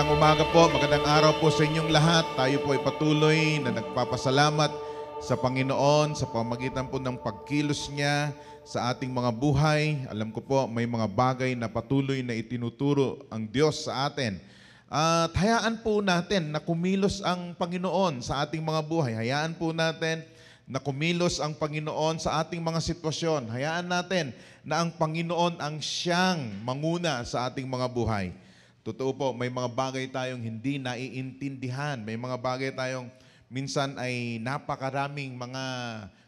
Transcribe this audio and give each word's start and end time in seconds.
Magandang 0.00 0.16
umaga 0.16 0.44
po, 0.48 0.64
magandang 0.72 1.04
araw 1.04 1.32
po 1.44 1.52
sa 1.52 1.60
inyong 1.60 1.92
lahat. 1.92 2.24
Tayo 2.32 2.64
po 2.64 2.72
ay 2.72 2.80
patuloy 2.80 3.60
na 3.60 3.68
nagpapasalamat 3.68 4.72
sa 5.20 5.36
Panginoon 5.36 6.16
sa 6.16 6.24
pamagitan 6.24 6.88
po 6.88 6.96
ng 6.96 7.20
pagkilos 7.20 7.92
niya 7.92 8.32
sa 8.64 8.96
ating 8.96 9.12
mga 9.12 9.28
buhay. 9.28 10.08
Alam 10.08 10.32
ko 10.32 10.40
po, 10.40 10.64
may 10.64 10.88
mga 10.88 11.04
bagay 11.04 11.52
na 11.52 11.68
patuloy 11.68 12.24
na 12.24 12.32
itinuturo 12.32 13.28
ang 13.28 13.44
Diyos 13.44 13.84
sa 13.84 14.08
atin. 14.08 14.40
At 14.88 15.36
hayaan 15.36 15.84
po 15.84 16.00
natin 16.00 16.48
na 16.48 16.64
kumilos 16.64 17.20
ang 17.20 17.52
Panginoon 17.52 18.24
sa 18.24 18.40
ating 18.48 18.64
mga 18.64 18.80
buhay. 18.80 19.12
Hayaan 19.12 19.52
po 19.52 19.76
natin 19.76 20.24
na 20.64 20.80
kumilos 20.80 21.44
ang 21.44 21.52
Panginoon 21.52 22.16
sa 22.16 22.40
ating 22.40 22.64
mga 22.64 22.80
sitwasyon. 22.80 23.52
Hayaan 23.52 23.84
natin 23.84 24.32
na 24.64 24.80
ang 24.80 24.96
Panginoon 24.96 25.60
ang 25.60 25.76
siyang 25.76 26.40
manguna 26.64 27.20
sa 27.28 27.52
ating 27.52 27.68
mga 27.68 27.84
buhay. 27.92 28.32
Totoo 28.90 29.14
po, 29.14 29.28
may 29.30 29.46
mga 29.46 29.70
bagay 29.70 30.10
tayong 30.10 30.42
hindi 30.42 30.82
naiintindihan. 30.82 32.02
May 32.02 32.18
mga 32.18 32.34
bagay 32.42 32.74
tayong 32.74 33.06
minsan 33.46 33.94
ay 33.94 34.42
napakaraming 34.42 35.38
mga 35.38 35.62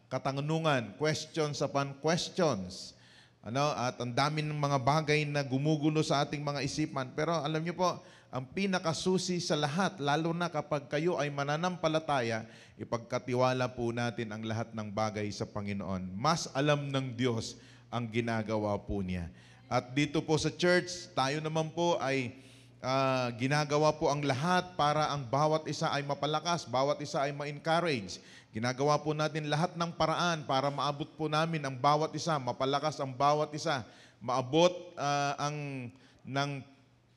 katanungan, 0.07 0.95
questions 0.95 1.59
upon 1.59 1.91
questions. 1.99 2.95
Ano, 3.43 3.75
at 3.75 3.99
ang 3.99 4.15
dami 4.15 4.47
ng 4.47 4.55
mga 4.55 4.79
bagay 4.79 5.27
na 5.27 5.43
gumugulo 5.43 6.07
sa 6.07 6.23
ating 6.23 6.39
mga 6.39 6.63
isipan. 6.63 7.11
Pero 7.19 7.35
alam 7.35 7.59
niyo 7.59 7.75
po, 7.75 7.99
ang 8.31 8.47
pinakasusi 8.47 9.43
sa 9.43 9.59
lahat, 9.59 9.99
lalo 9.99 10.31
na 10.31 10.47
kapag 10.47 10.87
kayo 10.87 11.19
ay 11.19 11.35
mananampalataya, 11.35 12.47
ipagkatiwala 12.79 13.75
po 13.75 13.91
natin 13.91 14.31
ang 14.31 14.47
lahat 14.47 14.71
ng 14.71 14.87
bagay 14.87 15.27
sa 15.35 15.51
Panginoon. 15.51 16.15
Mas 16.15 16.47
alam 16.55 16.87
ng 16.95 17.11
Diyos 17.11 17.59
ang 17.91 18.07
ginagawa 18.07 18.79
po 18.79 19.03
niya. 19.03 19.27
At 19.67 19.91
dito 19.91 20.23
po 20.23 20.39
sa 20.39 20.47
church, 20.47 21.11
tayo 21.11 21.43
naman 21.43 21.75
po 21.75 21.99
ay 21.99 22.39
ah, 22.83 23.31
ginagawa 23.39 23.95
po 23.95 24.11
ang 24.11 24.21
lahat 24.21 24.75
para 24.75 25.15
ang 25.15 25.23
bawat 25.23 25.65
isa 25.71 25.89
ay 25.95 26.03
mapalakas, 26.03 26.67
bawat 26.67 26.99
isa 26.99 27.23
ay 27.23 27.31
ma-encourage. 27.31 28.19
Ginagawa 28.53 29.01
po 29.01 29.17
natin 29.17 29.49
lahat 29.49 29.73
ng 29.79 29.95
paraan 29.97 30.45
para 30.45 30.69
maabot 30.69 31.09
po 31.17 31.31
namin 31.31 31.63
ang 31.65 31.79
bawat 31.79 32.13
isa, 32.13 32.37
mapalakas 32.37 33.01
ang 33.01 33.15
bawat 33.15 33.49
isa, 33.55 33.87
maabot 34.21 34.75
ah, 34.99 35.39
ang 35.39 35.89
ng 36.27 36.51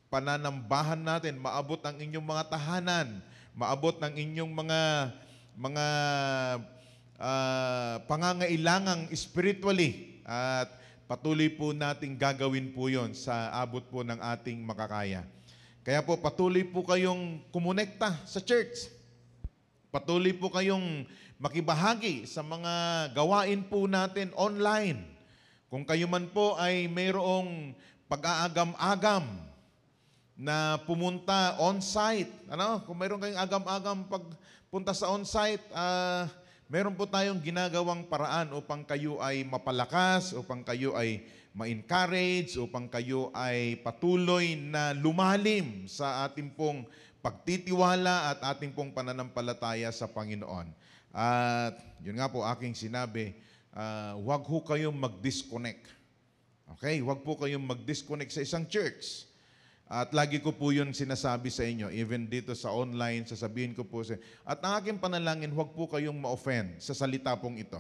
pananambahan 0.08 1.02
natin, 1.02 1.36
maabot 1.42 1.82
ang 1.84 1.98
inyong 2.00 2.24
mga 2.24 2.44
tahanan, 2.48 3.20
maabot 3.52 4.00
ng 4.00 4.14
inyong 4.16 4.54
mga 4.54 4.82
mga 5.60 5.86
ah, 7.20 7.96
pangangailangang 8.06 9.10
spiritually 9.12 10.22
at 10.24 10.72
patuloy 11.06 11.52
po 11.54 11.70
nating 11.74 12.18
gagawin 12.18 12.74
po 12.74 12.90
yon 12.90 13.14
sa 13.14 13.54
abot 13.60 13.82
po 13.82 14.02
ng 14.02 14.18
ating 14.20 14.58
makakaya. 14.64 15.26
Kaya 15.86 16.02
po 16.02 16.18
patuloy 16.18 16.66
po 16.66 16.82
kayong 16.82 17.46
kumonekta 17.54 18.10
sa 18.26 18.42
church. 18.42 18.90
Patuloy 19.94 20.34
po 20.34 20.50
kayong 20.50 21.06
makibahagi 21.38 22.26
sa 22.26 22.42
mga 22.42 22.74
gawain 23.14 23.62
po 23.62 23.86
natin 23.86 24.34
online. 24.34 25.06
Kung 25.70 25.86
kayo 25.86 26.10
man 26.10 26.26
po 26.34 26.58
ay 26.58 26.90
mayroong 26.90 27.78
pag-aagam-agam 28.10 29.30
na 30.34 30.82
pumunta 30.90 31.54
on-site, 31.62 32.34
ano? 32.50 32.82
Kung 32.90 32.98
mayroon 32.98 33.22
kayong 33.22 33.46
agam-agam 33.46 34.10
pagpunta 34.10 34.90
sa 34.90 35.14
on-site, 35.14 35.70
ah, 35.70 36.26
meron 36.66 36.98
po 36.98 37.06
tayong 37.06 37.38
ginagawang 37.46 38.10
paraan 38.10 38.58
upang 38.58 38.82
kayo 38.82 39.22
ay 39.22 39.46
mapalakas, 39.46 40.34
upang 40.34 40.66
kayo 40.66 40.98
ay 40.98 41.22
ma-encourage, 41.56 42.60
upang 42.60 42.92
kayo 42.92 43.32
ay 43.32 43.80
patuloy 43.80 44.60
na 44.60 44.92
lumalim 44.92 45.88
sa 45.88 46.28
ating 46.28 46.52
pong 46.52 46.84
pagtitiwala 47.24 48.36
at 48.36 48.40
ating 48.54 48.76
pong 48.76 48.92
pananampalataya 48.92 49.88
sa 49.96 50.12
Panginoon. 50.12 50.68
At 51.16 51.80
yun 52.04 52.20
nga 52.20 52.28
po 52.28 52.44
aking 52.44 52.76
sinabi, 52.76 53.32
ah, 53.72 54.20
huwag 54.20 54.44
ho 54.44 54.68
kayong 54.68 55.00
mag-disconnect. 55.00 55.88
Okay? 56.76 57.00
Huwag 57.00 57.24
po 57.24 57.40
kayong 57.40 57.64
mag-disconnect 57.64 58.36
sa 58.36 58.44
isang 58.44 58.68
church. 58.68 59.24
At 59.88 60.12
lagi 60.12 60.44
ko 60.44 60.52
po 60.52 60.76
yun 60.76 60.92
sinasabi 60.92 61.48
sa 61.54 61.64
inyo, 61.64 61.88
even 61.88 62.28
dito 62.28 62.52
sa 62.52 62.76
online, 62.76 63.24
sasabihin 63.24 63.72
ko 63.72 63.88
po 63.88 64.04
sa 64.04 64.20
At 64.44 64.60
ang 64.60 64.82
aking 64.84 65.00
panalangin, 65.00 65.56
huwag 65.56 65.72
po 65.72 65.88
kayong 65.88 66.20
ma-offend 66.20 66.84
sa 66.84 66.92
salita 66.92 67.32
pong 67.40 67.64
ito. 67.64 67.80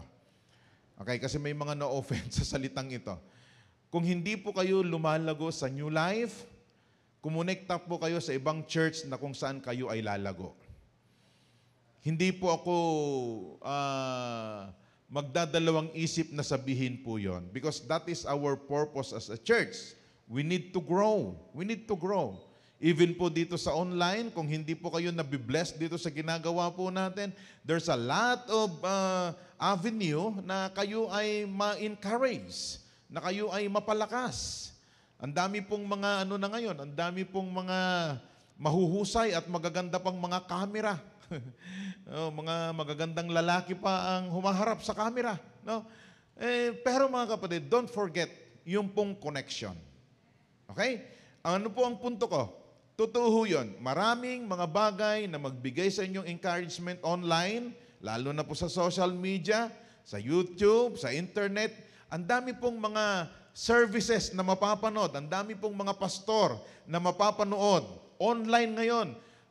Okay? 0.95 1.19
Kasi 1.19 1.35
may 1.43 1.51
mga 1.51 1.75
na-offend 1.75 2.31
sa 2.39 2.47
salitang 2.47 2.87
ito. 2.87 3.34
Kung 3.93 4.03
hindi 4.03 4.35
po 4.35 4.51
kayo 4.51 4.81
lumalago 4.83 5.49
sa 5.49 5.71
New 5.71 5.89
Life, 5.89 6.45
kumonekta 7.23 7.81
po 7.81 7.97
kayo 7.97 8.21
sa 8.21 8.35
ibang 8.35 8.61
church 8.69 9.05
na 9.09 9.17
kung 9.17 9.33
saan 9.33 9.57
kayo 9.57 9.89
ay 9.89 10.05
lalago. 10.05 10.53
Hindi 12.05 12.29
po 12.29 12.53
ako 12.53 12.75
ah, 13.65 14.69
magdadalawang 15.09 15.89
isip 15.97 16.29
na 16.33 16.45
sabihin 16.45 17.01
po 17.01 17.17
yon 17.17 17.49
because 17.49 17.81
that 17.89 18.05
is 18.05 18.29
our 18.29 18.53
purpose 18.53 19.09
as 19.09 19.33
a 19.33 19.39
church. 19.41 19.97
We 20.25 20.41
need 20.41 20.73
to 20.73 20.81
grow. 20.81 21.37
We 21.53 21.65
need 21.65 21.85
to 21.89 21.97
grow. 21.97 22.41
Even 22.81 23.15
po 23.15 23.31
dito 23.31 23.55
sa 23.55 23.71
online, 23.71 24.29
kung 24.35 24.45
hindi 24.45 24.75
po 24.75 24.91
kayo 24.91 25.07
nabibless 25.09 25.71
dito 25.73 25.95
sa 25.95 26.11
ginagawa 26.11 26.67
po 26.69 26.91
natin, 26.91 27.31
there's 27.63 27.87
a 27.87 27.95
lot 27.95 28.43
of 28.51 28.69
uh, 28.83 29.31
avenue 29.55 30.35
na 30.43 30.67
kayo 30.75 31.07
ay 31.07 31.47
ma-encourage, 31.47 32.83
na 33.15 33.23
kayo 33.23 33.47
ay 33.55 33.71
mapalakas. 33.71 34.67
Ang 35.23 35.31
dami 35.31 35.63
pong 35.63 35.87
mga 35.87 36.27
ano 36.27 36.35
na 36.35 36.51
ngayon, 36.51 36.75
ang 36.75 36.91
dami 36.91 37.23
pong 37.23 37.47
mga 37.47 37.79
mahuhusay 38.59 39.31
at 39.31 39.47
magaganda 39.47 40.03
pang 40.03 40.19
mga 40.19 40.43
kamera. 40.43 40.99
oh, 42.11 42.27
mga 42.35 42.75
magagandang 42.75 43.31
lalaki 43.31 43.71
pa 43.71 44.19
ang 44.19 44.35
humaharap 44.35 44.83
sa 44.83 44.91
camera. 44.91 45.39
No? 45.63 45.87
Eh, 46.35 46.75
pero 46.83 47.07
mga 47.07 47.39
kapatid, 47.39 47.71
don't 47.71 47.87
forget 47.87 48.27
yung 48.67 48.91
pong 48.91 49.15
connection. 49.15 49.79
Okay? 50.67 51.07
Ano 51.39 51.71
po 51.71 51.87
ang 51.87 51.95
punto 51.95 52.27
ko? 52.27 52.51
Totoo 52.99 53.47
yun. 53.47 53.79
Maraming 53.79 54.43
mga 54.43 54.67
bagay 54.67 55.19
na 55.31 55.39
magbigay 55.39 55.87
sa 55.87 56.03
inyong 56.03 56.27
encouragement 56.27 56.99
online, 56.99 57.71
lalo 58.03 58.35
na 58.35 58.43
po 58.43 58.59
sa 58.59 58.67
social 58.67 59.15
media, 59.15 59.71
sa 60.03 60.19
YouTube, 60.19 60.99
sa 60.99 61.15
internet. 61.15 61.94
Ang 62.15 62.23
dami 62.23 62.55
pong 62.55 62.79
mga 62.79 63.27
services 63.51 64.31
na 64.31 64.39
mapapanood. 64.39 65.11
Ang 65.19 65.27
dami 65.27 65.51
pong 65.51 65.75
mga 65.75 65.99
pastor 65.99 66.55
na 66.87 66.95
mapapanood. 66.95 67.83
Online 68.15 68.71
ngayon. 68.71 69.07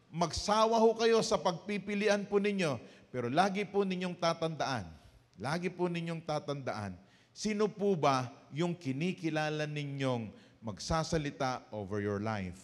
Magsawa 0.09 0.81
ho 0.81 0.97
kayo 0.97 1.21
sa 1.21 1.37
pagpipilian 1.37 2.25
po 2.25 2.41
ninyo. 2.41 2.81
Pero 3.13 3.29
lagi 3.29 3.69
po 3.69 3.85
ninyong 3.85 4.17
tatandaan. 4.17 4.89
Lagi 5.37 5.69
po 5.69 5.93
ninyong 5.93 6.25
tatandaan. 6.25 6.97
Sino 7.37 7.69
po 7.69 7.93
ba 8.01 8.33
yung 8.49 8.73
kinikilala 8.73 9.69
ninyong 9.69 10.33
magsasalita 10.65 11.69
over 11.69 12.01
your 12.01 12.25
life. 12.25 12.57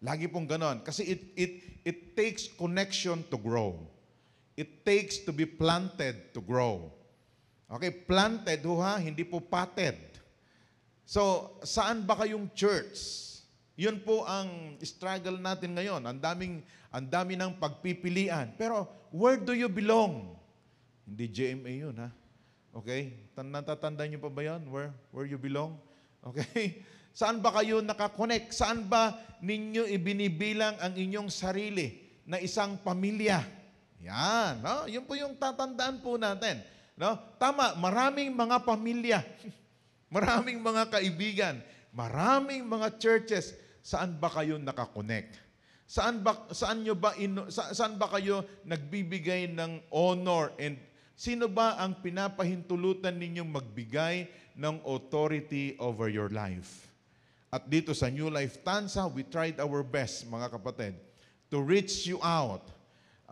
Lagi 0.00 0.24
pong 0.24 0.48
ganon. 0.48 0.80
Kasi 0.80 1.04
it, 1.04 1.20
it, 1.36 1.52
it 1.84 1.98
takes 2.16 2.48
connection 2.48 3.20
to 3.28 3.36
grow. 3.36 3.76
It 4.56 4.88
takes 4.88 5.20
to 5.28 5.36
be 5.36 5.44
planted 5.44 6.32
to 6.32 6.40
grow. 6.40 7.01
Okay, 7.72 7.88
planted 7.88 8.60
ho 8.68 8.84
ha, 8.84 9.00
hindi 9.00 9.24
po 9.24 9.40
potted. 9.40 9.96
So, 11.08 11.56
saan 11.64 12.04
ba 12.04 12.20
kayong 12.20 12.52
church? 12.52 13.00
Yun 13.80 14.04
po 14.04 14.28
ang 14.28 14.76
struggle 14.84 15.40
natin 15.40 15.72
ngayon. 15.72 16.04
Ang 16.04 16.20
daming, 16.20 16.54
ang 16.92 17.08
dami 17.08 17.32
ng 17.32 17.56
pagpipilian. 17.56 18.52
Pero, 18.60 18.84
where 19.08 19.40
do 19.40 19.56
you 19.56 19.72
belong? 19.72 20.36
Hindi 21.08 21.24
GMA 21.32 21.72
yun 21.88 21.96
ha. 21.96 22.12
Okay? 22.76 23.32
Tan- 23.32 23.48
Natatandaan 23.48 24.08
niyo 24.12 24.20
pa 24.20 24.28
ba 24.28 24.44
yun? 24.44 24.62
Where, 24.68 24.92
where 25.08 25.24
you 25.24 25.40
belong? 25.40 25.72
Okay? 26.20 26.84
Saan 27.18 27.40
ba 27.40 27.56
kayo 27.56 27.80
nakakonect? 27.80 28.52
Saan 28.52 28.84
ba 28.84 29.16
ninyo 29.40 29.88
ibinibilang 29.88 30.76
ang 30.76 30.92
inyong 30.92 31.28
sarili 31.32 32.04
na 32.28 32.36
isang 32.36 32.76
pamilya? 32.80 33.40
Yan, 34.04 34.60
no? 34.60 34.88
Yun 34.88 35.04
po 35.08 35.16
yung 35.16 35.36
tatandaan 35.36 36.00
po 36.04 36.20
natin. 36.20 36.60
No? 36.96 37.16
Tama, 37.40 37.74
maraming 37.80 38.32
mga 38.32 38.56
pamilya, 38.62 39.20
maraming 40.14 40.60
mga 40.60 40.92
kaibigan, 40.92 41.56
maraming 41.92 42.64
mga 42.64 43.00
churches. 43.00 43.56
Saan 43.82 44.14
ba 44.20 44.30
kayo 44.30 44.60
nakakonect? 44.60 45.40
Saan 45.88 46.22
ba 46.24 46.48
saan 46.54 46.86
nyo 46.86 46.94
ba 46.96 47.12
ino, 47.18 47.50
sa, 47.52 47.74
saan 47.74 48.00
ba 48.00 48.08
kayo 48.08 48.46
nagbibigay 48.64 49.50
ng 49.50 49.92
honor 49.92 50.54
and 50.56 50.80
sino 51.18 51.50
ba 51.50 51.76
ang 51.76 52.00
pinapahintulutan 52.00 53.12
ninyong 53.12 53.50
magbigay 53.50 54.30
ng 54.56 54.80
authority 54.88 55.76
over 55.82 56.08
your 56.08 56.32
life? 56.32 56.92
At 57.52 57.68
dito 57.68 57.92
sa 57.92 58.08
New 58.08 58.32
Life 58.32 58.64
Tansa, 58.64 59.04
we 59.12 59.28
tried 59.28 59.60
our 59.60 59.84
best, 59.84 60.24
mga 60.24 60.56
kapatid, 60.56 60.96
to 61.52 61.60
reach 61.60 62.08
you 62.08 62.16
out. 62.24 62.64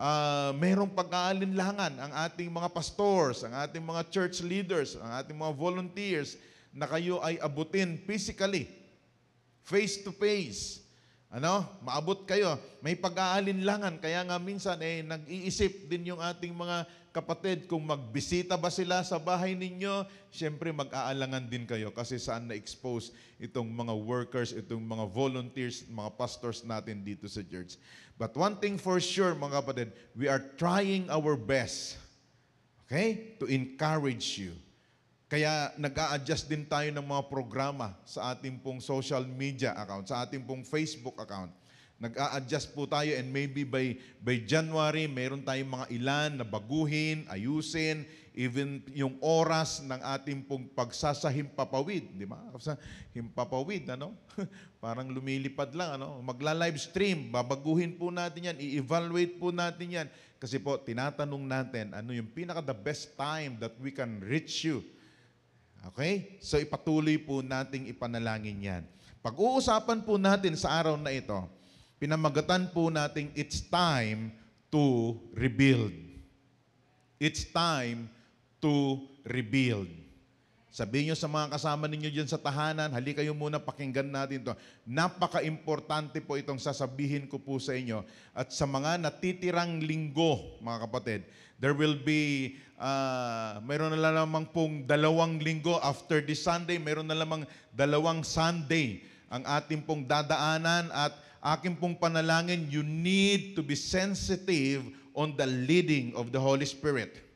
Uh, 0.01 0.49
merong 0.57 0.89
pag-aalinlangan 0.89 1.93
ang 1.93 2.11
ating 2.25 2.49
mga 2.49 2.73
pastors, 2.73 3.45
ang 3.45 3.53
ating 3.53 3.85
mga 3.85 4.01
church 4.09 4.41
leaders, 4.41 4.97
ang 4.97 5.21
ating 5.21 5.37
mga 5.37 5.53
volunteers 5.53 6.41
na 6.73 6.89
kayo 6.89 7.21
ay 7.21 7.37
abutin 7.37 8.01
physically, 8.01 8.65
face 9.61 10.01
to 10.01 10.09
face, 10.09 10.81
Ano? 11.31 11.63
Maabot 11.79 12.27
kayo. 12.27 12.59
May 12.83 12.99
pag-aalinlangan. 12.99 14.03
Kaya 14.03 14.19
nga 14.27 14.35
minsan 14.35 14.75
eh, 14.83 14.99
nag-iisip 14.99 15.87
din 15.87 16.11
yung 16.11 16.19
ating 16.19 16.51
mga 16.51 16.83
kapatid 17.15 17.71
kung 17.71 17.87
magbisita 17.87 18.59
ba 18.59 18.67
sila 18.67 18.99
sa 18.99 19.15
bahay 19.15 19.55
ninyo. 19.55 20.03
Siyempre 20.27 20.75
mag-aalangan 20.75 21.47
din 21.47 21.63
kayo 21.63 21.95
kasi 21.95 22.19
saan 22.19 22.51
na-expose 22.51 23.15
itong 23.39 23.63
mga 23.63 23.95
workers, 23.95 24.51
itong 24.51 24.83
mga 24.83 25.07
volunteers, 25.07 25.87
mga 25.87 26.11
pastors 26.19 26.67
natin 26.67 26.99
dito 26.99 27.23
sa 27.31 27.39
church. 27.47 27.79
But 28.21 28.37
one 28.37 28.61
thing 28.61 28.77
for 28.77 29.01
sure 29.01 29.33
mga 29.33 29.65
kapatid, 29.65 29.89
we 30.13 30.29
are 30.29 30.45
trying 30.53 31.09
our 31.09 31.33
best 31.33 31.97
okay, 32.85 33.33
to 33.41 33.49
encourage 33.49 34.37
you. 34.37 34.53
Kaya 35.25 35.73
nag 35.73 35.97
adjust 36.13 36.45
din 36.45 36.61
tayo 36.69 36.85
ng 36.93 37.01
mga 37.01 37.23
programa 37.33 37.97
sa 38.05 38.37
ating 38.37 38.61
pong 38.61 38.77
social 38.77 39.25
media 39.25 39.73
account, 39.73 40.05
sa 40.05 40.21
ating 40.21 40.45
pong 40.45 40.61
Facebook 40.61 41.17
account. 41.17 41.49
nag 42.01 42.13
adjust 42.37 42.73
po 42.77 42.85
tayo 42.85 43.09
and 43.13 43.29
maybe 43.29 43.65
by, 43.65 43.97
by 44.21 44.37
January, 44.45 45.09
mayroon 45.09 45.41
tayong 45.41 45.69
mga 45.69 45.87
ilan 45.89 46.29
na 46.37 46.45
baguhin, 46.45 47.25
ayusin, 47.25 48.05
even 48.31 48.79
yung 48.95 49.19
oras 49.19 49.83
ng 49.83 49.99
ating 50.19 50.47
pong 50.47 50.71
pagsasahimpapawid, 50.71 52.15
di 52.15 52.23
ba? 52.23 52.39
Himpapawid, 53.11 53.91
ano? 53.91 54.15
Parang 54.83 55.11
lumilipad 55.11 55.75
lang, 55.75 55.99
ano? 55.99 56.23
Magla-live 56.23 56.79
stream, 56.79 57.29
babaguhin 57.29 57.99
po 57.99 58.07
natin 58.09 58.53
yan, 58.53 58.57
i-evaluate 58.57 59.35
po 59.35 59.51
natin 59.51 59.87
yan. 59.87 60.07
Kasi 60.39 60.57
po, 60.57 60.79
tinatanong 60.79 61.43
natin, 61.43 61.91
ano 61.91 62.15
yung 62.15 62.31
pinaka 62.31 62.63
the 62.63 62.77
best 62.77 63.13
time 63.19 63.59
that 63.59 63.75
we 63.83 63.91
can 63.91 64.23
reach 64.23 64.63
you 64.63 64.81
Okay? 65.89 66.37
So 66.41 66.61
ipatuloy 66.61 67.17
po 67.17 67.41
nating 67.41 67.89
ipanalangin 67.89 68.57
yan. 68.61 68.83
Pag-uusapan 69.21 70.01
po 70.05 70.17
natin 70.17 70.53
sa 70.57 70.77
araw 70.81 70.97
na 70.97 71.13
ito, 71.13 71.37
pinamagatan 71.97 72.69
po 72.73 72.89
nating 72.89 73.33
it's 73.37 73.61
time 73.65 74.33
to 74.69 75.17
rebuild. 75.33 75.93
It's 77.21 77.45
time 77.45 78.09
to 78.63 79.01
rebuild. 79.27 79.89
Sabihin 80.71 81.11
nyo 81.11 81.17
sa 81.19 81.27
mga 81.27 81.51
kasama 81.51 81.83
ninyo 81.83 82.07
dyan 82.07 82.31
sa 82.31 82.39
tahanan, 82.39 82.95
halika 82.95 83.19
kayo 83.19 83.35
muna 83.35 83.59
pakinggan 83.59 84.07
natin 84.07 84.39
to. 84.39 84.55
Napaka-importante 84.87 86.23
po 86.23 86.39
itong 86.39 86.63
sasabihin 86.63 87.27
ko 87.27 87.35
po 87.35 87.59
sa 87.59 87.75
inyo. 87.75 88.07
At 88.31 88.55
sa 88.55 88.63
mga 88.63 88.95
natitirang 89.03 89.83
linggo, 89.83 90.55
mga 90.63 90.87
kapatid, 90.87 91.27
there 91.59 91.75
will 91.75 91.99
be, 91.99 92.55
uh, 92.79 93.59
mayroon 93.67 93.99
na 93.99 94.15
lamang 94.15 94.47
pong 94.47 94.87
dalawang 94.87 95.43
linggo 95.43 95.75
after 95.83 96.23
this 96.23 96.39
Sunday, 96.39 96.79
mayroon 96.79 97.11
na 97.11 97.19
lamang 97.19 97.43
dalawang 97.75 98.23
Sunday 98.23 99.03
ang 99.27 99.43
ating 99.43 99.83
pong 99.83 100.07
dadaanan 100.07 100.87
at 100.95 101.15
aking 101.55 101.75
pong 101.75 101.99
panalangin, 101.99 102.71
you 102.71 102.83
need 102.83 103.59
to 103.59 103.63
be 103.63 103.75
sensitive 103.75 104.87
on 105.11 105.35
the 105.35 105.47
leading 105.47 106.15
of 106.15 106.31
the 106.31 106.39
Holy 106.39 106.67
Spirit. 106.67 107.30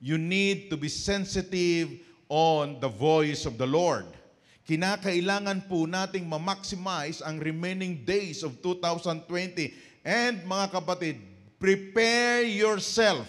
You 0.00 0.16
need 0.16 0.72
to 0.72 0.80
be 0.80 0.88
sensitive 0.88 1.92
on 2.32 2.80
the 2.80 2.88
voice 2.88 3.44
of 3.44 3.60
the 3.60 3.68
Lord. 3.68 4.08
Kinakailangan 4.64 5.68
po 5.68 5.84
nating 5.84 6.24
ma-maximize 6.24 7.20
ang 7.20 7.36
remaining 7.36 8.00
days 8.00 8.40
of 8.40 8.56
2020. 8.64 9.28
And 10.00 10.40
mga 10.48 10.72
kapatid, 10.72 11.20
prepare 11.60 12.48
yourself. 12.48 13.28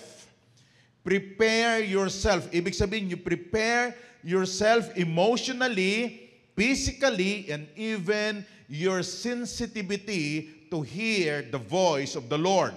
Prepare 1.04 1.84
yourself. 1.84 2.48
Ibig 2.56 2.72
sabihin, 2.72 3.12
you 3.12 3.20
prepare 3.20 3.92
yourself 4.24 4.88
emotionally, 4.96 6.30
physically, 6.56 7.52
and 7.52 7.68
even 7.76 8.48
your 8.72 9.04
sensitivity 9.04 10.48
to 10.72 10.80
hear 10.80 11.44
the 11.44 11.60
voice 11.60 12.16
of 12.16 12.32
the 12.32 12.38
Lord. 12.40 12.72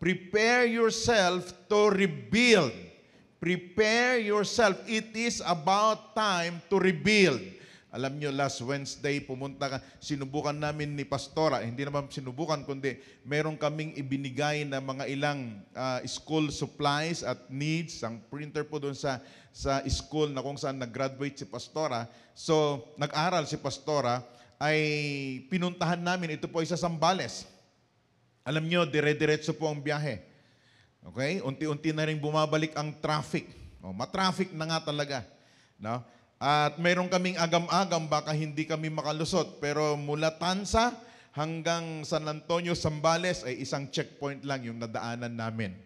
Prepare 0.00 0.64
yourself 0.64 1.52
to 1.68 1.92
rebuild 1.92 2.72
Prepare 3.44 4.24
yourself. 4.24 4.80
It 4.88 5.12
is 5.12 5.44
about 5.44 6.16
time 6.16 6.64
to 6.72 6.80
rebuild. 6.80 7.44
Alam 7.92 8.16
nyo, 8.16 8.32
last 8.32 8.56
Wednesday, 8.64 9.20
pumunta 9.20 9.68
ka, 9.68 9.78
sinubukan 10.00 10.56
namin 10.56 10.96
ni 10.96 11.04
Pastora, 11.04 11.60
hindi 11.60 11.84
naman 11.84 12.08
sinubukan, 12.08 12.64
kundi 12.64 12.96
meron 13.20 13.60
kaming 13.60 14.00
ibinigay 14.00 14.64
na 14.64 14.80
mga 14.80 15.04
ilang 15.12 15.60
uh, 15.76 16.00
school 16.08 16.48
supplies 16.48 17.20
at 17.20 17.36
needs, 17.52 18.00
ang 18.00 18.16
printer 18.32 18.64
po 18.64 18.80
doon 18.80 18.96
sa, 18.96 19.20
sa 19.52 19.84
school 19.92 20.32
na 20.32 20.40
kung 20.40 20.56
saan 20.56 20.80
nag-graduate 20.80 21.36
si 21.36 21.44
Pastora. 21.44 22.08
So, 22.32 22.88
nag-aral 22.96 23.44
si 23.44 23.60
Pastora, 23.60 24.24
ay 24.56 24.80
pinuntahan 25.52 26.00
namin, 26.00 26.40
ito 26.40 26.48
po 26.48 26.64
ay 26.64 26.66
sa 26.72 26.80
Sambales. 26.80 27.44
Alam 28.40 28.64
nyo, 28.64 28.88
dire-diretso 28.88 29.52
po 29.52 29.68
ang 29.68 29.84
biyahe. 29.84 30.32
Okay? 31.04 31.44
Unti-unti 31.44 31.92
na 31.92 32.08
rin 32.08 32.16
bumabalik 32.16 32.72
ang 32.74 32.96
traffic. 32.98 33.48
O, 33.84 33.92
matraffic 33.92 34.48
na 34.56 34.64
nga 34.64 34.80
talaga. 34.88 35.20
No? 35.76 36.00
At 36.40 36.80
mayroon 36.80 37.08
kaming 37.12 37.36
agam-agam, 37.36 38.08
baka 38.08 38.32
hindi 38.32 38.64
kami 38.64 38.88
makalusot. 38.88 39.60
Pero 39.60 39.96
mula 39.96 40.32
Tansa 40.34 40.96
hanggang 41.36 42.04
San 42.04 42.24
Antonio, 42.24 42.72
Sambales, 42.72 43.44
ay 43.44 43.60
isang 43.60 43.88
checkpoint 43.92 44.44
lang 44.44 44.64
yung 44.64 44.80
nadaanan 44.80 45.32
namin. 45.32 45.76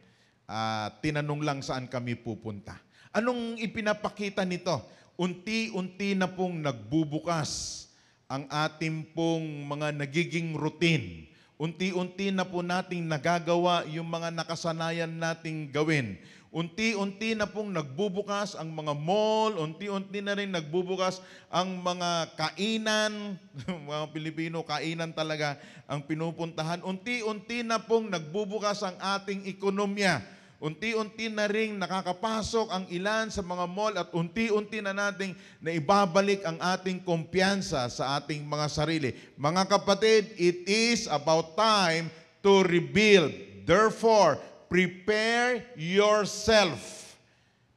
At 0.48 1.04
tinanong 1.04 1.42
lang 1.44 1.60
saan 1.60 1.90
kami 1.90 2.16
pupunta. 2.16 2.78
Anong 3.12 3.60
ipinapakita 3.60 4.46
nito? 4.48 4.80
Unti-unti 5.18 6.14
na 6.14 6.30
pong 6.30 6.62
nagbubukas 6.62 7.84
ang 8.28 8.44
ating 8.46 9.14
pong 9.16 9.66
mga 9.66 9.96
nagiging 9.96 10.54
routine 10.54 11.27
Unti-unti 11.58 12.30
na 12.30 12.46
po 12.46 12.62
nating 12.62 13.02
nagagawa 13.02 13.82
yung 13.90 14.06
mga 14.06 14.30
nakasanayan 14.30 15.10
nating 15.10 15.74
gawin. 15.74 16.14
Unti-unti 16.54 17.34
na 17.34 17.50
pong 17.50 17.74
nagbubukas 17.74 18.54
ang 18.54 18.70
mga 18.70 18.94
mall, 18.94 19.58
unti-unti 19.58 20.22
na 20.22 20.38
rin 20.38 20.54
nagbubukas 20.54 21.18
ang 21.50 21.82
mga 21.82 22.38
kainan, 22.38 23.34
mga 23.90 24.06
Pilipino, 24.14 24.62
kainan 24.62 25.10
talaga 25.10 25.58
ang 25.90 26.06
pinupuntahan. 26.06 26.78
Unti-unti 26.86 27.66
na 27.66 27.82
pong 27.82 28.06
nagbubukas 28.06 28.86
ang 28.86 28.94
ating 29.18 29.50
ekonomiya 29.50 30.37
Unti-unti 30.58 31.30
na 31.30 31.46
ring 31.46 31.78
nakakapasok 31.78 32.66
ang 32.74 32.84
ilan 32.90 33.30
sa 33.30 33.46
mga 33.46 33.64
mall 33.70 33.94
at 33.94 34.10
unti-unti 34.10 34.82
na 34.82 34.90
nating 34.90 35.30
naibabalik 35.62 36.42
ang 36.42 36.58
ating 36.58 36.98
kumpiyansa 37.06 37.86
sa 37.86 38.18
ating 38.18 38.42
mga 38.42 38.66
sarili. 38.66 39.14
Mga 39.38 39.70
kapatid, 39.70 40.34
it 40.34 40.66
is 40.66 41.06
about 41.06 41.54
time 41.54 42.10
to 42.42 42.66
rebuild. 42.66 43.30
Therefore, 43.62 44.34
prepare 44.66 45.62
yourself. 45.78 47.14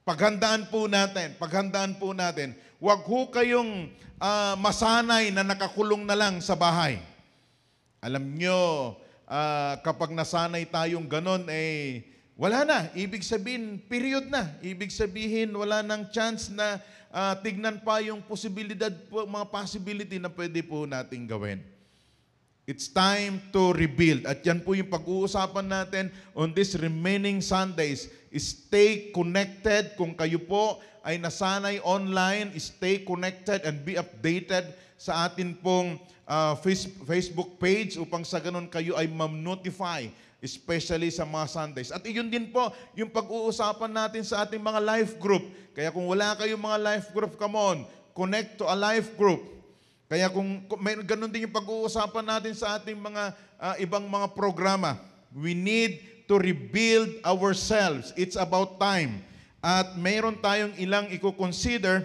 Paghandaan 0.02 0.66
po 0.74 0.90
natin, 0.90 1.38
paghandaan 1.38 2.02
po 2.02 2.18
natin. 2.18 2.58
Huwag 2.82 3.06
ho 3.06 3.30
kayong 3.30 3.94
uh, 4.18 4.58
masanay 4.58 5.30
na 5.30 5.46
nakakulong 5.46 6.02
na 6.02 6.18
lang 6.18 6.42
sa 6.42 6.58
bahay. 6.58 6.98
Alam 8.02 8.26
nyo, 8.34 8.98
uh, 9.30 9.74
kapag 9.86 10.18
nasanay 10.18 10.66
tayong 10.66 11.06
ganon, 11.06 11.46
eh, 11.46 12.10
wala 12.42 12.66
na. 12.66 12.80
Ibig 12.98 13.22
sabihin, 13.22 13.78
period 13.86 14.26
na. 14.26 14.50
Ibig 14.66 14.90
sabihin, 14.90 15.54
wala 15.54 15.86
nang 15.86 16.10
chance 16.10 16.50
na 16.50 16.82
uh, 17.14 17.38
tignan 17.38 17.78
pa 17.86 18.02
yung 18.02 18.18
posibilidad, 18.26 18.90
mga 19.14 19.46
possibility 19.54 20.18
na 20.18 20.26
pwede 20.34 20.66
po 20.66 20.90
nating 20.90 21.30
gawin. 21.30 21.62
It's 22.66 22.90
time 22.90 23.46
to 23.54 23.78
rebuild. 23.78 24.26
At 24.26 24.42
yan 24.42 24.66
po 24.66 24.74
yung 24.74 24.90
pag-uusapan 24.90 25.70
natin 25.70 26.10
on 26.34 26.50
these 26.50 26.74
remaining 26.82 27.46
Sundays. 27.46 28.10
Stay 28.34 29.14
connected. 29.14 29.94
Kung 29.94 30.18
kayo 30.18 30.42
po 30.42 30.82
ay 31.06 31.22
nasanay 31.22 31.78
online, 31.86 32.58
stay 32.58 33.06
connected 33.06 33.62
and 33.70 33.86
be 33.86 34.02
updated 34.02 34.74
sa 34.98 35.30
atin 35.30 35.54
pong 35.62 36.02
uh, 36.26 36.58
Facebook 37.06 37.62
page 37.62 38.02
upang 38.02 38.26
sa 38.26 38.42
ganun 38.42 38.66
kayo 38.66 38.98
ay 38.98 39.06
ma-notify 39.06 40.10
especially 40.42 41.14
sa 41.14 41.22
mga 41.22 41.46
Sundays. 41.48 41.94
At 41.94 42.02
iyon 42.02 42.34
din 42.34 42.50
po 42.50 42.74
yung 42.98 43.14
pag-uusapan 43.14 43.94
natin 43.94 44.26
sa 44.26 44.42
ating 44.42 44.60
mga 44.60 44.82
life 44.82 45.14
group. 45.22 45.46
Kaya 45.78 45.94
kung 45.94 46.10
wala 46.10 46.34
kayong 46.34 46.60
mga 46.60 46.80
life 46.82 47.08
group, 47.14 47.38
come 47.38 47.54
on, 47.54 47.86
connect 48.18 48.58
to 48.58 48.66
a 48.66 48.74
life 48.74 49.14
group. 49.14 49.40
Kaya 50.12 50.28
kung, 50.28 50.66
kung 50.68 50.82
may 50.82 50.98
ganun 51.06 51.32
din 51.32 51.48
yung 51.48 51.56
pag-uusapan 51.56 52.26
natin 52.26 52.52
sa 52.58 52.76
ating 52.76 53.00
mga 53.00 53.32
uh, 53.56 53.76
ibang 53.80 54.04
mga 54.10 54.34
programa, 54.36 55.00
we 55.32 55.56
need 55.56 56.04
to 56.28 56.36
rebuild 56.36 57.08
ourselves. 57.24 58.12
It's 58.20 58.36
about 58.36 58.82
time. 58.82 59.24
At 59.62 59.94
mayroon 59.96 60.42
tayong 60.42 60.76
ilang 60.82 61.08
i-consider 61.14 62.04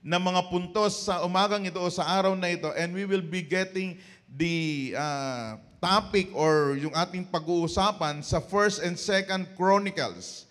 na 0.00 0.16
mga 0.16 0.48
puntos 0.48 1.04
sa 1.04 1.20
umagang 1.26 1.68
ito 1.68 1.82
o 1.82 1.90
sa 1.92 2.06
araw 2.06 2.32
na 2.38 2.48
ito 2.48 2.70
and 2.78 2.94
we 2.94 3.02
will 3.02 3.22
be 3.22 3.42
getting 3.42 3.98
the 4.30 4.94
uh, 4.94 5.58
topic 5.86 6.34
or 6.34 6.74
yung 6.74 6.90
ating 6.98 7.22
pag-uusapan 7.30 8.18
sa 8.18 8.42
First 8.42 8.82
and 8.82 8.98
Second 8.98 9.46
Chronicles. 9.54 10.50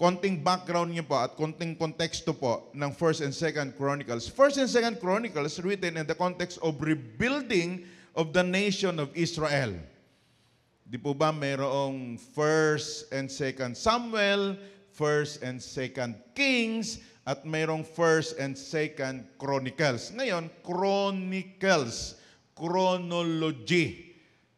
Konting 0.00 0.40
background 0.40 0.96
niyo 0.96 1.04
po 1.04 1.20
at 1.20 1.36
konting 1.36 1.76
konteksto 1.76 2.32
po 2.32 2.72
ng 2.72 2.88
First 2.96 3.20
and 3.20 3.36
Second 3.36 3.76
Chronicles. 3.76 4.24
First 4.24 4.56
and 4.56 4.72
Second 4.72 4.96
Chronicles 4.96 5.60
written 5.60 6.00
in 6.00 6.08
the 6.08 6.16
context 6.16 6.56
of 6.64 6.80
rebuilding 6.80 7.84
of 8.16 8.32
the 8.32 8.40
nation 8.40 8.96
of 8.96 9.12
Israel. 9.12 9.76
Di 10.88 10.96
po 10.96 11.12
ba 11.12 11.28
mayroong 11.28 12.16
first 12.16 13.12
and 13.12 13.28
second 13.28 13.76
Samuel, 13.76 14.56
first 14.96 15.44
and 15.44 15.60
second 15.60 16.16
Kings, 16.32 17.04
at 17.28 17.44
mayroong 17.44 17.84
first 17.84 18.40
and 18.40 18.56
second 18.56 19.28
Chronicles. 19.36 20.08
Ngayon, 20.16 20.48
Chronicles, 20.64 22.16
chronology. 22.56 24.09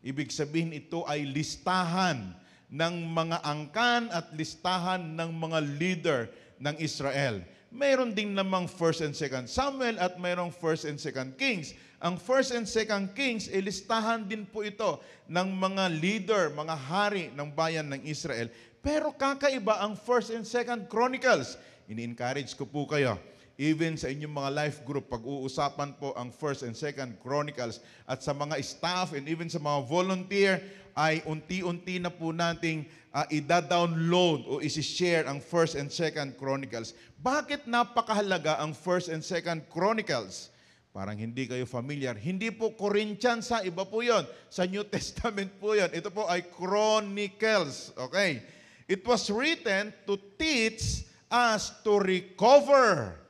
Ibig 0.02 0.34
sabihin 0.34 0.74
ito 0.74 1.06
ay 1.06 1.22
listahan 1.22 2.34
ng 2.66 2.94
mga 3.14 3.38
angkan 3.46 4.10
at 4.10 4.34
listahan 4.34 5.14
ng 5.14 5.30
mga 5.30 5.58
leader 5.78 6.20
ng 6.58 6.74
Israel. 6.82 7.38
Mayroon 7.72 8.12
din 8.12 8.36
namang 8.36 8.68
first 8.68 9.00
and 9.00 9.16
second 9.16 9.48
Samuel 9.48 9.96
at 9.96 10.20
mayroong 10.20 10.52
first 10.52 10.84
and 10.84 10.98
second 10.98 11.38
Kings. 11.40 11.72
Ang 12.02 12.18
first 12.18 12.50
and 12.52 12.66
second 12.66 13.14
Kings, 13.14 13.46
ilistahan 13.46 14.26
din 14.26 14.44
po 14.44 14.66
ito 14.66 14.98
ng 15.30 15.48
mga 15.54 15.84
leader, 16.02 16.42
mga 16.52 16.76
hari 16.76 17.24
ng 17.32 17.48
bayan 17.54 17.88
ng 17.88 18.02
Israel. 18.04 18.50
Pero 18.82 19.14
kakaiba 19.14 19.78
ang 19.80 19.94
first 19.94 20.34
and 20.34 20.42
second 20.42 20.90
Chronicles. 20.90 21.54
Ini-encourage 21.86 22.58
ko 22.58 22.66
po 22.66 22.84
kayo, 22.90 23.16
even 23.60 24.00
sa 24.00 24.08
inyong 24.08 24.32
mga 24.32 24.50
life 24.52 24.78
group, 24.88 25.12
pag-uusapan 25.12 25.96
po 26.00 26.16
ang 26.16 26.32
first 26.32 26.64
and 26.64 26.72
second 26.72 27.20
Chronicles 27.20 27.84
at 28.08 28.24
sa 28.24 28.32
mga 28.32 28.56
staff 28.64 29.12
and 29.12 29.28
even 29.28 29.52
sa 29.52 29.60
mga 29.60 29.78
volunteer, 29.84 30.62
ay 30.92 31.24
unti-unti 31.24 31.96
na 32.00 32.12
po 32.12 32.32
nating 32.32 32.84
uh, 33.16 33.24
ida-download 33.32 34.44
o 34.48 34.60
isi-share 34.60 35.24
ang 35.24 35.40
first 35.40 35.76
and 35.76 35.88
second 35.88 36.36
Chronicles. 36.36 36.92
Bakit 37.20 37.64
napakahalaga 37.68 38.60
ang 38.60 38.76
first 38.76 39.08
and 39.08 39.24
second 39.24 39.64
Chronicles? 39.72 40.52
Parang 40.92 41.16
hindi 41.16 41.48
kayo 41.48 41.64
familiar. 41.64 42.12
Hindi 42.12 42.52
po 42.52 42.76
Corinthians 42.76 43.48
sa 43.48 43.64
iba 43.64 43.88
po 43.88 44.04
yon. 44.04 44.28
Sa 44.52 44.68
New 44.68 44.84
Testament 44.92 45.48
po 45.56 45.72
yon. 45.72 45.88
Ito 45.88 46.12
po 46.12 46.28
ay 46.28 46.44
Chronicles. 46.52 47.96
Okay? 47.96 48.44
It 48.84 49.00
was 49.08 49.32
written 49.32 49.96
to 50.04 50.20
teach 50.36 51.08
us 51.32 51.72
to 51.80 51.96
recover 51.96 53.21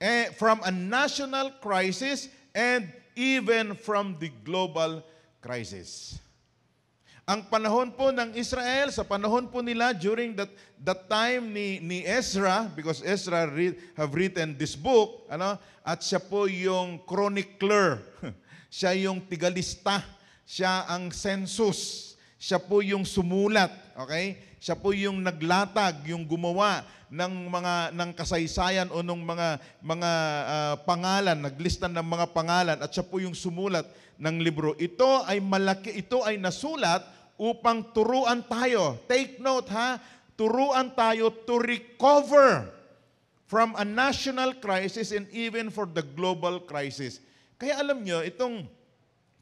eh, 0.00 0.32
from 0.34 0.64
a 0.64 0.72
national 0.72 1.60
crisis 1.60 2.32
and 2.56 2.88
even 3.14 3.76
from 3.76 4.16
the 4.16 4.32
global 4.42 5.04
crisis. 5.44 6.16
Ang 7.30 7.46
panahon 7.46 7.94
po 7.94 8.10
ng 8.10 8.34
Israel, 8.34 8.90
sa 8.90 9.06
panahon 9.06 9.46
po 9.46 9.62
nila 9.62 9.94
during 9.94 10.34
that, 10.34 10.50
that 10.82 11.06
time 11.06 11.54
ni, 11.54 11.78
ni 11.78 12.02
Ezra, 12.02 12.66
because 12.74 13.06
Ezra 13.06 13.46
read, 13.46 13.78
have 13.94 14.10
written 14.16 14.58
this 14.58 14.74
book, 14.74 15.30
ano, 15.30 15.54
at 15.86 16.02
siya 16.02 16.18
po 16.18 16.50
yung 16.50 16.98
chronicler, 17.06 18.02
siya 18.72 18.98
yung 18.98 19.22
tigalista, 19.30 20.02
siya 20.42 20.90
ang 20.90 21.14
census, 21.14 22.12
siya 22.34 22.58
po 22.58 22.82
yung 22.82 23.06
sumulat, 23.06 23.70
okay? 23.94 24.49
Siya 24.60 24.76
po 24.76 24.92
yung 24.92 25.24
naglatag, 25.24 26.04
yung 26.04 26.28
gumawa 26.28 26.84
ng 27.08 27.48
mga 27.48 27.74
ng 27.96 28.10
kasaysayan 28.12 28.92
o 28.92 29.00
ng 29.00 29.16
mga 29.24 29.48
mga 29.80 30.10
uh, 30.44 30.74
pangalan, 30.84 31.40
naglista 31.40 31.88
ng 31.88 32.04
mga 32.04 32.26
pangalan 32.36 32.76
at 32.76 32.92
siya 32.92 33.02
po 33.02 33.18
yung 33.24 33.32
sumulat 33.32 33.88
ng 34.20 34.36
libro. 34.44 34.76
Ito 34.76 35.24
ay 35.24 35.40
malaki, 35.40 36.04
ito 36.04 36.20
ay 36.22 36.36
nasulat 36.36 37.00
upang 37.40 37.88
turuan 37.96 38.44
tayo. 38.44 39.00
Take 39.08 39.40
note 39.40 39.72
ha, 39.72 39.96
turuan 40.36 40.92
tayo 40.92 41.32
to 41.32 41.56
recover 41.56 42.68
from 43.48 43.72
a 43.80 43.84
national 43.88 44.60
crisis 44.60 45.10
and 45.16 45.24
even 45.32 45.72
for 45.72 45.88
the 45.88 46.04
global 46.04 46.60
crisis. 46.60 47.18
Kaya 47.56 47.80
alam 47.80 48.04
nyo, 48.04 48.20
itong 48.20 48.68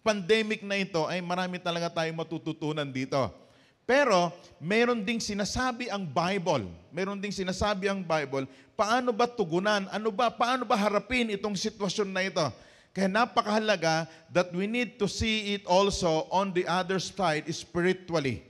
pandemic 0.00 0.62
na 0.62 0.78
ito 0.78 1.04
ay 1.10 1.18
marami 1.18 1.58
talaga 1.58 1.90
tayong 1.90 2.22
matututunan 2.22 2.86
dito. 2.86 3.47
Pero 3.88 4.36
meron 4.60 5.00
ding 5.00 5.16
sinasabi 5.16 5.88
ang 5.88 6.04
Bible. 6.04 6.68
Meron 6.92 7.16
ding 7.16 7.32
sinasabi 7.32 7.88
ang 7.88 8.04
Bible, 8.04 8.44
paano 8.76 9.16
ba 9.16 9.24
tugunan? 9.24 9.88
Ano 9.88 10.12
ba 10.12 10.28
paano 10.28 10.68
ba 10.68 10.76
harapin 10.76 11.32
itong 11.32 11.56
sitwasyon 11.56 12.12
na 12.12 12.28
ito? 12.28 12.44
Kaya 12.92 13.08
napakahalaga 13.08 14.04
that 14.28 14.52
we 14.52 14.68
need 14.68 15.00
to 15.00 15.08
see 15.08 15.56
it 15.56 15.64
also 15.64 16.28
on 16.28 16.52
the 16.52 16.68
other 16.68 17.00
side 17.00 17.48
spiritually. 17.48 18.44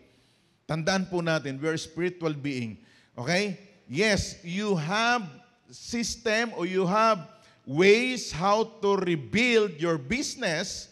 Tandaan 0.67 1.07
po 1.07 1.23
natin, 1.23 1.63
we 1.63 1.71
are 1.71 1.79
spiritual 1.79 2.35
being. 2.35 2.75
Okay? 3.15 3.63
Yes, 3.87 4.43
you 4.43 4.75
have 4.75 5.23
system 5.71 6.51
or 6.59 6.67
you 6.67 6.83
have 6.83 7.31
ways 7.63 8.35
how 8.35 8.67
to 8.83 8.99
rebuild 8.99 9.79
your 9.79 10.03
business 10.03 10.91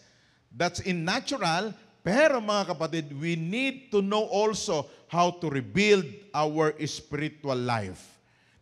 that's 0.55 0.79
in 0.81 1.03
natural, 1.03 1.75
pero 2.07 2.39
mga 2.39 2.71
kapatid, 2.71 3.11
we 3.19 3.35
need 3.35 3.91
to 3.91 3.99
know 3.99 4.23
also 4.31 4.87
how 5.11 5.27
to 5.27 5.51
rebuild 5.51 6.07
our 6.31 6.71
spiritual 6.87 7.59
life. 7.59 7.99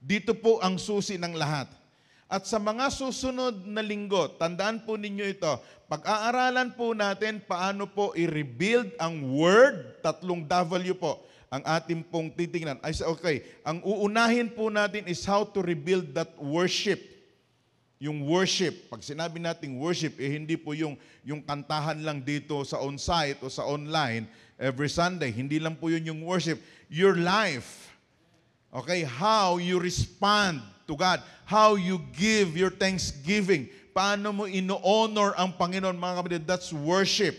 Dito 0.01 0.33
po 0.33 0.57
ang 0.65 0.81
susi 0.81 1.13
ng 1.13 1.37
lahat. 1.37 1.69
At 2.25 2.49
sa 2.49 2.57
mga 2.57 2.89
susunod 2.89 3.69
na 3.69 3.85
linggo, 3.85 4.33
tandaan 4.41 4.81
po 4.81 4.97
ninyo 4.97 5.29
ito, 5.29 5.61
pag-aaralan 5.85 6.73
po 6.73 6.97
natin 6.97 7.37
paano 7.37 7.85
po 7.85 8.17
i-rebuild 8.17 8.97
ang 8.97 9.37
word, 9.37 10.01
tatlong 10.01 10.41
W 10.41 10.97
po, 10.97 11.21
ang 11.53 11.61
ating 11.61 12.01
pong 12.01 12.33
titingnan. 12.33 12.81
Ay, 12.81 12.97
okay, 12.97 13.45
ang 13.61 13.77
uunahin 13.85 14.49
po 14.49 14.73
natin 14.73 15.05
is 15.05 15.21
how 15.21 15.45
to 15.45 15.61
rebuild 15.61 16.17
that 16.17 16.33
worship. 16.41 17.14
Yung 18.05 18.21
worship, 18.29 18.93
pag 18.93 19.01
sinabi 19.01 19.41
nating 19.41 19.81
worship, 19.81 20.21
eh 20.21 20.29
hindi 20.29 20.53
po 20.53 20.77
yung, 20.77 20.93
yung 21.25 21.41
kantahan 21.41 21.97
lang 22.05 22.21
dito 22.21 22.61
sa 22.61 22.77
on-site 22.85 23.41
o 23.41 23.49
sa 23.49 23.65
online 23.65 24.29
every 24.61 24.85
Sunday. 24.85 25.33
Hindi 25.33 25.57
lang 25.57 25.73
po 25.73 25.89
yun 25.89 26.05
yung 26.05 26.21
worship. 26.21 26.61
Your 26.85 27.17
life. 27.17 27.89
Okay, 28.69 29.01
how 29.01 29.57
you 29.57 29.81
respond 29.81 30.61
to 30.85 30.93
God. 30.93 31.25
How 31.49 31.73
you 31.81 31.97
give 32.13 32.53
your 32.53 32.69
thanksgiving. 32.69 33.73
Paano 33.95 34.29
mo 34.35 34.43
ino-honor 34.45 35.33
ang 35.39 35.57
Panginoon, 35.57 35.97
mga 35.97 36.15
kapatid. 36.21 36.43
That's 36.45 36.69
worship. 36.69 37.33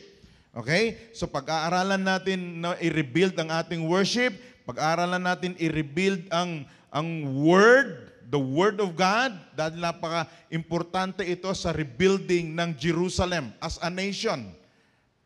Okay? 0.57 0.97
So 1.13 1.29
pag-aaralan 1.29 2.01
natin 2.01 2.65
na 2.65 2.75
i-rebuild 2.81 3.37
ang 3.37 3.53
ating 3.53 3.85
worship, 3.85 4.35
pag-aaralan 4.65 5.21
natin 5.21 5.53
i-rebuild 5.61 6.27
ang 6.33 6.65
ang 6.89 7.29
word, 7.45 8.09
the 8.27 8.39
word 8.41 8.83
of 8.83 8.95
God, 8.99 9.35
dahil 9.55 9.79
napaka-importante 9.79 11.23
ito 11.23 11.51
sa 11.55 11.71
rebuilding 11.71 12.53
ng 12.55 12.71
Jerusalem 12.75 13.55
as 13.63 13.79
a 13.83 13.91
nation. 13.91 14.51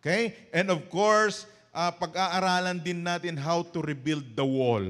Okay? 0.00 0.36
And 0.52 0.68
of 0.72 0.84
course, 0.92 1.48
uh, 1.72 1.92
pag-aaralan 1.92 2.80
din 2.80 3.00
natin 3.00 3.40
how 3.40 3.64
to 3.72 3.80
rebuild 3.80 4.24
the 4.36 4.44
wall. 4.44 4.84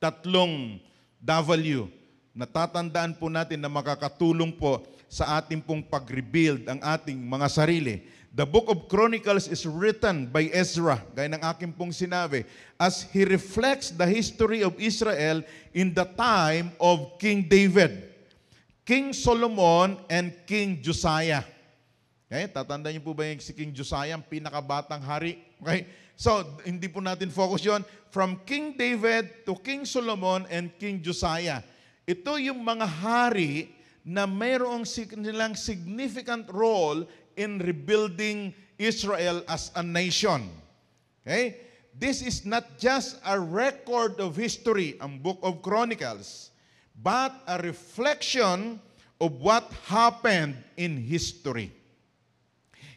Tatlong 0.00 0.80
W. 1.22 1.86
Natatandaan 2.32 3.14
po 3.20 3.28
natin 3.28 3.60
na 3.60 3.68
makakatulong 3.68 4.56
po 4.56 4.82
sa 5.12 5.36
ating 5.36 5.60
pong 5.60 5.84
pag-rebuild 5.84 6.64
ang 6.64 6.80
ating 6.80 7.20
mga 7.20 7.46
sarili. 7.52 8.08
The 8.32 8.48
book 8.48 8.72
of 8.72 8.88
Chronicles 8.88 9.44
is 9.44 9.68
written 9.68 10.24
by 10.24 10.48
Ezra, 10.56 10.96
gaya 11.12 11.36
ng 11.36 11.44
aking 11.52 11.76
pong 11.76 11.92
sinabi, 11.92 12.48
as 12.80 13.04
he 13.12 13.28
reflects 13.28 13.92
the 13.92 14.08
history 14.08 14.64
of 14.64 14.72
Israel 14.80 15.44
in 15.76 15.92
the 15.92 16.08
time 16.16 16.72
of 16.80 17.20
King 17.20 17.44
David, 17.44 18.08
King 18.88 19.12
Solomon, 19.12 20.00
and 20.08 20.32
King 20.48 20.80
Josiah. 20.80 21.44
Okay? 22.24 22.48
Tatandaan 22.48 22.96
niyo 22.96 23.04
po 23.04 23.12
ba 23.12 23.28
yung 23.28 23.36
si 23.36 23.52
King 23.52 23.76
Josiah, 23.76 24.16
ang 24.16 24.24
pinakabatang 24.24 25.04
hari? 25.04 25.36
Okay? 25.60 25.84
So, 26.16 26.40
hindi 26.64 26.88
po 26.88 27.04
natin 27.04 27.28
focus 27.28 27.60
yon 27.60 27.84
From 28.08 28.40
King 28.48 28.80
David 28.80 29.44
to 29.44 29.60
King 29.60 29.84
Solomon 29.84 30.48
and 30.48 30.72
King 30.80 31.04
Josiah. 31.04 31.60
Ito 32.08 32.40
yung 32.40 32.64
mga 32.64 32.88
hari 32.88 33.76
na 34.02 34.26
mayroong 34.26 34.82
nilang 35.20 35.54
significant 35.54 36.50
role 36.50 37.06
in 37.36 37.58
rebuilding 37.58 38.54
Israel 38.78 39.44
as 39.48 39.70
a 39.74 39.82
nation. 39.82 40.50
Okay? 41.22 41.56
This 41.92 42.24
is 42.24 42.48
not 42.48 42.80
just 42.80 43.20
a 43.22 43.36
record 43.36 44.16
of 44.16 44.34
history, 44.34 44.96
ang 44.98 45.20
Book 45.20 45.38
of 45.44 45.60
Chronicles, 45.60 46.50
but 46.96 47.36
a 47.44 47.60
reflection 47.60 48.80
of 49.20 49.30
what 49.38 49.68
happened 49.86 50.56
in 50.80 50.96
history. 50.96 51.68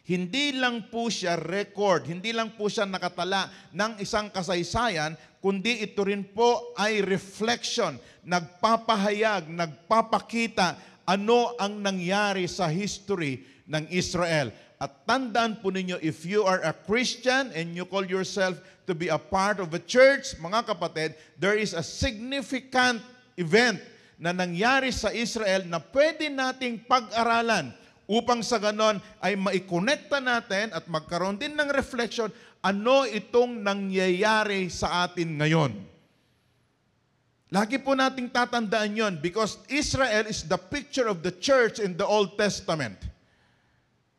Hindi 0.06 0.54
lang 0.54 0.86
po 0.86 1.10
siya 1.10 1.34
record, 1.34 2.06
hindi 2.06 2.30
lang 2.30 2.54
po 2.54 2.70
siya 2.70 2.86
nakatala 2.86 3.50
ng 3.74 3.98
isang 3.98 4.30
kasaysayan, 4.30 5.18
kundi 5.42 5.82
ito 5.82 6.06
rin 6.06 6.22
po 6.22 6.72
ay 6.78 7.02
reflection, 7.02 7.98
nagpapahayag, 8.22 9.50
nagpapakita 9.50 10.78
ano 11.06 11.54
ang 11.58 11.82
nangyari 11.82 12.50
sa 12.50 12.66
history 12.66 13.55
ng 13.66 13.84
Israel. 13.90 14.54
At 14.76 15.08
tandaan 15.08 15.58
po 15.64 15.72
ninyo, 15.72 15.98
if 16.04 16.22
you 16.22 16.44
are 16.44 16.62
a 16.62 16.74
Christian 16.74 17.50
and 17.56 17.72
you 17.72 17.88
call 17.88 18.04
yourself 18.04 18.60
to 18.84 18.92
be 18.94 19.08
a 19.08 19.18
part 19.18 19.58
of 19.58 19.72
a 19.72 19.82
church, 19.82 20.36
mga 20.38 20.68
kapatid, 20.68 21.16
there 21.40 21.56
is 21.56 21.72
a 21.72 21.82
significant 21.82 23.00
event 23.40 23.80
na 24.16 24.32
nangyari 24.32 24.92
sa 24.92 25.12
Israel 25.12 25.64
na 25.68 25.80
pwede 25.80 26.28
nating 26.32 26.84
pag-aralan 26.88 27.72
upang 28.06 28.40
sa 28.40 28.56
ganon 28.56 29.02
ay 29.18 29.34
maikonekta 29.34 30.22
natin 30.22 30.70
at 30.70 30.86
magkaroon 30.86 31.36
din 31.36 31.58
ng 31.58 31.68
reflection 31.74 32.30
ano 32.62 33.04
itong 33.04 33.60
nangyayari 33.62 34.70
sa 34.72 35.06
atin 35.06 35.36
ngayon. 35.38 35.72
Lagi 37.54 37.78
po 37.78 37.94
nating 37.94 38.34
tatandaan 38.34 38.98
yon 38.98 39.14
because 39.22 39.62
Israel 39.70 40.26
is 40.26 40.42
the 40.50 40.58
picture 40.58 41.06
of 41.06 41.22
the 41.22 41.30
church 41.30 41.78
in 41.78 41.94
the 41.94 42.02
Old 42.02 42.34
Testament. 42.34 42.98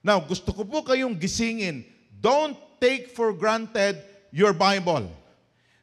Now, 0.08 0.24
gusto 0.24 0.56
ko 0.56 0.64
po 0.64 0.88
kayong 0.88 1.20
gisingin, 1.20 1.84
don't 2.24 2.56
take 2.80 3.12
for 3.12 3.36
granted 3.36 4.00
your 4.32 4.56
Bible. 4.56 5.04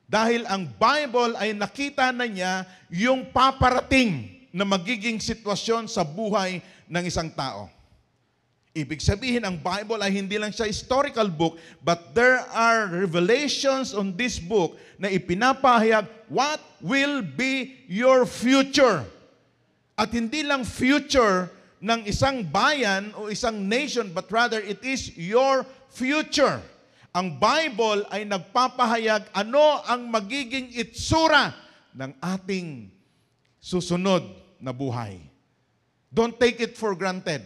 Dahil 0.08 0.48
ang 0.48 0.64
Bible 0.80 1.36
ay 1.36 1.52
nakita 1.52 2.08
na 2.08 2.24
niya 2.24 2.64
yung 2.88 3.28
paparating 3.28 4.32
na 4.48 4.64
magiging 4.64 5.20
sitwasyon 5.20 5.92
sa 5.92 6.00
buhay 6.00 6.64
ng 6.88 7.04
isang 7.04 7.28
tao. 7.36 7.68
Ibig 8.72 9.04
sabihin, 9.04 9.44
ang 9.44 9.60
Bible 9.60 10.00
ay 10.00 10.16
hindi 10.16 10.40
lang 10.40 10.56
siya 10.56 10.72
historical 10.72 11.28
book, 11.28 11.60
but 11.84 12.16
there 12.16 12.40
are 12.56 12.88
revelations 12.88 13.92
on 13.92 14.16
this 14.16 14.40
book 14.40 14.80
na 14.96 15.12
ipinapahayag 15.12 16.08
what 16.32 16.64
will 16.80 17.20
be 17.20 17.76
your 17.92 18.24
future. 18.24 19.04
At 20.00 20.16
hindi 20.16 20.40
lang 20.42 20.64
future 20.64 21.52
ng 21.84 22.08
isang 22.08 22.40
bayan 22.48 23.12
o 23.12 23.28
isang 23.28 23.68
nation, 23.68 24.08
but 24.08 24.24
rather 24.32 24.56
it 24.56 24.80
is 24.80 25.12
your 25.20 25.68
future. 25.92 26.64
Ang 27.12 27.36
Bible 27.36 28.08
ay 28.08 28.24
nagpapahayag 28.24 29.28
ano 29.36 29.84
ang 29.84 30.08
magiging 30.08 30.72
itsura 30.72 31.52
ng 31.92 32.16
ating 32.24 32.88
susunod 33.60 34.24
na 34.56 34.72
buhay. 34.72 35.20
Don't 36.08 36.40
take 36.40 36.64
it 36.64 36.72
for 36.72 36.96
granted. 36.96 37.44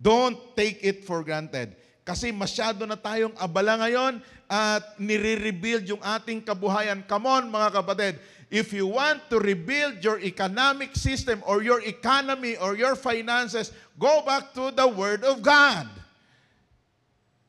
Don't 0.00 0.56
take 0.56 0.80
it 0.80 1.04
for 1.04 1.20
granted. 1.20 1.76
Kasi 2.08 2.32
masyado 2.32 2.88
na 2.88 2.96
tayong 2.96 3.36
abala 3.36 3.76
ngayon 3.84 4.24
at 4.48 4.96
nire-rebuild 4.96 5.84
yung 5.84 6.00
ating 6.00 6.40
kabuhayan. 6.40 7.04
Come 7.04 7.28
on 7.28 7.52
mga 7.52 7.84
kapatid, 7.84 8.16
if 8.48 8.72
you 8.72 8.88
want 8.88 9.28
to 9.28 9.38
rebuild 9.38 10.00
your 10.04 10.20
economic 10.20 10.96
system 10.96 11.42
or 11.44 11.62
your 11.62 11.80
economy 11.84 12.56
or 12.56 12.76
your 12.76 12.96
finances, 12.96 13.72
go 13.98 14.24
back 14.24 14.52
to 14.56 14.72
the 14.72 14.88
Word 14.88 15.24
of 15.24 15.42
God. 15.44 15.88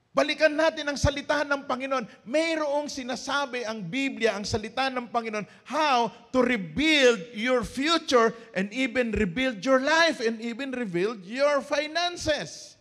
Balikan 0.10 0.58
natin 0.58 0.90
ang 0.90 0.98
salita 0.98 1.46
ng 1.46 1.64
Panginoon. 1.64 2.04
Mayroong 2.28 2.90
sinasabi 2.90 3.64
ang 3.64 3.86
Biblia, 3.86 4.36
ang 4.36 4.44
salita 4.44 4.90
ng 4.90 5.08
Panginoon, 5.08 5.48
how 5.64 6.12
to 6.34 6.44
rebuild 6.44 7.22
your 7.38 7.64
future 7.64 8.36
and 8.52 8.68
even 8.76 9.16
rebuild 9.16 9.64
your 9.64 9.80
life 9.80 10.20
and 10.20 10.42
even 10.44 10.76
rebuild 10.76 11.24
your 11.24 11.64
finances. 11.64 12.79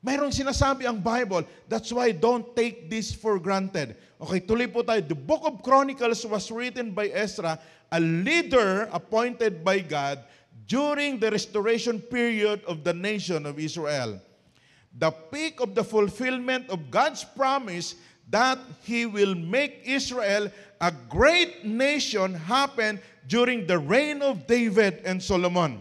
Mayroong 0.00 0.32
sinasabi 0.32 0.88
ang 0.88 0.98
Bible. 0.98 1.44
That's 1.68 1.92
why 1.92 2.12
don't 2.12 2.56
take 2.56 2.88
this 2.88 3.12
for 3.12 3.36
granted. 3.36 3.96
Okay, 4.16 4.40
tuloy 4.40 4.68
po 4.72 4.80
tayo. 4.80 5.04
The 5.04 5.18
book 5.18 5.44
of 5.44 5.60
Chronicles 5.60 6.24
was 6.24 6.48
written 6.48 6.96
by 6.96 7.12
Ezra, 7.12 7.60
a 7.92 8.00
leader 8.00 8.88
appointed 8.96 9.60
by 9.60 9.84
God 9.84 10.24
during 10.64 11.20
the 11.20 11.28
restoration 11.28 12.00
period 12.00 12.64
of 12.64 12.80
the 12.80 12.96
nation 12.96 13.44
of 13.44 13.60
Israel 13.60 14.16
the 14.96 15.10
peak 15.10 15.60
of 15.60 15.74
the 15.74 15.84
fulfillment 15.84 16.68
of 16.68 16.90
God's 16.90 17.22
promise 17.22 17.94
that 18.30 18.58
He 18.82 19.06
will 19.06 19.34
make 19.34 19.82
Israel 19.84 20.50
a 20.80 20.92
great 21.08 21.64
nation 21.64 22.34
happen 22.34 23.00
during 23.26 23.66
the 23.66 23.78
reign 23.78 24.22
of 24.22 24.46
David 24.46 25.02
and 25.04 25.22
Solomon. 25.22 25.80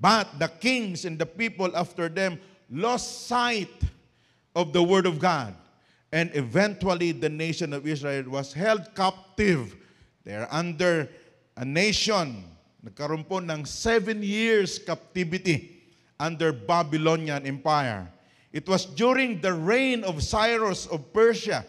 But 0.00 0.38
the 0.38 0.48
kings 0.48 1.04
and 1.04 1.18
the 1.18 1.26
people 1.26 1.74
after 1.76 2.08
them 2.08 2.40
lost 2.72 3.28
sight 3.28 3.70
of 4.56 4.72
the 4.72 4.82
word 4.82 5.06
of 5.06 5.18
God. 5.18 5.54
And 6.12 6.30
eventually 6.34 7.12
the 7.12 7.28
nation 7.28 7.72
of 7.72 7.86
Israel 7.86 8.24
was 8.28 8.52
held 8.52 8.94
captive. 8.94 9.76
They're 10.24 10.48
under 10.50 11.08
a 11.56 11.64
nation. 11.64 12.44
Nagkaroon 12.84 13.28
po 13.28 13.38
ng 13.38 13.64
seven 13.64 14.22
years 14.24 14.78
captivity 14.80 15.84
under 16.18 16.52
Babylonian 16.52 17.46
Empire. 17.46 18.08
It 18.52 18.68
was 18.68 18.84
during 18.84 19.40
the 19.40 19.52
reign 19.52 20.04
of 20.04 20.22
Cyrus 20.22 20.86
of 20.86 21.12
Persia 21.12 21.64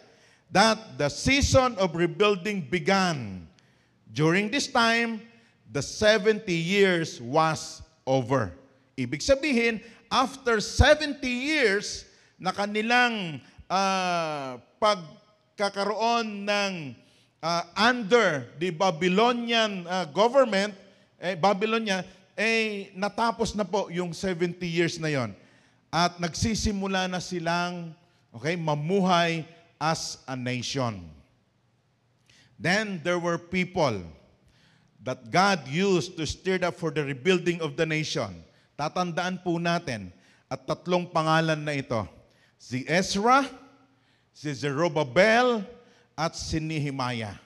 that 0.51 0.97
the 0.97 1.09
season 1.09 1.75
of 1.75 1.95
rebuilding 1.95 2.67
began. 2.69 3.47
During 4.11 4.51
this 4.51 4.67
time, 4.67 5.21
the 5.71 5.81
70 5.81 6.45
years 6.53 7.19
was 7.21 7.81
over. 8.05 8.53
Ibig 8.93 9.25
sabihin, 9.25 9.81
after 10.13 10.62
70 10.62 11.26
years 11.26 12.06
na 12.38 12.54
kanilang 12.54 13.41
uh, 13.65 14.62
pagkakaroon 14.78 16.45
ng 16.45 16.93
uh, 17.41 17.63
under 17.73 18.45
the 18.62 18.69
Babylonian 18.69 19.89
uh, 19.89 20.06
government, 20.13 20.78
eh, 21.17 21.34
Babylonia, 21.34 22.06
eh 22.38 22.93
natapos 22.93 23.58
na 23.58 23.65
po 23.65 23.89
yung 23.89 24.13
70 24.13 24.62
years 24.62 25.02
na 25.02 25.10
yon. 25.10 25.34
At 25.89 26.21
nagsisimula 26.21 27.10
na 27.10 27.17
silang 27.17 27.97
okay, 28.30 28.54
mamuhay 28.54 29.41
as 29.82 30.21
a 30.30 30.38
nation. 30.38 31.02
Then 32.62 33.02
there 33.02 33.17
were 33.17 33.41
people 33.41 34.06
that 35.02 35.34
God 35.34 35.65
used 35.67 36.15
to 36.21 36.23
stir 36.30 36.62
up 36.62 36.78
for 36.78 36.93
the 36.93 37.02
rebuilding 37.02 37.60
of 37.65 37.76
the 37.76 37.86
nation. 37.86 38.45
Tatandaan 38.73 39.41
po 39.45 39.62
natin 39.62 40.09
at 40.49 40.65
tatlong 40.65 41.05
pangalan 41.05 41.62
na 41.62 41.73
ito. 41.77 42.01
Si 42.57 42.86
Ezra, 42.89 43.45
si 44.33 44.49
Zerubbabel, 44.53 45.62
at 46.13 46.38
si 46.38 46.62
Nehemiah. 46.62 47.38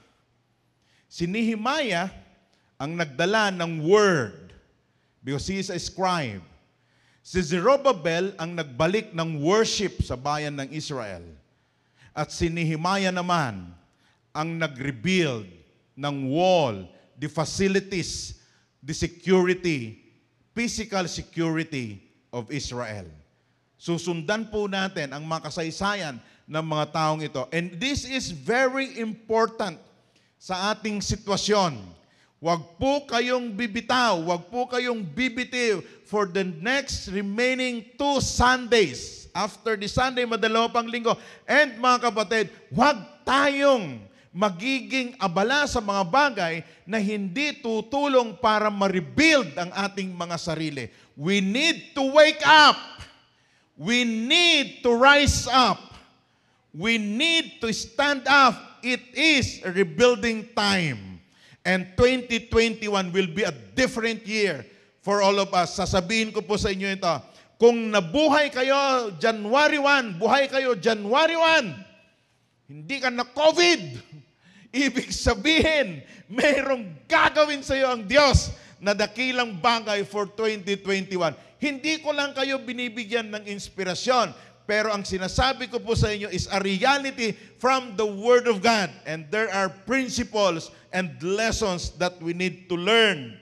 Si 1.08 1.24
Nehemiah 1.24 2.12
ang 2.76 2.92
nagdala 2.96 3.48
ng 3.52 3.80
word 3.80 4.52
because 5.24 5.48
he 5.48 5.56
is 5.56 5.72
a 5.72 5.80
scribe. 5.80 6.44
Si 7.24 7.40
Zerubbabel 7.44 8.32
ang 8.40 8.56
nagbalik 8.56 9.12
ng 9.12 9.40
worship 9.40 10.00
sa 10.04 10.16
bayan 10.16 10.56
ng 10.56 10.68
Israel. 10.72 11.24
At 12.16 12.32
si 12.32 12.48
Nehemiah 12.48 13.12
naman 13.12 13.68
ang 14.32 14.48
nag-rebuild 14.56 15.48
ng 15.96 16.16
wall, 16.28 16.88
the 17.20 17.28
facilities, 17.28 18.40
the 18.80 18.96
security, 18.96 20.07
physical 20.58 21.06
security 21.06 22.02
of 22.34 22.50
Israel. 22.50 23.06
Susundan 23.78 24.50
po 24.50 24.66
natin 24.66 25.14
ang 25.14 25.22
mga 25.22 25.46
kasaysayan 25.46 26.18
ng 26.50 26.64
mga 26.66 26.84
taong 26.90 27.22
ito. 27.22 27.46
And 27.54 27.78
this 27.78 28.02
is 28.02 28.34
very 28.34 28.98
important 28.98 29.78
sa 30.34 30.74
ating 30.74 30.98
sitwasyon 30.98 31.78
Huwag 32.38 32.78
po 32.78 33.02
kayong 33.02 33.50
bibitaw, 33.50 34.22
huwag 34.22 34.46
po 34.46 34.70
kayong 34.70 35.02
bibitiw 35.02 35.82
for 36.06 36.22
the 36.30 36.46
next 36.62 37.10
remaining 37.10 37.82
two 37.98 38.22
Sundays. 38.22 39.26
After 39.34 39.74
the 39.74 39.90
Sunday, 39.90 40.22
madalawa 40.22 40.70
linggo. 40.86 41.18
And 41.50 41.74
mga 41.82 41.98
kapatid, 42.10 42.54
huwag 42.70 42.94
tayong 43.26 44.06
magiging 44.38 45.18
abala 45.18 45.66
sa 45.66 45.82
mga 45.82 46.02
bagay 46.06 46.54
na 46.86 47.02
hindi 47.02 47.58
tutulong 47.58 48.38
para 48.38 48.70
ma-rebuild 48.70 49.50
ang 49.58 49.74
ating 49.74 50.14
mga 50.14 50.38
sarili. 50.38 50.86
We 51.18 51.42
need 51.42 51.98
to 51.98 52.06
wake 52.14 52.38
up. 52.46 52.78
We 53.74 54.06
need 54.06 54.86
to 54.86 54.94
rise 54.94 55.50
up. 55.50 55.82
We 56.70 57.02
need 57.02 57.58
to 57.66 57.74
stand 57.74 58.30
up. 58.30 58.54
It 58.86 59.02
is 59.10 59.58
a 59.66 59.74
rebuilding 59.74 60.54
time. 60.54 61.18
And 61.66 61.90
2021 61.98 62.86
will 63.10 63.30
be 63.34 63.42
a 63.42 63.50
different 63.74 64.22
year 64.22 64.62
for 65.02 65.18
all 65.18 65.34
of 65.42 65.50
us. 65.50 65.74
Sasabihin 65.74 66.30
ko 66.30 66.46
po 66.46 66.54
sa 66.54 66.70
inyo 66.70 66.94
ito, 66.94 67.14
kung 67.58 67.90
nabuhay 67.90 68.54
kayo 68.54 69.10
January 69.18 69.82
1, 69.82 70.14
buhay 70.14 70.46
kayo 70.46 70.78
January 70.78 71.34
1, 71.34 72.70
hindi 72.70 72.96
ka 73.02 73.10
na 73.10 73.26
COVID. 73.26 73.82
Ibig 74.68 75.08
sabihin, 75.08 76.04
mayroong 76.28 77.08
gagawin 77.08 77.64
sa 77.64 77.72
iyo 77.72 77.88
ang 77.88 78.04
Diyos 78.04 78.52
na 78.78 78.92
dakilang 78.92 79.56
bagay 79.58 80.04
for 80.04 80.28
2021. 80.28 81.34
Hindi 81.58 81.98
ko 82.04 82.14
lang 82.14 82.36
kayo 82.36 82.60
binibigyan 82.62 83.32
ng 83.32 83.48
inspirasyon, 83.48 84.30
pero 84.68 84.92
ang 84.92 85.02
sinasabi 85.02 85.72
ko 85.72 85.80
po 85.80 85.96
sa 85.96 86.12
inyo 86.12 86.28
is 86.28 86.46
a 86.52 86.60
reality 86.60 87.32
from 87.56 87.96
the 87.96 88.04
Word 88.04 88.46
of 88.46 88.60
God. 88.60 88.92
And 89.08 89.24
there 89.32 89.48
are 89.48 89.72
principles 89.88 90.68
and 90.92 91.16
lessons 91.24 91.96
that 91.96 92.20
we 92.20 92.36
need 92.36 92.68
to 92.68 92.76
learn 92.76 93.40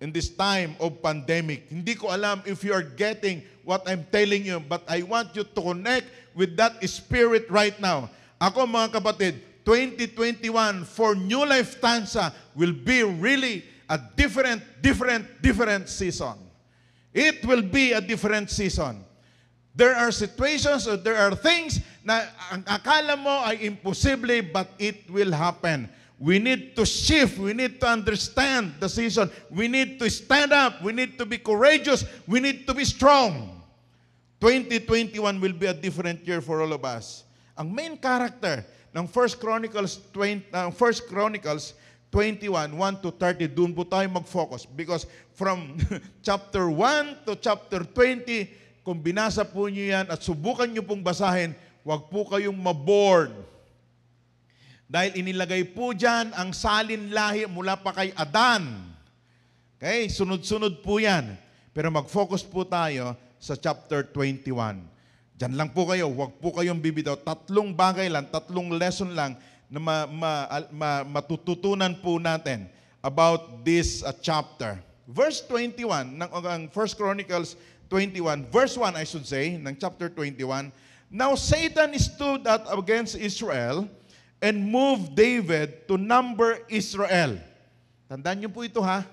in 0.00 0.12
this 0.12 0.28
time 0.28 0.76
of 0.76 1.00
pandemic. 1.00 1.68
Hindi 1.72 1.96
ko 1.96 2.12
alam 2.12 2.44
if 2.44 2.60
you 2.60 2.76
are 2.76 2.84
getting 2.84 3.40
what 3.64 3.84
I'm 3.88 4.04
telling 4.12 4.44
you, 4.44 4.60
but 4.60 4.84
I 4.88 5.00
want 5.02 5.32
you 5.32 5.44
to 5.44 5.60
connect 5.60 6.08
with 6.36 6.56
that 6.60 6.80
spirit 6.88 7.48
right 7.48 7.76
now. 7.80 8.12
Ako 8.40 8.64
mga 8.64 9.00
kapatid, 9.00 9.40
2021 9.70 10.82
for 10.82 11.14
New 11.14 11.46
Life 11.46 11.80
Tansa 11.80 12.34
will 12.58 12.72
be 12.74 13.04
really 13.06 13.62
a 13.88 14.02
different, 14.16 14.58
different, 14.82 15.22
different 15.40 15.88
season. 15.88 16.34
It 17.14 17.46
will 17.46 17.62
be 17.62 17.92
a 17.92 18.00
different 18.00 18.50
season. 18.50 19.04
There 19.72 19.94
are 19.94 20.10
situations 20.10 20.88
or 20.88 20.96
there 20.98 21.14
are 21.14 21.38
things 21.38 21.78
na 22.02 22.26
ang 22.50 22.66
akala 22.66 23.14
mo 23.14 23.46
ay 23.46 23.62
imposible 23.62 24.42
but 24.50 24.74
it 24.74 25.06
will 25.06 25.30
happen. 25.30 25.86
We 26.18 26.42
need 26.42 26.74
to 26.74 26.82
shift. 26.82 27.38
We 27.38 27.54
need 27.54 27.78
to 27.78 27.86
understand 27.86 28.74
the 28.82 28.90
season. 28.90 29.30
We 29.54 29.70
need 29.70 30.02
to 30.02 30.10
stand 30.10 30.50
up. 30.50 30.82
We 30.82 30.90
need 30.90 31.14
to 31.22 31.24
be 31.24 31.38
courageous. 31.38 32.02
We 32.26 32.42
need 32.42 32.66
to 32.66 32.74
be 32.74 32.82
strong. 32.82 33.62
2021 34.42 35.14
will 35.38 35.54
be 35.54 35.70
a 35.70 35.74
different 35.78 36.26
year 36.26 36.42
for 36.42 36.58
all 36.58 36.74
of 36.74 36.82
us. 36.82 37.22
Ang 37.54 37.70
main 37.70 37.94
character 37.94 38.66
ng 38.90 39.06
1 39.06 39.38
Chronicles 39.38 40.02
20, 40.10 40.50
uh, 40.50 40.70
1 40.74 41.10
Chronicles 41.10 41.78
21, 42.10 42.74
1 42.74 43.04
to 43.06 43.14
30, 43.14 43.46
doon 43.54 43.70
po 43.70 43.86
tayo 43.86 44.02
mag-focus. 44.10 44.66
Because 44.66 45.06
from 45.38 45.78
chapter 46.26 46.66
1 46.66 47.22
to 47.22 47.38
chapter 47.38 47.86
20, 47.86 48.82
kung 48.82 48.98
binasa 48.98 49.46
po 49.46 49.70
niyo 49.70 49.94
yan 49.94 50.10
at 50.10 50.18
subukan 50.18 50.66
niyo 50.66 50.82
pong 50.82 51.06
basahin, 51.06 51.54
huwag 51.86 52.10
po 52.10 52.26
kayong 52.26 52.58
maboard. 52.58 53.30
Dahil 54.90 55.22
inilagay 55.22 55.70
po 55.70 55.94
dyan 55.94 56.34
ang 56.34 56.50
salin 56.50 57.14
lahi 57.14 57.46
mula 57.46 57.78
pa 57.78 57.94
kay 57.94 58.10
Adan. 58.18 58.90
Okay, 59.78 60.10
sunod-sunod 60.10 60.82
po 60.82 60.98
yan. 60.98 61.38
Pero 61.70 61.94
mag-focus 61.94 62.42
po 62.42 62.66
tayo 62.66 63.14
sa 63.38 63.54
chapter 63.54 64.02
21. 64.02 64.89
Diyan 65.40 65.56
lang 65.56 65.72
po 65.72 65.88
kayo, 65.88 66.12
huwag 66.12 66.36
po 66.36 66.52
kayong 66.52 66.84
bibitaw. 66.84 67.16
Tatlong 67.16 67.72
bagay 67.72 68.12
lang, 68.12 68.28
tatlong 68.28 68.76
lesson 68.76 69.16
lang 69.16 69.40
na 69.72 69.80
ma, 69.80 69.96
ma, 70.04 70.32
ma, 70.68 70.90
matututunan 71.00 71.96
po 72.04 72.20
natin 72.20 72.68
about 73.00 73.64
this 73.64 74.04
uh, 74.04 74.12
chapter. 74.20 74.76
Verse 75.08 75.40
21 75.48 76.12
ng 76.20 76.28
ang 76.28 76.68
1 76.68 76.76
Chronicles 76.92 77.56
21, 77.88 78.52
verse 78.52 78.76
1 78.76 79.00
I 79.00 79.08
should 79.08 79.24
say, 79.24 79.56
ng 79.56 79.72
chapter 79.80 80.12
21, 80.12 80.68
Now 81.08 81.32
Satan 81.40 81.96
stood 81.96 82.44
out 82.44 82.68
against 82.76 83.16
Israel 83.16 83.88
and 84.44 84.60
moved 84.60 85.16
David 85.16 85.88
to 85.88 85.96
number 85.96 86.60
Israel. 86.68 87.40
Tandaan 88.12 88.44
niyo 88.44 88.52
po 88.52 88.60
ito 88.60 88.84
ha. 88.84 89.08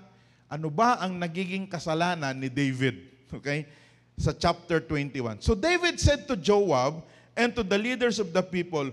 Ano 0.52 0.68
ba 0.68 1.00
ang 1.00 1.16
nagiging 1.16 1.72
kasalanan 1.72 2.36
ni 2.36 2.52
David? 2.52 3.00
Okay? 3.28 3.68
Sa 4.17 4.34
chapter 4.34 4.82
21. 4.82 5.45
So 5.45 5.53
David 5.53 6.01
said 6.01 6.25
to 6.27 6.36
Joab 6.36 7.06
and 7.38 7.53
to 7.53 7.62
the 7.62 7.77
leaders 7.77 8.17
of 8.17 8.34
the 8.34 8.41
people, 8.41 8.89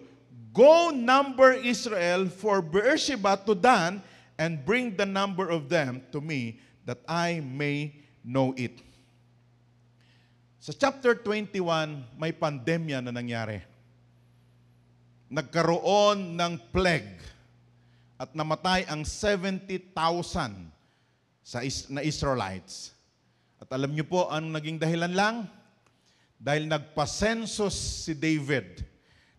Go 0.54 0.94
number 0.94 1.50
Israel 1.50 2.30
for 2.30 2.62
Beersheba 2.62 3.40
to 3.42 3.58
Dan 3.58 3.98
and 4.38 4.62
bring 4.62 4.94
the 4.94 5.08
number 5.08 5.50
of 5.50 5.66
them 5.66 5.98
to 6.14 6.22
me 6.22 6.62
that 6.86 7.02
I 7.10 7.42
may 7.42 7.90
know 8.22 8.54
it. 8.54 8.78
Sa 10.62 10.70
chapter 10.70 11.18
21, 11.18 12.16
may 12.16 12.30
pandemya 12.30 13.02
na 13.02 13.10
nangyari. 13.10 13.60
Nagkaroon 15.28 16.38
ng 16.38 16.54
plague 16.70 17.18
at 18.14 18.30
namatay 18.30 18.86
ang 18.86 19.02
70,000 19.02 20.70
sa 21.42 21.60
is- 21.60 21.90
na 21.90 22.00
Israelites. 22.00 22.93
At 23.64 23.80
alam 23.80 23.96
niyo 23.96 24.04
po, 24.04 24.28
ang 24.28 24.52
naging 24.52 24.76
dahilan 24.76 25.16
lang? 25.16 25.48
Dahil 26.36 26.68
nagpasensus 26.68 28.04
si 28.04 28.12
David 28.12 28.84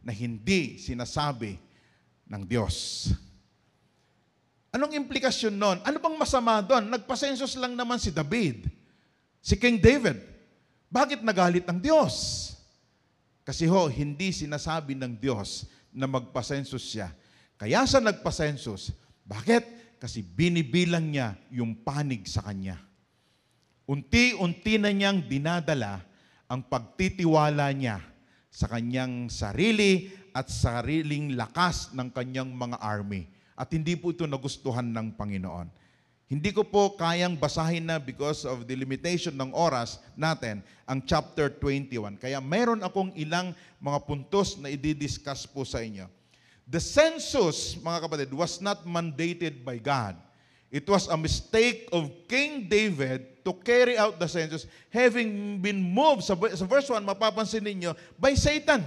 na 0.01 0.09
hindi 0.09 0.81
sinasabi 0.81 1.61
ng 2.25 2.41
Diyos. 2.41 3.09
Anong 4.73 4.97
implikasyon 4.97 5.53
nun? 5.53 5.77
Ano 5.85 6.01
bang 6.01 6.17
masama 6.17 6.57
doon? 6.65 6.89
Nagpasensus 6.89 7.53
lang 7.53 7.77
naman 7.77 8.01
si 8.01 8.09
David, 8.09 8.65
si 9.45 9.53
King 9.61 9.77
David. 9.77 10.17
Bakit 10.89 11.21
nagalit 11.21 11.69
ang 11.69 11.77
Diyos? 11.77 12.49
Kasi 13.45 13.69
ho, 13.69 13.85
hindi 13.85 14.33
sinasabi 14.33 14.97
ng 14.97 15.21
Diyos 15.21 15.69
na 15.93 16.09
magpasensus 16.09 16.81
siya. 16.81 17.13
Kaya 17.61 17.85
sa 17.85 18.01
nagpasensus, 18.01 18.89
bakit? 19.21 19.69
Kasi 20.01 20.25
binibilang 20.25 21.13
niya 21.13 21.37
yung 21.53 21.77
panig 21.77 22.25
sa 22.25 22.41
kanya. 22.41 22.81
Unti-unti 23.85 24.81
na 24.81 24.89
niyang 24.89 25.21
dinadala 25.21 26.01
ang 26.49 26.65
pagtitiwala 26.65 27.69
niya 27.69 28.01
sa 28.49 28.65
kanyang 28.65 29.29
sarili 29.29 30.09
at 30.33 30.49
sariling 30.49 31.37
lakas 31.37 31.93
ng 31.93 32.09
kanyang 32.09 32.49
mga 32.49 32.81
army. 32.81 33.29
At 33.53 33.69
hindi 33.71 33.93
po 33.93 34.09
ito 34.09 34.25
nagustuhan 34.25 34.89
ng 34.89 35.13
Panginoon. 35.13 35.69
Hindi 36.25 36.49
ko 36.49 36.65
po 36.65 36.97
kayang 36.97 37.37
basahin 37.37 37.85
na 37.85 38.01
because 38.01 38.49
of 38.49 38.65
the 38.65 38.73
limitation 38.73 39.37
ng 39.37 39.53
oras 39.53 40.01
natin 40.17 40.65
ang 40.89 41.05
chapter 41.05 41.53
21. 41.53 42.17
Kaya 42.17 42.41
meron 42.41 42.81
akong 42.81 43.13
ilang 43.13 43.53
mga 43.77 44.01
puntos 44.09 44.57
na 44.57 44.73
i-discuss 44.73 45.45
po 45.45 45.61
sa 45.61 45.85
inyo. 45.85 46.09
The 46.65 46.81
census, 46.81 47.77
mga 47.77 48.09
kapatid, 48.09 48.33
was 48.33 48.57
not 48.57 48.81
mandated 48.89 49.61
by 49.61 49.77
God. 49.77 50.17
It 50.75 50.83
was 50.91 51.07
a 51.07 51.15
mistake 51.15 51.87
of 51.95 52.11
King 52.27 52.67
David 52.67 53.45
to 53.47 53.55
carry 53.63 53.95
out 53.95 54.19
the 54.19 54.27
census 54.27 54.67
having 54.91 55.63
been 55.63 55.79
moved, 55.79 56.27
sa, 56.27 56.35
sa 56.35 56.65
verse 56.67 56.91
1, 56.91 56.99
mapapansin 56.99 57.63
ninyo, 57.63 57.95
by 58.19 58.35
Satan. 58.35 58.83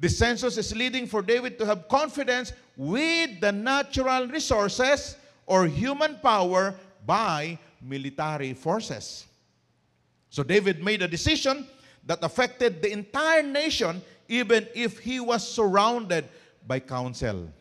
The 0.00 0.08
census 0.08 0.56
is 0.56 0.72
leading 0.72 1.04
for 1.04 1.20
David 1.20 1.60
to 1.60 1.68
have 1.68 1.84
confidence 1.84 2.56
with 2.80 3.44
the 3.44 3.52
natural 3.52 4.24
resources 4.32 5.20
or 5.44 5.68
human 5.68 6.16
power 6.16 6.72
by 7.04 7.60
military 7.84 8.56
forces. 8.56 9.28
So 10.32 10.40
David 10.40 10.80
made 10.80 11.04
a 11.04 11.08
decision 11.08 11.68
that 12.08 12.24
affected 12.24 12.80
the 12.80 12.88
entire 12.88 13.44
nation 13.44 14.00
even 14.32 14.64
if 14.72 14.96
he 14.96 15.20
was 15.20 15.44
surrounded 15.44 16.24
by 16.64 16.80
counsel. 16.80 17.52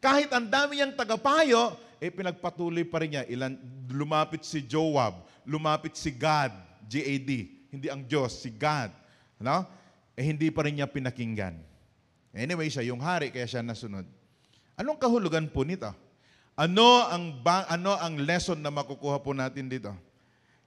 Kahit 0.00 0.32
ang 0.32 0.48
dami 0.48 0.80
niyang 0.80 0.96
tagapayo, 0.96 1.76
eh 2.00 2.10
pinagpatuloy 2.10 2.86
pa 2.86 3.02
rin 3.02 3.16
niya. 3.16 3.24
Ilan, 3.28 3.58
lumapit 3.90 4.42
si 4.46 4.64
Joab, 4.64 5.26
lumapit 5.44 5.94
si 5.94 6.10
God, 6.14 6.54
G-A-D, 6.86 7.30
hindi 7.70 7.86
ang 7.90 8.02
Diyos, 8.04 8.40
si 8.40 8.50
God. 8.50 8.90
No? 9.42 9.66
Eh 10.14 10.24
hindi 10.24 10.48
pa 10.48 10.64
rin 10.64 10.78
niya 10.78 10.86
pinakinggan. 10.86 11.58
Anyway, 12.34 12.66
siya 12.66 12.86
yung 12.86 12.98
hari, 12.98 13.30
kaya 13.30 13.46
siya 13.46 13.62
nasunod. 13.62 14.06
Anong 14.74 14.98
kahulugan 14.98 15.46
po 15.46 15.62
nito? 15.62 15.90
Ano 16.54 17.06
ang, 17.06 17.42
ba, 17.42 17.66
ano 17.66 17.94
ang 17.98 18.18
lesson 18.18 18.58
na 18.58 18.70
makukuha 18.70 19.22
po 19.22 19.34
natin 19.34 19.66
dito? 19.70 19.90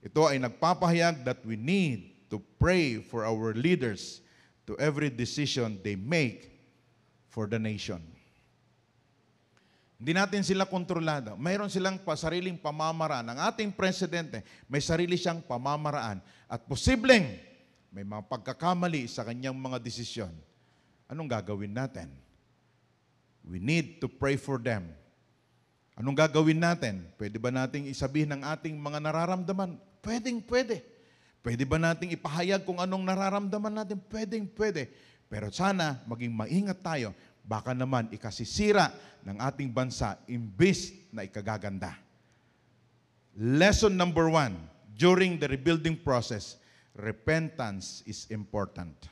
Ito 0.04 0.28
ay 0.28 0.40
nagpapahayag 0.40 1.24
that 1.24 1.40
we 1.44 1.56
need 1.56 2.12
to 2.28 2.40
pray 2.60 3.00
for 3.00 3.24
our 3.24 3.56
leaders 3.56 4.20
to 4.68 4.76
every 4.76 5.08
decision 5.08 5.80
they 5.80 5.96
make 5.96 6.52
for 7.32 7.48
the 7.48 7.56
nation. 7.56 8.00
Hindi 9.98 10.14
natin 10.14 10.46
sila 10.46 10.62
kontrolado. 10.62 11.34
Mayroon 11.34 11.66
silang 11.66 11.98
sariling 11.98 12.54
pamamaraan. 12.54 13.34
Ang 13.34 13.38
ating 13.50 13.74
presidente, 13.74 14.46
may 14.70 14.78
sarili 14.78 15.18
siyang 15.18 15.42
pamamaraan. 15.42 16.22
At 16.46 16.62
posibleng 16.70 17.26
may 17.90 18.06
mga 18.06 18.30
pagkakamali 18.30 19.10
sa 19.10 19.26
kanyang 19.26 19.58
mga 19.58 19.82
desisyon 19.82 20.30
anong 21.08 21.28
gagawin 21.28 21.72
natin? 21.72 22.12
We 23.42 23.58
need 23.58 23.98
to 24.04 24.06
pray 24.06 24.36
for 24.36 24.60
them. 24.60 24.92
Anong 25.96 26.14
gagawin 26.14 26.60
natin? 26.60 27.02
Pwede 27.18 27.40
ba 27.40 27.50
nating 27.50 27.90
isabihin 27.90 28.38
ng 28.38 28.42
ating 28.44 28.76
mga 28.76 29.02
nararamdaman? 29.02 29.80
Pwedeng 30.04 30.38
pwede. 30.46 30.84
Pwede 31.42 31.64
ba 31.66 31.80
nating 31.80 32.14
ipahayag 32.14 32.62
kung 32.62 32.78
anong 32.78 33.02
nararamdaman 33.02 33.82
natin? 33.82 33.98
Pwedeng 34.06 34.46
pwede. 34.54 34.92
Pero 35.26 35.50
sana 35.50 35.98
maging 36.06 36.30
maingat 36.30 36.78
tayo. 36.84 37.10
Baka 37.48 37.72
naman 37.72 38.12
ikasisira 38.12 38.92
ng 39.24 39.40
ating 39.40 39.72
bansa 39.72 40.20
imbis 40.28 40.92
na 41.08 41.24
ikagaganda. 41.24 41.96
Lesson 43.40 43.96
number 43.96 44.28
one, 44.28 44.52
during 44.92 45.40
the 45.40 45.48
rebuilding 45.48 45.96
process, 45.96 46.60
repentance 46.92 48.04
is 48.04 48.28
important 48.28 49.08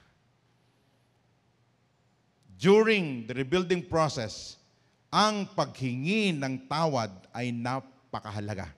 during 2.56 3.28
the 3.28 3.34
rebuilding 3.36 3.84
process, 3.84 4.56
ang 5.12 5.48
paghingi 5.52 6.32
ng 6.34 6.66
tawad 6.68 7.12
ay 7.32 7.52
napakahalaga. 7.52 8.72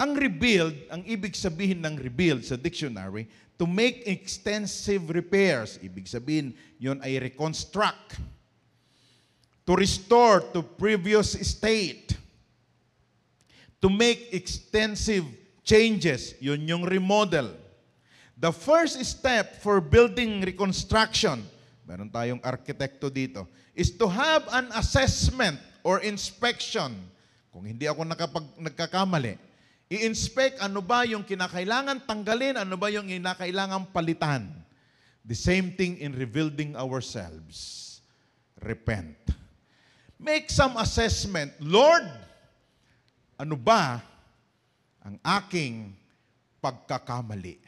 Ang 0.00 0.16
rebuild, 0.16 0.74
ang 0.88 1.04
ibig 1.04 1.36
sabihin 1.36 1.84
ng 1.84 2.00
rebuild 2.00 2.42
sa 2.44 2.56
dictionary, 2.56 3.28
to 3.58 3.66
make 3.66 4.06
extensive 4.06 5.02
repairs. 5.10 5.76
Ibig 5.82 6.06
sabihin, 6.06 6.54
yon 6.78 7.02
ay 7.02 7.18
reconstruct. 7.18 8.16
To 9.68 9.76
restore 9.76 10.40
to 10.56 10.64
previous 10.64 11.36
state. 11.44 12.16
To 13.84 13.92
make 13.92 14.32
extensive 14.32 15.28
changes. 15.60 16.32
Yun 16.40 16.64
yung 16.64 16.84
remodel. 16.88 17.52
The 18.32 18.50
first 18.50 18.96
step 19.04 19.60
for 19.60 19.84
building 19.84 20.40
reconstruction 20.40 21.44
meron 21.88 22.12
tayong 22.12 22.44
arkitekto 22.44 23.08
dito, 23.08 23.48
is 23.72 23.88
to 23.88 24.04
have 24.04 24.44
an 24.52 24.68
assessment 24.76 25.56
or 25.80 26.04
inspection. 26.04 26.92
Kung 27.48 27.64
hindi 27.64 27.88
ako 27.88 28.04
nakapag, 28.04 28.44
nagkakamali, 28.60 29.40
I-inspect 29.88 30.60
ano 30.60 30.84
ba 30.84 31.08
yung 31.08 31.24
kinakailangan 31.24 32.04
tanggalin, 32.04 32.60
ano 32.60 32.76
ba 32.76 32.92
yung 32.92 33.08
kinakailangan 33.08 33.88
palitan. 33.88 34.44
The 35.24 35.32
same 35.32 35.72
thing 35.72 35.96
in 35.96 36.12
rebuilding 36.12 36.76
ourselves. 36.76 37.96
Repent. 38.60 39.16
Make 40.18 40.50
some 40.50 40.74
assessment. 40.82 41.54
Lord, 41.62 42.02
ano 43.38 43.54
ba 43.54 44.02
ang 44.98 45.14
aking 45.22 45.94
pagkakamali? 46.58 47.62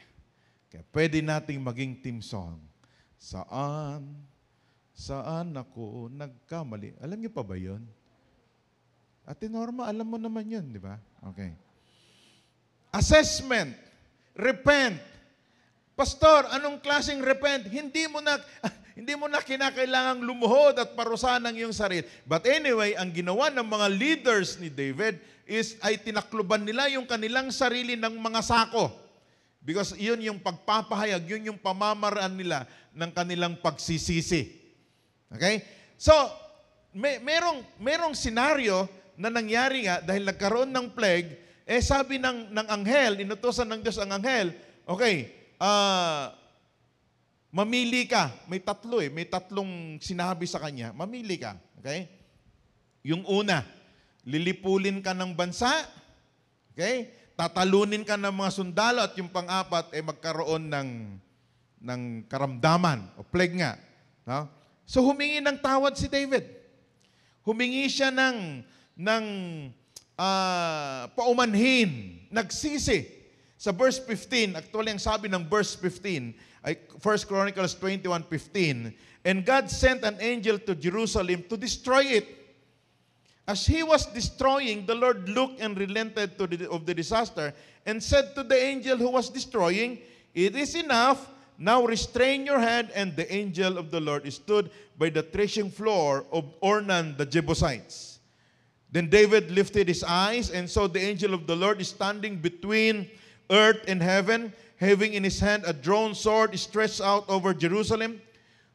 Kaya 0.67 0.83
pwede 0.91 1.23
nating 1.23 1.63
maging 1.63 2.03
team 2.03 2.19
song. 2.19 2.59
Saan, 3.15 4.03
saan 4.91 5.55
ako 5.55 6.11
nagkamali? 6.11 6.99
Alam 6.99 7.23
niyo 7.23 7.31
pa 7.31 7.43
ba 7.43 7.55
yun? 7.55 7.83
Ate 9.23 9.47
Norma, 9.47 9.87
alam 9.87 10.03
mo 10.03 10.19
naman 10.19 10.43
yun, 10.43 10.65
di 10.67 10.81
ba? 10.81 10.99
Okay. 11.31 11.55
Assessment. 12.91 13.71
Repent. 14.35 14.99
Pastor, 15.95 16.51
anong 16.51 16.83
klaseng 16.83 17.23
repent? 17.23 17.67
Hindi 17.71 18.11
mo 18.11 18.19
na 18.19 18.35
hindi 19.01 19.17
mo 19.17 19.25
na 19.25 19.41
kinakailangang 19.41 20.21
lumuhod 20.21 20.77
at 20.77 20.93
parusahan 20.93 21.41
ang 21.41 21.57
iyong 21.57 21.73
sarili. 21.73 22.05
But 22.21 22.45
anyway, 22.45 22.93
ang 22.93 23.09
ginawa 23.09 23.49
ng 23.49 23.65
mga 23.65 23.87
leaders 23.89 24.61
ni 24.61 24.69
David 24.69 25.17
is 25.49 25.73
ay 25.81 25.97
tinakluban 25.97 26.61
nila 26.61 26.85
yung 26.93 27.09
kanilang 27.09 27.49
sarili 27.49 27.97
ng 27.97 28.21
mga 28.21 28.45
sako. 28.45 28.93
Because 29.57 29.97
yun 29.97 30.21
yung 30.21 30.37
pagpapahayag, 30.37 31.25
yun 31.25 31.49
yung 31.49 31.57
pamamaraan 31.57 32.37
nila 32.37 32.69
ng 32.93 33.09
kanilang 33.09 33.57
pagsisisi. 33.57 34.53
Okay? 35.33 35.65
So, 35.97 36.13
may, 36.93 37.17
merong, 37.17 37.65
merong 37.81 38.13
senaryo 38.13 38.85
na 39.17 39.33
nangyari 39.33 39.89
nga 39.89 39.97
dahil 39.97 40.29
nagkaroon 40.29 40.69
ng 40.69 40.93
plague, 40.93 41.41
eh 41.65 41.81
sabi 41.81 42.21
ng, 42.21 42.53
ng 42.53 42.67
anghel, 42.69 43.17
inutosan 43.17 43.65
ng 43.65 43.81
Diyos 43.81 43.97
ang 43.97 44.13
anghel, 44.13 44.53
okay, 44.85 45.29
ah, 45.57 46.37
mamili 47.51 48.07
ka. 48.07 48.31
May 48.47 48.63
tatlo 48.63 49.03
eh, 49.03 49.11
may 49.11 49.27
tatlong 49.27 49.99
sinabi 49.99 50.47
sa 50.47 50.57
kanya, 50.57 50.95
mamili 50.95 51.37
ka. 51.37 51.59
Okay? 51.83 52.07
Yung 53.03 53.27
una, 53.27 53.61
lilipulin 54.23 55.03
ka 55.03 55.11
ng 55.11 55.35
bansa, 55.35 55.69
okay? 56.73 57.11
Tatalunin 57.35 58.05
ka 58.05 58.15
ng 58.15 58.31
mga 58.31 58.51
sundalo 58.53 59.01
at 59.01 59.17
yung 59.17 59.31
pang-apat 59.31 59.91
ay 59.91 60.01
eh, 60.01 60.03
magkaroon 60.05 60.65
ng 60.71 60.89
ng 61.81 62.01
karamdaman 62.29 63.09
o 63.17 63.25
plague 63.25 63.57
nga. 63.57 63.73
No? 64.29 64.45
So 64.85 65.01
humingi 65.01 65.41
ng 65.41 65.57
tawad 65.57 65.97
si 65.97 66.05
David. 66.05 66.45
Humingi 67.41 67.89
siya 67.89 68.13
ng 68.13 68.61
ng 68.93 69.25
uh, 70.13 71.09
paumanhin, 71.17 72.21
nagsisi. 72.29 73.09
Sa 73.57 73.73
verse 73.73 73.97
15, 73.97 74.61
actually 74.61 74.93
ang 74.93 75.01
sabi 75.01 75.25
ng 75.25 75.41
verse 75.49 75.73
15 75.73 76.37
1 76.63 77.27
Chronicles 77.27 77.75
21:15, 77.75 78.93
and 79.25 79.45
God 79.45 79.69
sent 79.69 80.03
an 80.03 80.17
angel 80.19 80.59
to 80.59 80.75
Jerusalem 80.75 81.43
to 81.49 81.57
destroy 81.57 82.03
it. 82.03 82.27
As 83.47 83.65
he 83.65 83.81
was 83.83 84.05
destroying, 84.05 84.85
the 84.85 84.95
Lord 84.95 85.27
looked 85.27 85.59
and 85.59 85.77
relented 85.77 86.37
the, 86.37 86.69
of 86.69 86.85
the 86.85 86.93
disaster 86.93 87.53
and 87.85 88.01
said 88.01 88.35
to 88.35 88.43
the 88.43 88.55
angel 88.55 88.97
who 88.97 89.09
was 89.09 89.29
destroying, 89.29 89.99
It 90.33 90.55
is 90.55 90.75
enough, 90.75 91.29
now 91.57 91.83
restrain 91.83 92.45
your 92.45 92.59
hand. 92.59 92.91
And 92.93 93.15
the 93.15 93.31
angel 93.33 93.77
of 93.77 93.89
the 93.89 93.99
Lord 93.99 94.31
stood 94.31 94.69
by 94.97 95.09
the 95.09 95.23
threshing 95.23 95.71
floor 95.71 96.25
of 96.31 96.45
Ornan 96.61 97.17
the 97.17 97.25
Jebusites. 97.25 98.19
Then 98.91 99.09
David 99.09 99.49
lifted 99.49 99.87
his 99.87 100.03
eyes 100.03 100.51
and 100.51 100.69
saw 100.69 100.87
the 100.87 101.01
angel 101.01 101.33
of 101.33 101.47
the 101.47 101.55
Lord 101.55 101.83
standing 101.85 102.37
between 102.37 103.09
earth 103.49 103.83
and 103.87 104.01
heaven, 104.01 104.53
having 104.81 105.13
in 105.13 105.23
his 105.23 105.39
hand 105.39 105.61
a 105.69 105.71
drawn 105.71 106.17
sword 106.17 106.57
stretched 106.57 106.99
out 106.99 107.29
over 107.29 107.53
Jerusalem. 107.53 108.19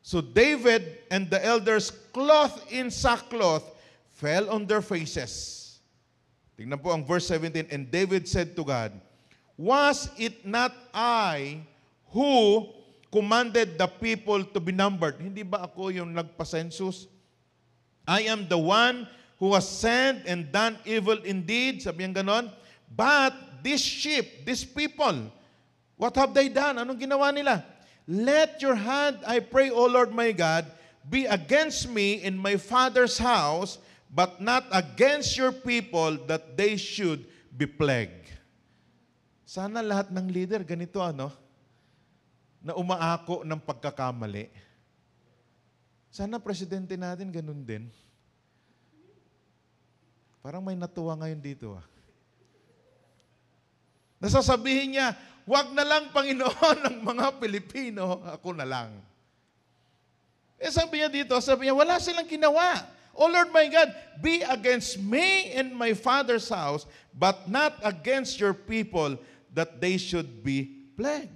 So 0.06 0.22
David 0.22 1.02
and 1.10 1.28
the 1.28 1.42
elders, 1.44 1.90
clothed 2.14 2.62
in 2.70 2.94
sackcloth, 2.94 3.66
fell 4.14 4.48
on 4.48 4.70
their 4.70 4.80
faces. 4.80 5.82
Tingnan 6.54 6.78
po 6.78 6.94
ang 6.94 7.02
verse 7.02 7.26
17. 7.26 7.68
And 7.74 7.90
David 7.90 8.30
said 8.30 8.54
to 8.54 8.62
God, 8.62 8.94
Was 9.58 10.08
it 10.14 10.46
not 10.46 10.70
I 10.94 11.66
who 12.14 12.70
commanded 13.10 13.76
the 13.76 13.90
people 13.90 14.46
to 14.46 14.62
be 14.62 14.70
numbered? 14.70 15.18
Hindi 15.18 15.42
ba 15.42 15.66
ako 15.66 15.90
yung 15.90 16.14
nagpa-census? 16.14 17.10
I 18.06 18.30
am 18.30 18.46
the 18.46 18.56
one 18.56 19.10
who 19.42 19.58
was 19.58 19.66
sent 19.66 20.22
and 20.24 20.54
done 20.54 20.78
evil 20.86 21.18
indeed. 21.26 21.82
Sabi 21.82 22.06
yung 22.06 22.14
ganon. 22.14 22.54
But 22.86 23.34
this 23.66 23.82
sheep, 23.82 24.46
these 24.46 24.62
people, 24.62 25.34
what 25.96 26.16
have 26.16 26.32
they 26.32 26.48
done? 26.48 26.76
Anong 26.80 27.00
ginawa 27.00 27.32
nila? 27.32 27.64
Let 28.06 28.62
your 28.62 28.78
hand, 28.78 29.18
I 29.26 29.42
pray, 29.42 29.68
O 29.68 29.90
Lord 29.90 30.14
my 30.14 30.30
God, 30.30 30.70
be 31.02 31.26
against 31.26 31.90
me 31.90 32.22
in 32.22 32.38
my 32.38 32.54
father's 32.54 33.18
house, 33.18 33.82
but 34.06 34.38
not 34.38 34.62
against 34.70 35.34
your 35.34 35.50
people 35.50 36.14
that 36.30 36.54
they 36.54 36.78
should 36.78 37.26
be 37.50 37.66
plagued. 37.66 38.30
Sana 39.46 39.82
lahat 39.82 40.10
ng 40.14 40.26
leader 40.30 40.62
ganito 40.62 41.02
ano, 41.02 41.34
na 42.62 42.74
umaako 42.74 43.46
ng 43.46 43.58
pagkakamali. 43.62 44.50
Sana 46.10 46.42
presidente 46.42 46.98
natin 46.98 47.30
ganun 47.30 47.62
din. 47.62 47.86
Parang 50.42 50.62
may 50.62 50.78
natuwa 50.78 51.14
ngayon 51.18 51.42
dito 51.42 51.74
ah. 51.74 51.86
Nasasabihin 54.22 54.96
niya, 54.96 55.14
wag 55.46 55.70
na 55.72 55.86
lang 55.86 56.10
Panginoon 56.10 56.78
ng 56.90 56.96
mga 57.06 57.26
Pilipino, 57.38 58.20
ako 58.26 58.52
na 58.52 58.66
lang. 58.66 58.90
Eh 60.58 60.68
sabi 60.74 61.00
niya 61.00 61.08
dito, 61.08 61.38
sabi 61.38 61.70
niya, 61.70 61.74
wala 61.78 62.02
silang 62.02 62.26
ginawa. 62.26 62.82
O 63.16 63.30
Lord 63.30 63.48
my 63.54 63.64
God, 63.70 63.88
be 64.20 64.44
against 64.44 65.00
me 65.00 65.54
and 65.56 65.72
my 65.72 65.96
father's 65.96 66.52
house, 66.52 66.84
but 67.16 67.48
not 67.48 67.78
against 67.80 68.36
your 68.36 68.52
people, 68.52 69.16
that 69.56 69.80
they 69.80 69.96
should 69.96 70.44
be 70.44 70.68
plagued. 70.92 71.32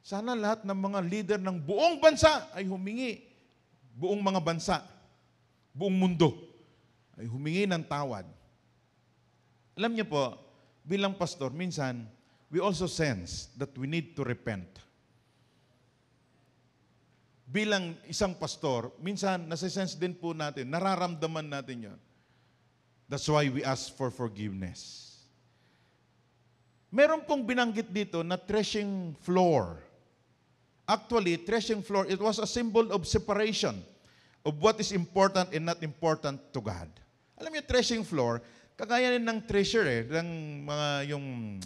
Sana 0.00 0.32
lahat 0.32 0.64
ng 0.64 0.78
mga 0.78 1.00
leader 1.04 1.38
ng 1.42 1.60
buong 1.60 2.00
bansa 2.00 2.48
ay 2.56 2.64
humingi, 2.64 3.20
buong 3.92 4.22
mga 4.24 4.40
bansa, 4.40 4.80
buong 5.76 5.92
mundo, 5.92 6.32
ay 7.20 7.28
humingi 7.28 7.68
ng 7.68 7.84
tawad. 7.84 8.24
Alam 9.76 9.92
niyo 9.92 10.08
po, 10.08 10.45
bilang 10.86 11.18
pastor, 11.18 11.50
minsan, 11.50 12.06
we 12.48 12.62
also 12.62 12.86
sense 12.86 13.50
that 13.58 13.74
we 13.74 13.90
need 13.90 14.14
to 14.14 14.22
repent 14.22 14.86
bilang 17.46 17.94
isang 18.10 18.34
pastor, 18.34 18.90
minsan 18.98 19.46
nasa-sense 19.46 19.94
din 19.94 20.10
po 20.12 20.34
natin, 20.34 20.66
nararamdaman 20.66 21.46
natin 21.46 21.88
yon. 21.90 22.00
That's 23.06 23.30
why 23.30 23.46
we 23.46 23.62
ask 23.62 23.94
for 23.94 24.10
forgiveness. 24.10 25.14
Meron 26.90 27.22
pong 27.22 27.46
binanggit 27.46 27.86
dito 27.94 28.26
na 28.26 28.34
threshing 28.34 29.14
floor. 29.22 29.78
Actually, 30.86 31.38
threshing 31.38 31.82
floor, 31.82 32.06
it 32.10 32.18
was 32.18 32.42
a 32.42 32.46
symbol 32.50 32.90
of 32.90 33.06
separation 33.06 33.78
of 34.42 34.58
what 34.58 34.78
is 34.82 34.90
important 34.90 35.50
and 35.54 35.66
not 35.66 35.78
important 35.86 36.42
to 36.50 36.58
God. 36.58 36.90
Alam 37.38 37.54
niyo, 37.54 37.62
threshing 37.62 38.02
floor, 38.02 38.42
kagaya 38.76 39.16
ng 39.16 39.40
treasure 39.48 39.88
eh, 39.88 40.02
ng 40.04 40.28
mga 40.68 40.88
yung 41.16 41.58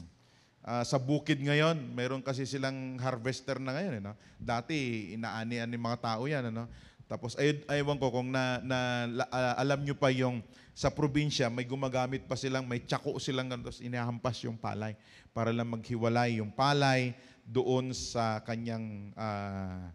Uh, 0.60 0.84
sa 0.84 1.00
bukid 1.00 1.40
ngayon, 1.40 1.96
meron 1.96 2.20
kasi 2.20 2.44
silang 2.44 3.00
harvester 3.00 3.56
na 3.56 3.72
ngayon. 3.72 3.96
Eh, 3.96 4.02
no? 4.04 4.12
Dati, 4.36 5.10
inaanian 5.16 5.64
ng 5.72 5.80
mga 5.80 5.98
tao 6.04 6.28
yan. 6.28 6.52
Ano? 6.52 6.68
Tapos, 7.08 7.32
ay, 7.40 7.64
aywan 7.64 7.96
ko 7.96 8.12
kung 8.12 8.28
na, 8.28 8.60
na 8.60 9.08
uh, 9.24 9.54
alam 9.56 9.80
nyo 9.80 9.96
pa 9.96 10.12
yung 10.12 10.44
sa 10.76 10.92
probinsya, 10.92 11.48
may 11.48 11.64
gumagamit 11.64 12.28
pa 12.28 12.36
silang, 12.36 12.68
may 12.68 12.84
tsako 12.84 13.16
silang 13.18 13.48
tapos 13.50 13.82
inahampas 13.82 14.46
yung 14.46 14.60
palay 14.60 14.94
para 15.34 15.50
lang 15.50 15.68
maghiwalay 15.68 16.38
yung 16.38 16.52
palay 16.52 17.16
doon 17.42 17.90
sa 17.96 18.44
kanyang, 18.44 19.16
uh, 19.16 19.90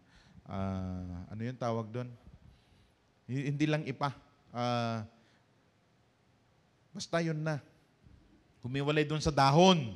uh, 0.50 1.30
ano 1.30 1.42
yung 1.46 1.62
tawag 1.62 1.88
doon? 1.94 2.10
Hindi 3.30 3.66
lang 3.70 3.86
ipa. 3.86 4.12
Uh, 4.50 5.06
basta 6.96 7.20
yun 7.20 7.44
na. 7.44 7.60
Humiwalay 8.64 9.04
doon 9.04 9.20
sa 9.20 9.36
dahon. 9.36 9.92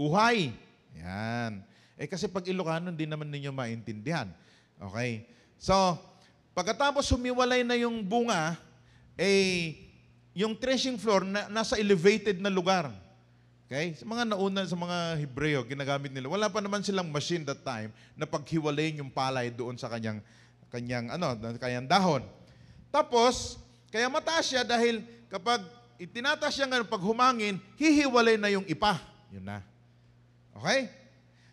Uhay. 0.00 0.56
Yan. 0.96 1.60
Eh 2.00 2.08
kasi 2.08 2.24
pag 2.24 2.48
Ilocano, 2.48 2.88
hindi 2.88 3.04
naman 3.04 3.28
ninyo 3.28 3.52
maintindihan. 3.52 4.32
Okay? 4.80 5.28
So, 5.60 5.74
pagkatapos 6.56 7.04
humiwalay 7.12 7.68
na 7.68 7.76
yung 7.76 8.00
bunga, 8.00 8.56
eh, 9.20 9.76
yung 10.32 10.56
threshing 10.56 10.96
floor 10.96 11.28
na, 11.28 11.52
nasa 11.52 11.76
elevated 11.76 12.40
na 12.40 12.48
lugar. 12.48 12.88
Okay? 13.68 13.92
Sa 14.00 14.08
mga 14.08 14.32
nauna, 14.32 14.64
sa 14.64 14.78
mga 14.78 15.20
Hebreo, 15.20 15.60
ginagamit 15.68 16.08
nila. 16.08 16.32
Wala 16.32 16.48
pa 16.48 16.64
naman 16.64 16.80
silang 16.80 17.12
machine 17.12 17.44
that 17.44 17.60
time 17.60 17.92
na 18.16 18.24
paghiwalayin 18.24 19.04
yung 19.04 19.12
palay 19.12 19.52
doon 19.52 19.76
sa 19.76 19.92
kanyang, 19.92 20.24
kanyang, 20.72 21.12
ano, 21.12 21.36
kanyang 21.60 21.84
dahon. 21.84 22.24
Tapos, 22.88 23.60
kaya 23.92 24.08
mataas 24.08 24.48
siya 24.48 24.62
dahil 24.64 25.04
kapag 25.28 25.60
itinataas 25.98 26.54
niya 26.54 26.66
nga 26.70 26.86
pag 26.86 27.02
humangin, 27.02 27.58
hihiwalay 27.74 28.38
na 28.38 28.48
yung 28.54 28.64
ipa. 28.70 29.02
Yun 29.34 29.44
na. 29.44 29.58
Okay? 30.54 30.86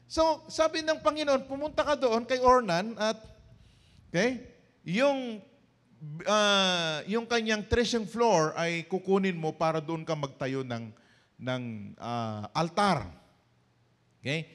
So, 0.06 0.46
sabi 0.46 0.86
ng 0.86 1.02
Panginoon, 1.02 1.50
pumunta 1.50 1.82
ka 1.82 1.98
doon 1.98 2.30
kay 2.30 2.38
Ornan 2.38 2.94
at, 2.96 3.18
okay, 4.08 4.46
yung, 4.86 5.42
ah, 6.30 7.02
yung 7.10 7.26
kanyang 7.26 7.66
threshing 7.66 8.06
floor 8.06 8.54
ay 8.54 8.86
kukunin 8.86 9.34
mo 9.34 9.50
para 9.58 9.82
doon 9.82 10.06
ka 10.06 10.14
magtayo 10.14 10.62
ng, 10.62 10.94
ng 11.42 11.64
ah, 11.98 12.46
altar. 12.54 13.10
Okay? 14.22 14.46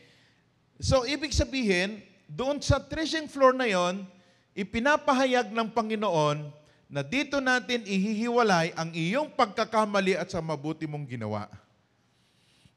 So, 0.78 1.02
ibig 1.02 1.34
sabihin, 1.34 1.98
doon 2.30 2.62
sa 2.62 2.78
threshing 2.78 3.26
floor 3.26 3.50
na 3.50 3.66
yon, 3.66 4.06
ipinapahayag 4.54 5.50
ng 5.50 5.68
Panginoon 5.74 6.59
na 6.90 7.06
dito 7.06 7.38
natin 7.38 7.86
ihihiwalay 7.86 8.74
ang 8.74 8.90
iyong 8.90 9.30
pagkakamali 9.30 10.18
at 10.18 10.34
sa 10.34 10.42
mabuti 10.42 10.90
mong 10.90 11.06
ginawa. 11.06 11.46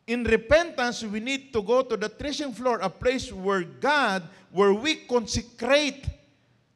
In 0.06 0.22
repentance, 0.22 1.02
we 1.02 1.18
need 1.18 1.50
to 1.50 1.66
go 1.66 1.82
to 1.82 1.98
the 1.98 2.12
threshing 2.12 2.54
floor, 2.54 2.78
a 2.86 2.92
place 2.92 3.34
where 3.34 3.66
God, 3.66 4.22
where 4.54 4.76
we 4.76 5.02
consecrate, 5.10 6.06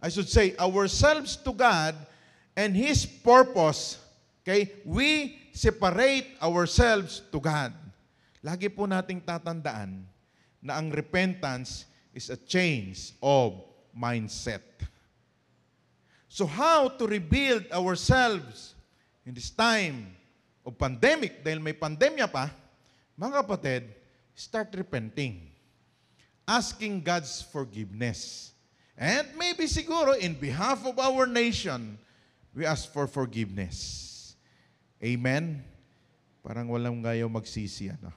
I 0.02 0.10
should 0.10 0.32
say, 0.32 0.58
ourselves 0.58 1.38
to 1.46 1.54
God 1.54 1.94
and 2.58 2.74
His 2.74 3.06
purpose. 3.06 4.02
Okay? 4.42 4.74
We 4.82 5.38
separate 5.54 6.40
ourselves 6.42 7.22
to 7.30 7.38
God. 7.38 7.76
Lagi 8.42 8.72
po 8.72 8.88
nating 8.88 9.22
tatandaan 9.22 10.08
na 10.64 10.80
ang 10.80 10.90
repentance 10.90 11.86
is 12.16 12.32
a 12.32 12.40
change 12.40 13.14
of 13.22 13.60
mindset. 13.92 14.64
So 16.38 16.46
how 16.46 16.86
to 17.02 17.10
rebuild 17.10 17.66
ourselves 17.74 18.78
in 19.26 19.34
this 19.34 19.50
time 19.50 20.14
of 20.62 20.78
pandemic, 20.78 21.42
dahil 21.42 21.58
may 21.58 21.74
pandemya 21.74 22.30
pa, 22.30 22.54
mga 23.18 23.42
kapatid, 23.42 23.90
start 24.38 24.70
repenting. 24.78 25.50
Asking 26.46 27.02
God's 27.02 27.42
forgiveness. 27.42 28.54
And 28.94 29.26
maybe 29.34 29.66
siguro 29.66 30.14
in 30.14 30.38
behalf 30.38 30.86
of 30.86 31.02
our 31.02 31.26
nation, 31.26 31.98
we 32.54 32.70
ask 32.70 32.86
for 32.94 33.10
forgiveness. 33.10 34.38
Amen? 35.02 35.66
Parang 36.46 36.70
walang 36.70 37.02
gayo 37.02 37.26
magsisi, 37.34 37.90
ano? 37.90 38.14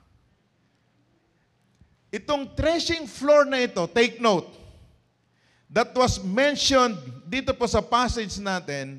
Itong 2.13 2.53
threshing 2.53 3.09
floor 3.09 3.49
na 3.49 3.65
ito, 3.65 3.81
take 3.89 4.21
note, 4.21 4.53
that 5.73 5.97
was 5.97 6.21
mentioned 6.21 7.01
dito 7.31 7.55
po 7.55 7.71
sa 7.71 7.79
passage 7.79 8.43
natin, 8.43 8.99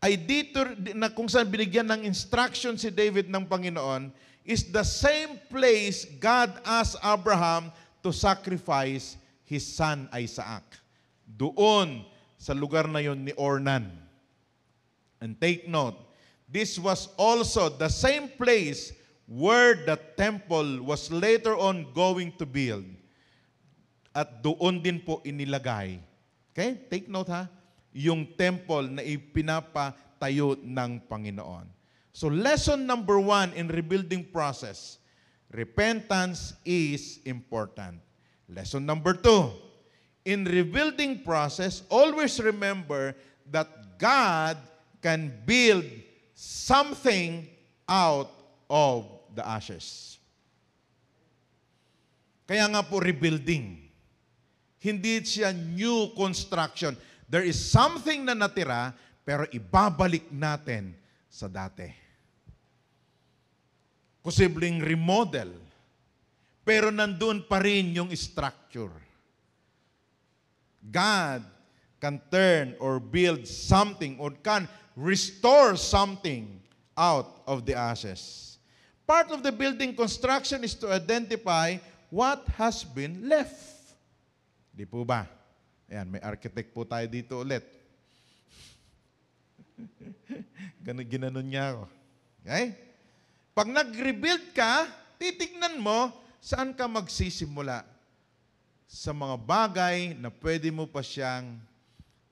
ay 0.00 0.16
dito 0.16 0.64
na 0.96 1.12
kung 1.12 1.28
saan 1.28 1.44
binigyan 1.44 1.84
ng 1.92 2.08
instruction 2.08 2.80
si 2.80 2.88
David 2.88 3.28
ng 3.28 3.44
Panginoon, 3.44 4.08
is 4.48 4.64
the 4.72 4.80
same 4.80 5.36
place 5.52 6.08
God 6.16 6.56
asked 6.64 6.96
Abraham 7.04 7.68
to 8.00 8.16
sacrifice 8.16 9.20
his 9.44 9.66
son 9.68 10.08
Isaac. 10.16 10.64
Doon 11.28 12.00
sa 12.40 12.56
lugar 12.56 12.88
na 12.88 13.04
yon 13.04 13.28
ni 13.28 13.36
Ornan. 13.36 13.92
And 15.20 15.36
take 15.36 15.68
note, 15.68 16.00
this 16.48 16.80
was 16.80 17.12
also 17.20 17.68
the 17.68 17.92
same 17.92 18.32
place 18.40 18.94
where 19.26 19.74
the 19.84 19.98
temple 20.16 20.86
was 20.86 21.10
later 21.10 21.58
on 21.58 21.92
going 21.92 22.32
to 22.38 22.46
build. 22.46 22.86
At 24.16 24.40
doon 24.40 24.80
din 24.80 25.02
po 25.02 25.20
inilagay. 25.26 25.98
Okay? 26.54 26.78
Take 26.88 27.10
note 27.10 27.28
ha. 27.28 27.50
Yung 27.96 28.36
temple 28.36 28.92
na 28.92 29.00
ipinapatayo 29.00 30.60
ng 30.60 31.00
Panginoon. 31.08 31.64
So 32.12 32.28
lesson 32.28 32.84
number 32.84 33.16
one 33.16 33.56
in 33.56 33.72
rebuilding 33.72 34.28
process, 34.28 35.00
repentance 35.48 36.52
is 36.64 37.24
important. 37.24 38.00
Lesson 38.52 38.84
number 38.84 39.16
two, 39.16 39.52
in 40.24 40.44
rebuilding 40.44 41.24
process, 41.24 41.84
always 41.88 42.36
remember 42.40 43.16
that 43.48 43.68
God 43.96 44.60
can 45.00 45.32
build 45.44 45.84
something 46.34 47.48
out 47.88 48.28
of 48.68 49.08
the 49.32 49.44
ashes. 49.46 50.18
Kaya 52.46 52.70
nga 52.70 52.82
po 52.86 53.02
rebuilding. 53.02 53.90
Hindi 54.78 55.18
siya 55.26 55.50
new 55.50 56.14
construction. 56.14 56.94
There 57.26 57.42
is 57.42 57.58
something 57.58 58.22
na 58.22 58.38
natira, 58.38 58.94
pero 59.26 59.46
ibabalik 59.50 60.30
natin 60.30 60.94
sa 61.26 61.50
dati. 61.50 61.90
Posibleng 64.22 64.82
remodel. 64.82 65.50
Pero 66.66 66.90
nandun 66.90 67.46
pa 67.46 67.62
rin 67.62 67.94
yung 67.94 68.10
structure. 68.14 68.94
God 70.86 71.42
can 72.02 72.22
turn 72.30 72.74
or 72.78 72.98
build 72.98 73.46
something 73.46 74.18
or 74.18 74.34
can 74.42 74.66
restore 74.94 75.74
something 75.74 76.58
out 76.94 77.42
of 77.46 77.66
the 77.66 77.74
ashes. 77.74 78.58
Part 79.06 79.30
of 79.30 79.42
the 79.42 79.54
building 79.54 79.94
construction 79.94 80.66
is 80.66 80.74
to 80.82 80.90
identify 80.90 81.78
what 82.10 82.42
has 82.58 82.82
been 82.82 83.30
left. 83.30 83.94
Di 84.74 84.86
po 84.86 85.06
ba? 85.06 85.26
Ayan, 85.86 86.10
may 86.10 86.22
architect 86.22 86.74
po 86.74 86.82
tayo 86.82 87.06
dito 87.06 87.38
ulit. 87.38 87.62
Ganun, 90.86 91.06
ginanon 91.06 91.46
niya 91.46 91.78
ako. 91.78 91.84
Okay? 92.42 92.64
Pag 93.54 93.68
nag-rebuild 93.70 94.50
ka, 94.50 94.90
titignan 95.14 95.78
mo 95.78 96.10
saan 96.42 96.74
ka 96.74 96.90
magsisimula. 96.90 97.86
Sa 98.86 99.14
mga 99.14 99.36
bagay 99.38 99.98
na 100.18 100.30
pwede 100.30 100.74
mo 100.74 100.90
pa 100.90 101.02
siyang 101.06 101.58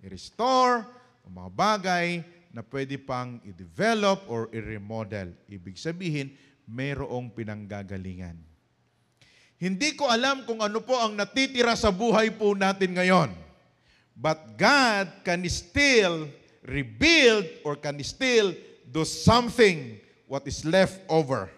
i-restore, 0.03 0.87
o 1.23 1.31
mga 1.31 1.51
bagay 1.55 2.07
na 2.55 2.63
pwede 2.63 2.99
pang 2.99 3.39
i-develop 3.43 4.27
or 4.31 4.51
i-remodel. 4.51 5.31
Ibig 5.51 5.79
sabihin, 5.79 6.35
mayroong 6.67 7.31
pinanggagalingan. 7.35 8.39
Hindi 9.59 9.95
ko 9.95 10.11
alam 10.11 10.43
kung 10.47 10.61
ano 10.63 10.83
po 10.83 10.99
ang 10.99 11.15
natitira 11.15 11.79
sa 11.79 11.95
buhay 11.95 12.35
po 12.35 12.53
natin 12.55 12.95
ngayon. 12.95 13.44
But 14.15 14.57
God 14.57 15.11
can 15.27 15.43
still 15.51 16.31
rebuild 16.63 17.47
or 17.67 17.77
can 17.77 17.99
still 18.03 18.55
do 18.91 19.05
something 19.05 19.99
what 20.27 20.47
is 20.47 20.65
left 20.65 21.03
over. 21.11 21.51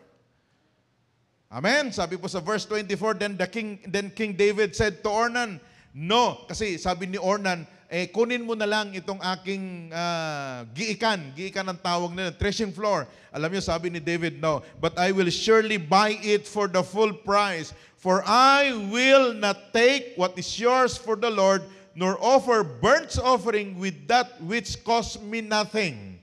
Amen. 1.52 1.92
Sabi 1.94 2.18
po 2.18 2.26
sa 2.26 2.42
verse 2.42 2.66
24, 2.66 3.22
then 3.22 3.38
the 3.38 3.46
king 3.46 3.78
then 3.86 4.10
King 4.10 4.34
David 4.34 4.74
said 4.74 4.98
to 5.06 5.08
Ornan, 5.08 5.62
"No, 5.94 6.42
kasi 6.50 6.74
sabi 6.74 7.06
ni 7.06 7.22
Ornan, 7.22 7.64
eh 7.86 8.10
kunin 8.10 8.42
mo 8.42 8.58
na 8.58 8.66
lang 8.66 8.90
itong 8.90 9.22
aking 9.22 9.94
ah, 9.94 10.66
giikan, 10.74 11.30
giikan 11.38 11.70
ang 11.70 11.78
tawag 11.78 12.10
nila, 12.18 12.34
threshing 12.34 12.74
floor. 12.74 13.06
Alam 13.30 13.54
niyo 13.54 13.62
sabi 13.62 13.94
ni 13.94 14.02
David, 14.02 14.42
"No, 14.42 14.66
but 14.82 14.98
I 14.98 15.14
will 15.14 15.30
surely 15.30 15.78
buy 15.78 16.18
it 16.18 16.50
for 16.50 16.66
the 16.66 16.82
full 16.82 17.14
price, 17.14 17.70
for 17.94 18.26
I 18.26 18.74
will 18.90 19.30
not 19.30 19.70
take 19.70 20.18
what 20.18 20.34
is 20.34 20.50
yours 20.58 20.98
for 20.98 21.14
the 21.14 21.30
Lord, 21.30 21.62
nor 21.96 22.20
offer 22.20 22.62
burnt 22.62 23.18
offering 23.18 23.80
with 23.80 24.06
that 24.06 24.36
which 24.44 24.84
cost 24.84 25.18
me 25.24 25.40
nothing." 25.40 26.20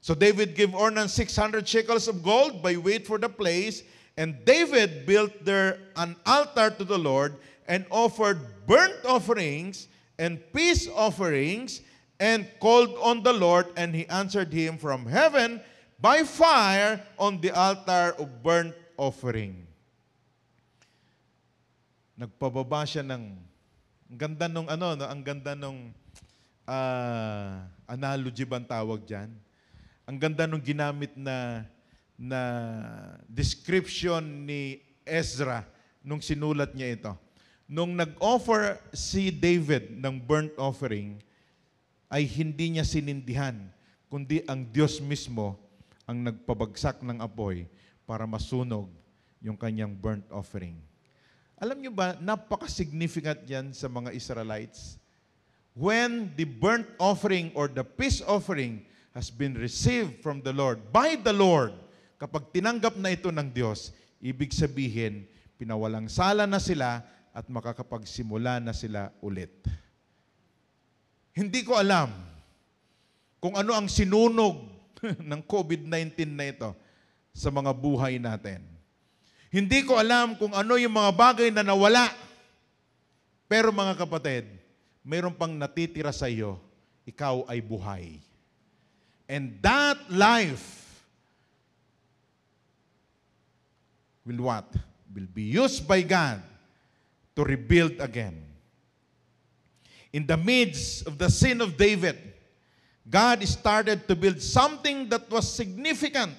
So 0.00 0.14
David 0.14 0.54
gave 0.54 0.70
Ornan 0.70 1.08
600 1.08 1.66
shekels 1.66 2.06
of 2.06 2.22
gold 2.22 2.62
by 2.62 2.76
weight 2.76 3.08
for 3.08 3.18
the 3.18 3.28
place, 3.28 3.82
and 4.16 4.44
David 4.44 5.04
built 5.06 5.44
there 5.44 5.80
an 5.96 6.16
altar 6.24 6.70
to 6.76 6.84
the 6.84 7.00
Lord 7.00 7.36
and 7.66 7.84
offered 7.90 8.38
burnt 8.66 9.04
offerings 9.04 9.88
and 10.20 10.40
peace 10.52 10.88
offerings 10.88 11.80
and 12.20 12.44
called 12.60 12.92
on 13.00 13.22
the 13.24 13.32
Lord, 13.32 13.72
and 13.76 13.94
he 13.94 14.04
answered 14.08 14.52
him 14.52 14.76
from 14.76 15.06
heaven 15.06 15.60
by 16.00 16.24
fire 16.24 17.00
on 17.18 17.40
the 17.40 17.52
altar 17.52 18.16
of 18.20 18.42
burnt 18.42 18.76
offering. 18.96 19.66
Nagpababa 22.20 22.84
siya 22.84 23.00
ng 23.04 23.36
ang 24.10 24.18
ganda 24.18 24.50
nung 24.50 24.66
ano, 24.66 24.98
no? 24.98 25.06
ang 25.06 25.22
ganda 25.22 25.54
nung 25.54 25.94
ah, 26.66 27.62
analogy 27.86 28.42
bang 28.42 28.66
tawag 28.66 29.06
diyan? 29.06 29.30
Ang 30.02 30.18
ganda 30.18 30.50
nung 30.50 30.58
ginamit 30.58 31.14
na 31.14 31.62
na 32.18 32.42
description 33.30 34.18
ni 34.44 34.82
Ezra 35.06 35.62
nung 36.02 36.18
sinulat 36.18 36.74
niya 36.74 36.98
ito. 36.98 37.12
Nung 37.70 37.94
nag-offer 37.94 38.82
si 38.90 39.30
David 39.30 39.94
ng 40.02 40.18
burnt 40.18 40.58
offering, 40.58 41.22
ay 42.10 42.26
hindi 42.26 42.74
niya 42.74 42.82
sinindihan, 42.82 43.54
kundi 44.10 44.42
ang 44.50 44.66
Diyos 44.66 44.98
mismo 44.98 45.54
ang 46.02 46.18
nagpabagsak 46.26 46.98
ng 47.06 47.22
apoy 47.22 47.70
para 48.02 48.26
masunog 48.26 48.90
yung 49.38 49.54
kanyang 49.54 49.94
burnt 49.94 50.26
offering. 50.34 50.89
Alam 51.60 51.76
niyo 51.76 51.92
ba, 51.92 52.16
napaka-significant 52.16 53.44
yan 53.44 53.76
sa 53.76 53.84
mga 53.84 54.16
Israelites. 54.16 54.96
When 55.76 56.32
the 56.32 56.48
burnt 56.48 56.88
offering 56.96 57.52
or 57.52 57.68
the 57.68 57.84
peace 57.84 58.24
offering 58.24 58.88
has 59.12 59.28
been 59.28 59.52
received 59.52 60.24
from 60.24 60.40
the 60.40 60.56
Lord, 60.56 60.88
by 60.88 61.20
the 61.20 61.36
Lord, 61.36 61.76
kapag 62.16 62.48
tinanggap 62.56 62.96
na 62.96 63.12
ito 63.12 63.28
ng 63.28 63.52
Diyos, 63.52 63.92
ibig 64.24 64.56
sabihin, 64.56 65.28
pinawalang 65.60 66.08
sala 66.08 66.48
na 66.48 66.56
sila 66.56 67.04
at 67.36 67.44
makakapagsimula 67.52 68.56
na 68.64 68.72
sila 68.72 69.12
ulit. 69.20 69.52
Hindi 71.36 71.60
ko 71.60 71.76
alam 71.76 72.08
kung 73.36 73.52
ano 73.52 73.76
ang 73.76 73.84
sinunog 73.84 74.64
ng 75.28 75.40
COVID-19 75.44 76.24
na 76.32 76.48
ito 76.48 76.72
sa 77.36 77.52
mga 77.52 77.76
buhay 77.76 78.16
natin. 78.16 78.69
Hindi 79.50 79.82
ko 79.82 79.98
alam 79.98 80.38
kung 80.38 80.54
ano 80.54 80.78
yung 80.78 80.94
mga 80.94 81.10
bagay 81.10 81.48
na 81.50 81.66
nawala. 81.66 82.06
Pero 83.50 83.74
mga 83.74 83.98
kapatid, 83.98 84.46
mayroon 85.02 85.34
pang 85.34 85.50
natitira 85.50 86.14
sa 86.14 86.30
iyo, 86.30 86.54
ikaw 87.02 87.42
ay 87.50 87.58
buhay. 87.58 88.22
And 89.26 89.58
that 89.58 89.98
life 90.06 91.02
will 94.22 94.46
what? 94.46 94.70
Will 95.10 95.26
be 95.26 95.50
used 95.50 95.82
by 95.90 96.06
God 96.06 96.38
to 97.34 97.42
rebuild 97.42 97.98
again. 97.98 98.38
In 100.14 100.30
the 100.30 100.38
midst 100.38 101.06
of 101.10 101.18
the 101.18 101.26
sin 101.26 101.58
of 101.58 101.74
David, 101.74 102.18
God 103.02 103.42
started 103.42 104.06
to 104.06 104.14
build 104.14 104.38
something 104.38 105.10
that 105.10 105.26
was 105.26 105.50
significant 105.50 106.38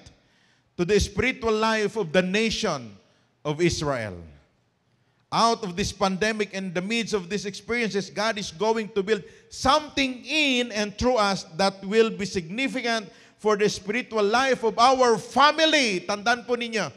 to 0.80 0.88
the 0.88 0.96
spiritual 0.96 1.52
life 1.52 2.00
of 2.00 2.08
the 2.08 2.24
nation 2.24 2.96
of 3.44 3.60
Israel. 3.60 4.16
Out 5.32 5.64
of 5.64 5.76
this 5.76 5.92
pandemic 5.92 6.52
and 6.52 6.74
the 6.74 6.82
midst 6.82 7.14
of 7.14 7.30
these 7.30 7.46
experiences, 7.46 8.10
God 8.10 8.36
is 8.38 8.50
going 8.50 8.90
to 8.90 9.02
build 9.02 9.24
something 9.48 10.22
in 10.26 10.70
and 10.72 10.96
through 10.96 11.16
us 11.16 11.44
that 11.56 11.82
will 11.84 12.10
be 12.10 12.26
significant 12.26 13.08
for 13.38 13.56
the 13.56 13.68
spiritual 13.68 14.22
life 14.22 14.62
of 14.62 14.78
our 14.78 15.16
family. 15.16 16.04
Tandaan 16.04 16.46
po 16.46 16.54
ninyo, 16.54 16.92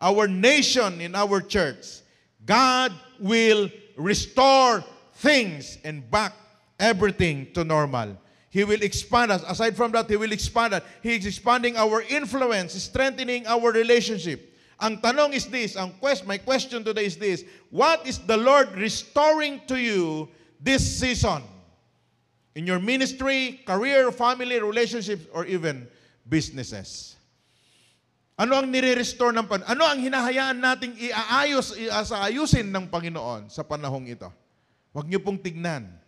our 0.00 0.28
nation 0.28 1.00
in 1.00 1.14
our 1.14 1.42
church. 1.42 2.00
God 2.46 2.94
will 3.18 3.68
restore 3.96 4.84
things 5.20 5.78
and 5.84 6.08
back 6.10 6.32
everything 6.78 7.52
to 7.52 7.64
normal. 7.64 8.16
He 8.48 8.64
will 8.64 8.82
expand 8.82 9.30
us. 9.30 9.44
Aside 9.46 9.76
from 9.76 9.92
that, 9.92 10.08
He 10.08 10.16
will 10.16 10.32
expand 10.32 10.74
us. 10.74 10.82
He 11.02 11.14
is 11.16 11.26
expanding 11.26 11.76
our 11.76 12.02
influence, 12.02 12.74
strengthening 12.74 13.46
our 13.46 13.70
relationship. 13.70 14.49
Ang 14.80 15.04
tanong 15.04 15.36
is 15.36 15.44
this, 15.52 15.76
ang 15.76 15.92
quest, 16.00 16.24
my 16.24 16.40
question 16.40 16.80
today 16.80 17.04
is 17.04 17.20
this, 17.20 17.44
what 17.68 18.00
is 18.08 18.16
the 18.24 18.36
Lord 18.36 18.72
restoring 18.80 19.60
to 19.68 19.76
you 19.76 20.24
this 20.56 20.80
season? 20.80 21.44
In 22.56 22.64
your 22.64 22.80
ministry, 22.80 23.60
career, 23.68 24.08
family, 24.08 24.56
relationships, 24.56 25.28
or 25.36 25.44
even 25.44 25.84
businesses. 26.24 27.20
Ano 28.40 28.56
ang 28.56 28.72
nire-restore 28.72 29.36
ng 29.36 29.44
Panginoon? 29.44 29.68
Ano 29.68 29.84
ang 29.84 30.00
hinahayaan 30.00 30.56
nating 30.56 30.96
iaayos, 30.96 31.76
iaayusin 31.76 32.72
ng 32.72 32.88
Panginoon 32.88 33.52
sa 33.52 33.60
panahong 33.60 34.08
ito? 34.08 34.32
Huwag 34.96 35.12
niyo 35.12 35.20
pong 35.20 35.36
tignan 35.36 35.99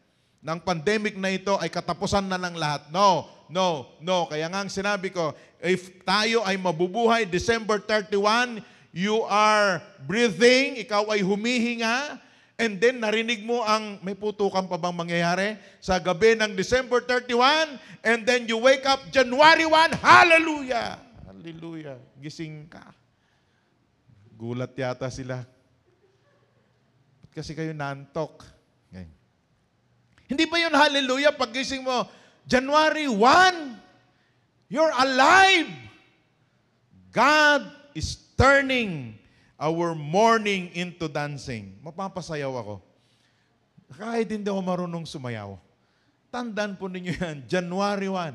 ng 0.43 0.59
pandemic 0.59 1.15
na 1.15 1.31
ito 1.31 1.55
ay 1.63 1.71
katapusan 1.71 2.27
na 2.27 2.35
ng 2.35 2.59
lahat. 2.59 2.91
No, 2.91 3.31
no, 3.47 3.95
no. 4.03 4.27
Kaya 4.27 4.51
nga 4.51 4.67
ang 4.67 4.71
sinabi 4.71 5.15
ko, 5.15 5.31
if 5.63 6.03
tayo 6.03 6.43
ay 6.43 6.59
mabubuhay 6.59 7.23
December 7.23 7.79
31, 7.79 8.59
you 8.91 9.23
are 9.31 9.79
breathing, 10.03 10.83
ikaw 10.83 11.07
ay 11.15 11.23
humihinga, 11.23 12.19
and 12.59 12.83
then 12.83 12.99
narinig 12.99 13.47
mo 13.47 13.63
ang, 13.63 14.03
may 14.03 14.19
putukan 14.19 14.67
pa 14.67 14.75
bang 14.75 14.99
mangyayari? 14.99 15.49
Sa 15.79 16.03
gabi 16.03 16.35
ng 16.35 16.59
December 16.59 16.99
31, 17.07 17.79
and 18.03 18.27
then 18.27 18.43
you 18.51 18.59
wake 18.59 18.83
up 18.83 18.99
January 19.15 19.65
1, 19.65 19.95
hallelujah! 20.03 20.99
Hallelujah. 21.43 21.99
Gising 22.23 22.71
ka. 22.71 22.95
Gulat 24.39 24.79
yata 24.79 25.11
sila. 25.11 25.43
Ba't 27.19 27.31
kasi 27.35 27.51
kayo 27.51 27.75
nantok? 27.75 28.47
Hindi 30.33 30.49
ba 30.49 30.57
yun 30.57 30.73
hallelujah? 30.73 31.37
Paggising 31.37 31.85
mo, 31.85 32.09
January 32.49 33.05
1, 33.05 34.73
you're 34.73 34.95
alive. 34.97 35.69
God 37.13 37.69
is 37.93 38.17
turning 38.33 39.21
our 39.61 39.93
mourning 39.93 40.73
into 40.73 41.05
dancing. 41.05 41.77
Mapapasayaw 41.85 42.49
ako. 42.49 42.81
Kahit 43.93 44.33
hindi 44.33 44.49
ako 44.49 44.65
marunong 44.65 45.05
sumayaw. 45.05 45.61
Tandaan 46.33 46.81
po 46.81 46.89
ninyo 46.89 47.13
yan, 47.13 47.37
January 47.45 48.09
1, 48.09 48.33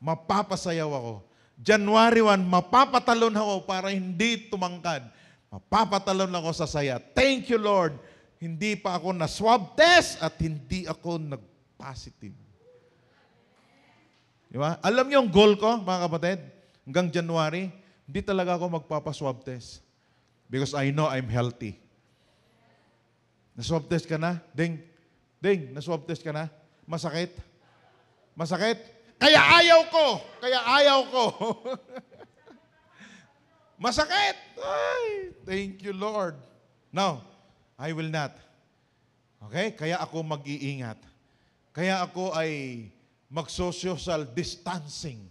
mapapasayaw 0.00 0.88
ako. 0.88 1.28
January 1.60 2.24
1, 2.24 2.40
mapapatalon 2.40 3.36
ako 3.36 3.68
para 3.68 3.92
hindi 3.92 4.48
tumangkad. 4.48 5.04
Mapapatalon 5.52 6.32
ako 6.32 6.56
sa 6.56 6.64
saya. 6.64 6.96
Thank 7.12 7.52
you, 7.52 7.60
Lord. 7.60 8.00
Hindi 8.38 8.76
pa 8.76 8.98
ako 8.98 9.14
na 9.14 9.30
swab 9.30 9.78
test 9.78 10.20
at 10.20 10.34
hindi 10.42 10.84
ako 10.84 11.18
nag-positive. 11.18 12.36
Di? 14.54 14.58
Alam 14.60 15.06
niyo 15.10 15.18
ang 15.26 15.30
goal 15.34 15.58
ko, 15.58 15.82
mga 15.82 16.00
kapatid? 16.06 16.38
Hanggang 16.86 17.08
January, 17.10 17.74
hindi 18.06 18.20
talaga 18.22 18.54
ako 18.54 18.78
magpapa-swab 18.78 19.42
test. 19.42 19.82
Because 20.46 20.76
I 20.76 20.94
know 20.94 21.10
I'm 21.10 21.26
healthy. 21.26 21.80
Na-swab 23.58 23.90
test 23.90 24.06
ka 24.06 24.14
na? 24.14 24.38
Ding, 24.54 24.78
ding, 25.42 25.74
na-swab 25.74 26.06
test 26.06 26.22
ka 26.22 26.30
na? 26.30 26.46
Masakit? 26.86 27.34
Masakit? 28.38 28.78
Kaya 29.18 29.40
ayaw 29.40 29.80
ko. 29.88 30.06
Kaya 30.42 30.58
ayaw 30.62 31.00
ko. 31.10 31.24
Masakit. 33.84 34.36
Ay, 34.58 35.34
thank 35.42 35.82
you, 35.82 35.94
Lord. 35.94 36.38
No, 36.94 37.22
I 37.78 37.90
will 37.90 38.10
not. 38.10 38.38
Okay? 39.50 39.74
Kaya 39.74 39.98
ako 39.98 40.22
mag-iingat. 40.22 40.98
Kaya 41.74 42.00
ako 42.06 42.30
ay 42.32 42.86
mag-social 43.26 44.22
distancing. 44.30 45.26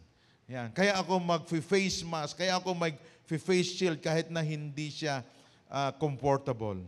Yan. 0.51 0.75
Kaya 0.75 0.99
ako 0.99 1.23
mag-face 1.23 2.03
mask. 2.03 2.35
Kaya 2.35 2.59
ako 2.59 2.75
mag-face 2.75 3.71
shield 3.79 4.03
kahit 4.03 4.27
na 4.27 4.43
hindi 4.43 4.91
siya 4.91 5.23
uh, 5.71 5.95
comfortable. 5.95 6.83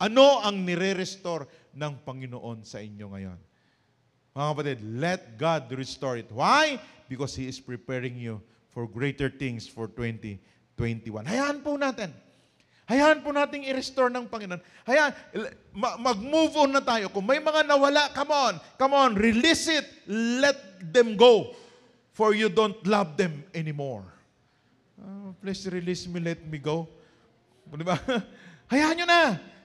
Ano 0.00 0.40
ang 0.40 0.64
nire-restore 0.64 1.46
ng 1.76 2.00
Panginoon 2.02 2.64
sa 2.64 2.80
inyo 2.80 3.06
ngayon? 3.12 3.38
Mga 4.34 4.46
kapatid, 4.50 4.78
let 4.98 5.22
God 5.38 5.62
restore 5.78 6.18
it. 6.18 6.26
Why? 6.32 6.80
Because 7.06 7.38
He 7.38 7.46
is 7.46 7.62
preparing 7.62 8.18
you 8.18 8.42
for 8.74 8.90
greater 8.90 9.30
things 9.30 9.70
for 9.70 9.86
2021. 9.86 10.42
Hayaan 11.22 11.62
po 11.62 11.78
natin. 11.78 12.10
Hayaan 12.84 13.24
po 13.24 13.32
natin 13.32 13.64
i-restore 13.64 14.12
ng 14.12 14.28
Panginoon. 14.28 14.60
Hayaan, 14.84 15.12
mag-move 15.74 16.52
on 16.60 16.70
na 16.76 16.84
tayo. 16.84 17.08
Kung 17.08 17.24
may 17.24 17.40
mga 17.40 17.64
nawala, 17.64 18.12
come 18.12 18.32
on, 18.32 18.54
come 18.76 18.92
on, 18.92 19.16
release 19.16 19.68
it. 19.72 19.88
Let 20.08 20.84
them 20.92 21.16
go. 21.16 21.56
For 22.14 22.36
you 22.36 22.52
don't 22.52 22.78
love 22.86 23.18
them 23.18 23.42
anymore. 23.56 24.06
Oh, 25.00 25.34
please 25.42 25.66
release 25.66 26.06
me, 26.06 26.20
let 26.20 26.44
me 26.46 26.60
go. 26.60 26.86
Di 27.72 27.82
ba? 27.82 27.98
Hayaan 28.72 28.94
nyo 29.00 29.06
na. 29.08 29.22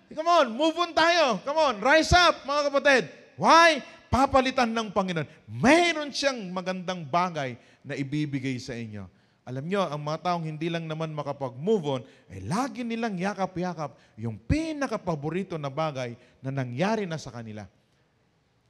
Come 0.09 0.29
on, 0.31 0.45
move 0.55 0.73
on 0.79 0.91
tayo. 0.95 1.43
Come 1.45 1.59
on, 1.59 1.75
rise 1.83 2.09
up, 2.15 2.41
mga 2.47 2.61
kapatid. 2.71 3.03
Why? 3.37 3.83
papalitan 4.09 4.73
ng 4.73 4.89
Panginoon. 4.89 5.29
Mayroon 5.45 6.09
siyang 6.09 6.49
magandang 6.49 7.05
bagay 7.05 7.55
na 7.85 7.93
ibibigay 7.93 8.57
sa 8.57 8.73
inyo. 8.73 9.05
Alam 9.49 9.65
nyo, 9.65 9.81
ang 9.81 9.97
mga 9.97 10.29
taong 10.29 10.45
hindi 10.45 10.69
lang 10.69 10.85
naman 10.85 11.09
makapag-move 11.09 11.85
on, 11.97 12.01
ay 12.29 12.45
lagi 12.45 12.85
nilang 12.85 13.17
yakap-yakap 13.17 13.97
yung 14.13 14.37
pinakapaborito 14.37 15.57
na 15.57 15.73
bagay 15.73 16.13
na 16.37 16.53
nangyari 16.53 17.09
na 17.09 17.17
sa 17.17 17.33
kanila. 17.33 17.65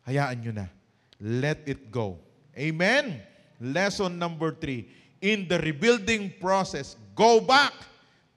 Hayaan 0.08 0.40
nyo 0.40 0.54
na. 0.56 0.72
Let 1.20 1.68
it 1.68 1.92
go. 1.92 2.16
Amen? 2.56 3.20
Lesson 3.60 4.16
number 4.16 4.56
three. 4.56 4.88
In 5.20 5.52
the 5.52 5.60
rebuilding 5.60 6.32
process, 6.40 6.96
go 7.12 7.44
back 7.44 7.76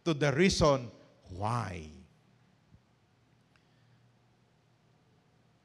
to 0.03 0.11
the 0.11 0.35
reason 0.35 0.91
why. 1.39 2.03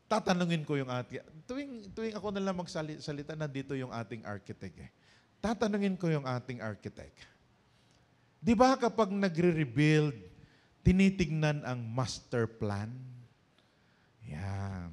tatanungin 0.08 0.64
ko 0.64 0.80
yung 0.80 0.88
ating, 0.88 1.20
tuwing, 1.44 1.72
tuwing 1.92 2.16
ako 2.16 2.32
na 2.32 2.40
lang 2.40 2.56
magsalita, 2.56 3.36
nandito 3.36 3.76
yung 3.76 3.92
ating 3.92 4.24
architect 4.24 4.76
eh. 4.80 4.90
Tatanungin 5.38 5.96
ko 5.96 6.10
yung 6.10 6.26
ating 6.26 6.60
architect. 6.60 7.26
Di 8.42 8.54
ba 8.54 8.78
kapag 8.78 9.14
nagre-rebuild, 9.14 10.14
tinitignan 10.86 11.66
ang 11.66 11.84
master 11.84 12.48
plan? 12.48 12.90
Yan. 14.28 14.92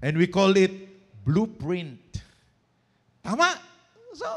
And 0.00 0.14
we 0.16 0.30
call 0.30 0.54
it 0.56 0.72
blueprint. 1.24 2.22
Tama? 3.20 3.52
So, 4.16 4.28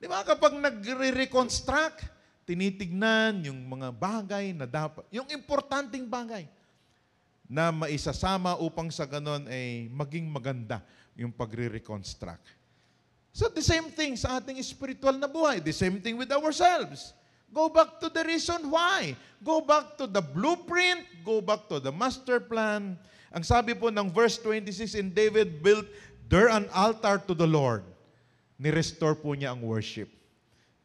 di 0.00 0.08
ba 0.08 0.24
kapag 0.24 0.56
nagre-reconstruct, 0.56 2.06
tinitignan 2.44 3.44
yung 3.44 3.60
mga 3.64 3.88
bagay 3.92 4.52
na 4.56 4.68
dapat, 4.68 5.04
yung 5.12 5.28
importanteng 5.32 6.08
bagay 6.08 6.48
na 7.44 7.68
maisasama 7.72 8.56
upang 8.56 8.88
sa 8.88 9.04
ganon 9.04 9.44
ay 9.48 9.88
maging 9.92 10.28
maganda 10.28 10.80
yung 11.12 11.32
pagre-reconstruct. 11.32 12.63
So 13.34 13.50
the 13.50 13.66
same 13.66 13.90
thing 13.90 14.14
sa 14.14 14.38
ating 14.38 14.62
spiritual 14.62 15.18
na 15.18 15.26
buhay. 15.26 15.58
The 15.58 15.74
same 15.74 15.98
thing 15.98 16.14
with 16.14 16.30
ourselves. 16.30 17.10
Go 17.50 17.66
back 17.66 17.98
to 17.98 18.06
the 18.06 18.22
reason 18.22 18.70
why. 18.70 19.18
Go 19.42 19.58
back 19.58 19.98
to 19.98 20.06
the 20.06 20.22
blueprint. 20.22 21.02
Go 21.26 21.42
back 21.42 21.66
to 21.66 21.82
the 21.82 21.90
master 21.90 22.38
plan. 22.38 22.94
Ang 23.34 23.42
sabi 23.42 23.74
po 23.74 23.90
ng 23.90 24.06
verse 24.14 24.38
26, 24.38 24.94
in 24.94 25.10
David 25.10 25.66
built 25.66 25.82
there 26.30 26.46
an 26.46 26.70
altar 26.70 27.18
to 27.26 27.34
the 27.34 27.46
Lord. 27.46 27.82
Ni-restore 28.54 29.18
po 29.18 29.34
niya 29.34 29.50
ang 29.50 29.66
worship. 29.66 30.06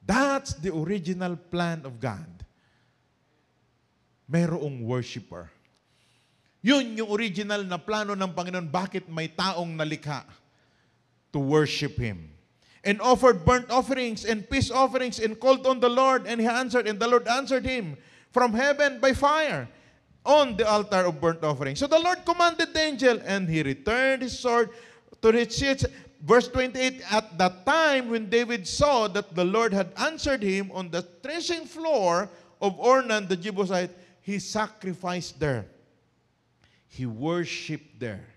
That's 0.01 0.57
the 0.57 0.73
original 0.73 1.37
plan 1.37 1.85
of 1.85 2.01
God. 2.01 2.25
Merong 4.25 4.81
worshiper. 4.89 5.53
Yun 6.65 6.97
yung 6.97 7.13
original 7.13 7.61
na 7.61 7.77
plano 7.77 8.17
ng 8.17 8.33
Panginoon. 8.33 8.65
Bakit 8.73 9.05
may 9.05 9.29
taong 9.29 9.69
nalikha 9.77 10.25
to 11.29 11.37
worship 11.37 11.93
Him? 11.93 12.38
And 12.83 13.01
offered 13.01 13.43
burnt 13.43 13.69
offerings 13.69 14.23
and 14.23 14.49
peace 14.49 14.71
offerings 14.71 15.19
and 15.19 15.39
called 15.39 15.67
on 15.67 15.79
the 15.79 15.89
Lord 15.89 16.25
and 16.25 16.39
he 16.39 16.47
answered 16.47 16.87
and 16.87 16.99
the 16.99 17.07
Lord 17.07 17.27
answered 17.27 17.65
him 17.65 17.97
from 18.31 18.53
heaven 18.53 18.99
by 18.99 19.13
fire 19.13 19.67
on 20.25 20.55
the 20.55 20.67
altar 20.67 21.03
of 21.05 21.19
burnt 21.19 21.43
offering. 21.43 21.75
So 21.75 21.87
the 21.87 21.99
Lord 21.99 22.23
commanded 22.25 22.73
the 22.73 22.79
angel 22.79 23.19
and 23.25 23.49
he 23.49 23.63
returned 23.63 24.21
his 24.21 24.37
sword 24.37 24.69
to 25.21 25.29
its 25.29 25.57
sheath. 25.57 25.85
Verse 26.21 26.47
28, 26.49 27.01
at 27.11 27.37
that 27.37 27.65
time 27.65 28.09
when 28.09 28.29
David 28.29 28.67
saw 28.67 29.07
that 29.07 29.33
the 29.35 29.45
Lord 29.45 29.73
had 29.73 29.91
answered 29.97 30.43
him 30.43 30.69
on 30.73 30.91
the 30.91 31.01
threshing 31.01 31.65
floor 31.65 32.29
of 32.61 32.77
Ornan 32.77 33.27
the 33.27 33.37
Jebusite, 33.37 33.91
he 34.21 34.37
sacrificed 34.37 35.39
there. 35.39 35.65
He 36.87 37.05
worshipped 37.05 37.99
there. 37.99 38.27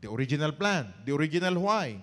The 0.00 0.10
original 0.10 0.52
plan, 0.52 0.92
the 1.04 1.14
original 1.14 1.62
why. 1.62 2.02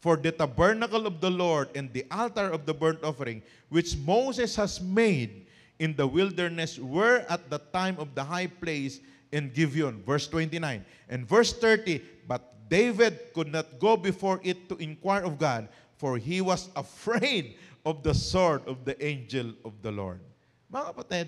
For 0.00 0.16
the 0.16 0.32
tabernacle 0.32 1.06
of 1.06 1.20
the 1.20 1.28
Lord 1.28 1.68
and 1.76 1.92
the 1.92 2.04
altar 2.10 2.48
of 2.48 2.64
the 2.64 2.72
burnt 2.72 3.04
offering, 3.04 3.42
which 3.68 3.96
Moses 4.00 4.56
has 4.56 4.80
made 4.80 5.46
in 5.78 5.94
the 5.94 6.06
wilderness, 6.06 6.78
were 6.80 7.24
at 7.28 7.48
the 7.52 7.60
time 7.72 7.96
of 8.00 8.14
the 8.14 8.24
high 8.24 8.48
place 8.48 9.00
in 9.32 9.52
Gibeon. 9.52 10.02
Verse 10.02 10.26
29. 10.28 10.84
And 11.08 11.28
verse 11.28 11.52
30, 11.52 12.00
but 12.26 12.68
David 12.68 13.34
could 13.34 13.52
not 13.52 13.78
go 13.78 13.96
before 13.96 14.40
it 14.42 14.68
to 14.70 14.76
inquire 14.76 15.24
of 15.24 15.38
God, 15.38 15.68
for 15.96 16.16
he 16.16 16.40
was 16.40 16.70
afraid 16.76 17.56
of 17.84 18.02
the 18.02 18.14
sword 18.14 18.62
of 18.66 18.84
the 18.84 18.96
angel 19.04 19.52
of 19.64 19.76
the 19.82 19.92
Lord. 19.92 20.20
Mga 20.72 20.94
kapatid, 20.94 21.26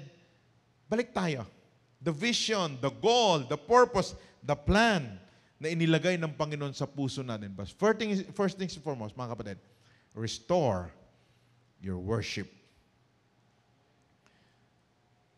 balik 0.88 1.12
tayo. 1.12 1.44
The 2.00 2.12
vision, 2.12 2.78
the 2.80 2.90
goal, 2.90 3.40
the 3.44 3.58
purpose, 3.58 4.14
the 4.42 4.56
plan 4.56 5.20
na 5.62 5.70
inilagay 5.70 6.18
ng 6.18 6.34
Panginoon 6.34 6.74
sa 6.74 6.90
puso 6.90 7.22
natin. 7.22 7.54
But 7.54 7.70
first 7.78 8.02
things, 8.02 8.18
first 8.34 8.58
things 8.58 8.74
foremost, 8.74 9.14
mga 9.14 9.30
kapatid, 9.38 9.58
restore 10.10 10.90
your 11.78 12.02
worship. 12.02 12.50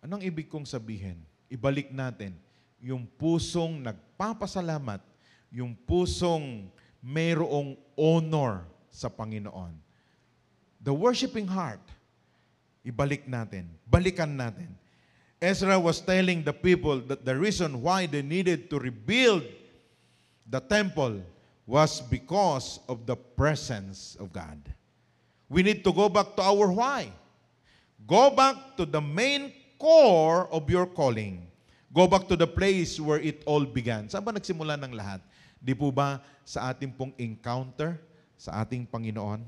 Anong 0.00 0.24
ibig 0.24 0.48
kong 0.48 0.64
sabihin? 0.64 1.20
Ibalik 1.52 1.92
natin 1.92 2.32
yung 2.80 3.04
pusong 3.20 3.84
nagpapasalamat, 3.84 5.04
yung 5.52 5.76
pusong 5.84 6.72
mayroong 7.04 7.76
honor 7.92 8.64
sa 8.88 9.12
Panginoon. 9.12 9.76
The 10.80 10.92
worshiping 10.92 11.48
heart, 11.48 11.84
ibalik 12.80 13.28
natin, 13.28 13.68
balikan 13.84 14.32
natin. 14.32 14.72
Ezra 15.36 15.76
was 15.76 16.00
telling 16.00 16.40
the 16.40 16.56
people 16.56 17.04
that 17.04 17.28
the 17.28 17.36
reason 17.36 17.84
why 17.84 18.08
they 18.08 18.24
needed 18.24 18.72
to 18.72 18.80
rebuild 18.80 19.44
the 20.48 20.60
temple 20.60 21.24
was 21.64 22.00
because 22.00 22.80
of 22.88 23.08
the 23.08 23.16
presence 23.16 24.16
of 24.20 24.32
God. 24.32 24.60
We 25.48 25.62
need 25.62 25.84
to 25.84 25.92
go 25.92 26.08
back 26.08 26.36
to 26.36 26.42
our 26.42 26.68
why. 26.72 27.12
Go 28.04 28.30
back 28.30 28.76
to 28.76 28.84
the 28.84 29.00
main 29.00 29.52
core 29.78 30.48
of 30.52 30.68
your 30.68 30.84
calling. 30.84 31.48
Go 31.92 32.06
back 32.06 32.28
to 32.28 32.36
the 32.36 32.46
place 32.46 33.00
where 33.00 33.20
it 33.20 33.42
all 33.46 33.64
began. 33.64 34.10
Saan 34.10 34.24
ba 34.24 34.34
nagsimula 34.34 34.76
ng 34.76 34.92
lahat? 34.92 35.24
Di 35.62 35.72
po 35.72 35.88
ba 35.88 36.20
sa 36.44 36.68
ating 36.68 36.92
pong 36.92 37.14
encounter 37.16 37.96
sa 38.36 38.60
ating 38.60 38.84
Panginoon? 38.84 39.40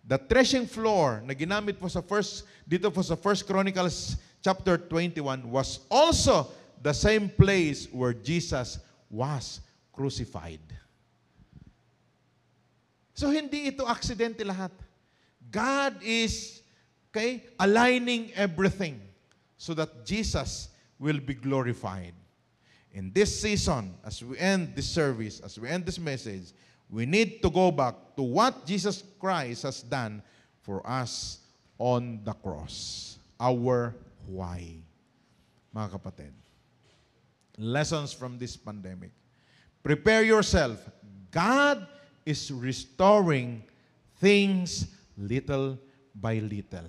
The 0.00 0.16
threshing 0.16 0.64
floor 0.64 1.20
na 1.20 1.36
ginamit 1.36 1.76
po 1.76 1.90
sa 1.92 2.00
first 2.00 2.48
dito 2.64 2.88
po 2.88 3.04
sa 3.04 3.18
First 3.18 3.44
Chronicles 3.44 4.16
chapter 4.40 4.80
21 4.80 5.44
was 5.44 5.84
also 5.92 6.48
the 6.80 6.96
same 6.96 7.28
place 7.28 7.84
where 7.92 8.16
Jesus 8.16 8.80
was 9.12 9.60
crucified. 10.00 10.64
So 13.12 13.28
hindi 13.28 13.68
ito 13.68 13.84
aksidente 13.84 14.40
lahat. 14.48 14.72
God 15.52 16.00
is 16.00 16.64
okay, 17.12 17.44
aligning 17.60 18.32
everything 18.32 18.96
so 19.60 19.76
that 19.76 20.08
Jesus 20.08 20.72
will 20.96 21.20
be 21.20 21.36
glorified. 21.36 22.16
In 22.96 23.12
this 23.12 23.44
season, 23.44 23.92
as 24.00 24.24
we 24.24 24.40
end 24.40 24.72
this 24.72 24.88
service, 24.88 25.44
as 25.44 25.60
we 25.60 25.68
end 25.68 25.84
this 25.84 26.00
message, 26.00 26.56
we 26.88 27.04
need 27.04 27.44
to 27.44 27.52
go 27.52 27.68
back 27.68 28.16
to 28.16 28.24
what 28.24 28.64
Jesus 28.64 29.04
Christ 29.20 29.68
has 29.68 29.84
done 29.84 30.24
for 30.64 30.80
us 30.88 31.44
on 31.76 32.24
the 32.24 32.32
cross. 32.32 33.20
Our 33.36 33.94
why. 34.24 34.80
Mga 35.76 35.88
kapatid, 35.92 36.32
lessons 37.60 38.16
from 38.16 38.40
this 38.40 38.56
pandemic. 38.56 39.12
Prepare 39.80 40.28
yourself. 40.28 40.76
God 41.32 41.88
is 42.28 42.52
restoring 42.52 43.64
things 44.20 44.92
little 45.16 45.80
by 46.12 46.36
little. 46.44 46.88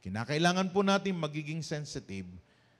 Kinakailangan 0.00 0.72
po 0.72 0.80
natin 0.80 1.20
magiging 1.20 1.60
sensitive 1.60 2.26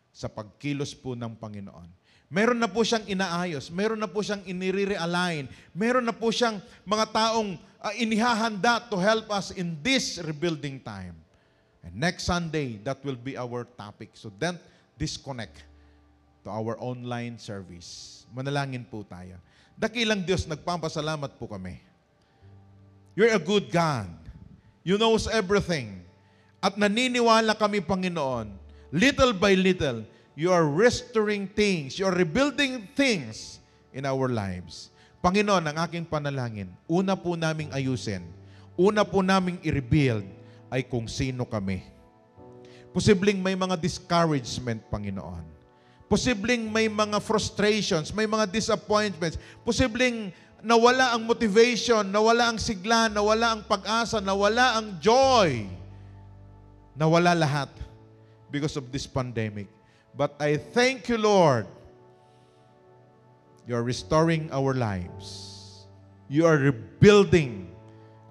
sa 0.09 0.27
pagkilos 0.27 0.97
po 0.97 1.13
ng 1.13 1.37
Panginoon. 1.37 1.89
Meron 2.33 2.57
na 2.57 2.69
po 2.69 2.81
siyang 2.81 3.05
inaayos, 3.05 3.69
meron 3.69 4.01
na 4.01 4.09
po 4.09 4.25
siyang 4.25 4.41
inire-realign, 4.49 5.45
meron 5.77 6.09
na 6.09 6.17
po 6.17 6.33
siyang 6.33 6.65
mga 6.89 7.13
taong 7.13 7.61
uh, 7.77 7.93
inihahanda 8.01 8.81
to 8.89 8.97
help 8.97 9.29
us 9.29 9.53
in 9.53 9.77
this 9.85 10.17
rebuilding 10.25 10.81
time. 10.81 11.13
And 11.85 11.93
next 11.93 12.25
Sunday, 12.25 12.81
that 12.89 13.05
will 13.05 13.21
be 13.21 13.37
our 13.37 13.69
topic. 13.77 14.17
So 14.17 14.33
don't 14.33 14.57
disconnect 14.97 15.72
to 16.43 16.51
our 16.51 16.75
online 16.83 17.39
service. 17.39 18.23
Manalangin 18.35 18.83
po 18.87 19.07
tayo. 19.07 19.39
Dakilang 19.79 20.23
Diyos, 20.27 20.47
nagpapasalamat 20.47 21.39
po 21.39 21.47
kami. 21.51 21.79
You're 23.15 23.35
a 23.35 23.43
good 23.43 23.71
God. 23.71 24.09
You 24.83 24.99
knows 24.99 25.31
everything. 25.31 26.03
At 26.63 26.79
naniniwala 26.79 27.59
kami, 27.59 27.83
Panginoon, 27.83 28.55
little 28.95 29.35
by 29.35 29.55
little, 29.59 30.07
you 30.39 30.51
are 30.51 30.65
restoring 30.65 31.51
things, 31.51 31.99
you 31.99 32.07
are 32.07 32.15
rebuilding 32.15 32.87
things 32.95 33.59
in 33.91 34.07
our 34.07 34.31
lives. 34.31 34.91
Panginoon, 35.23 35.63
ang 35.71 35.77
aking 35.87 36.07
panalangin, 36.07 36.71
una 36.91 37.15
po 37.15 37.39
naming 37.39 37.71
ayusin, 37.71 38.27
una 38.75 39.07
po 39.07 39.23
naming 39.23 39.59
i-rebuild 39.63 40.27
ay 40.67 40.83
kung 40.83 41.07
sino 41.07 41.47
kami. 41.47 41.85
Posibleng 42.91 43.39
may 43.39 43.55
mga 43.55 43.79
discouragement, 43.79 44.83
Panginoon. 44.91 45.62
Posibleng 46.13 46.69
may 46.69 46.93
mga 46.93 47.25
frustrations, 47.25 48.13
may 48.13 48.29
mga 48.29 48.53
disappointments. 48.53 49.41
Posibleng 49.65 50.29
nawala 50.61 51.17
ang 51.17 51.25
motivation, 51.25 52.05
nawala 52.05 52.53
ang 52.53 52.61
sigla, 52.61 53.09
nawala 53.09 53.57
ang 53.57 53.65
pag-asa, 53.65 54.21
nawala 54.21 54.77
ang 54.77 55.01
joy. 55.01 55.65
Nawala 56.93 57.33
lahat 57.33 57.73
because 58.53 58.77
of 58.77 58.93
this 58.93 59.09
pandemic. 59.09 59.73
But 60.13 60.37
I 60.37 60.61
thank 60.61 61.09
you, 61.09 61.17
Lord. 61.17 61.65
You 63.65 63.81
are 63.81 63.83
restoring 63.83 64.53
our 64.53 64.77
lives. 64.77 65.49
You 66.29 66.45
are 66.45 66.61
rebuilding 66.61 67.73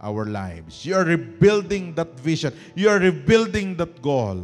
our 0.06 0.30
lives. 0.30 0.86
You 0.86 1.02
are 1.02 1.06
rebuilding 1.10 1.98
that 1.98 2.14
vision. 2.22 2.54
You 2.78 2.94
are 2.94 3.02
rebuilding 3.02 3.74
that 3.82 4.06
goal. 4.06 4.38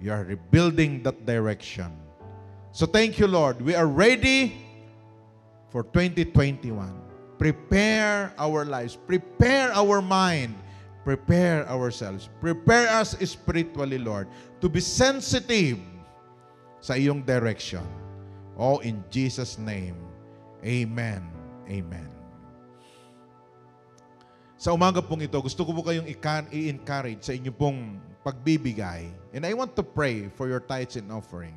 You 0.00 0.16
are 0.16 0.24
rebuilding 0.24 1.04
that 1.04 1.28
direction. 1.28 2.08
So 2.70 2.86
thank 2.86 3.18
you, 3.18 3.26
Lord. 3.26 3.58
We 3.60 3.74
are 3.74 3.86
ready 3.86 4.54
for 5.70 5.82
2021. 5.82 6.70
Prepare 7.38 8.32
our 8.38 8.64
lives. 8.64 8.94
Prepare 8.94 9.74
our 9.74 9.98
mind. 10.02 10.54
Prepare 11.02 11.66
ourselves. 11.66 12.28
Prepare 12.38 12.86
us 12.94 13.16
spiritually, 13.26 13.98
Lord, 13.98 14.28
to 14.60 14.68
be 14.68 14.78
sensitive 14.78 15.80
sa 16.78 16.94
iyong 16.94 17.26
direction. 17.26 17.82
Oh, 18.54 18.78
in 18.84 19.02
Jesus' 19.10 19.58
name. 19.58 19.96
Amen. 20.62 21.26
Amen. 21.66 22.10
Sa 24.60 24.76
umaga 24.76 25.00
pong 25.00 25.24
ito, 25.24 25.40
gusto 25.40 25.64
ko 25.64 25.72
po 25.72 25.80
kayong 25.80 26.04
i-encourage 26.52 27.24
sa 27.24 27.32
inyong 27.32 27.56
pong 27.56 27.78
pagbibigay. 28.20 29.08
And 29.32 29.48
I 29.48 29.56
want 29.56 29.72
to 29.74 29.82
pray 29.82 30.28
for 30.36 30.46
your 30.46 30.60
tithes 30.60 31.00
and 31.00 31.08
offering. 31.08 31.56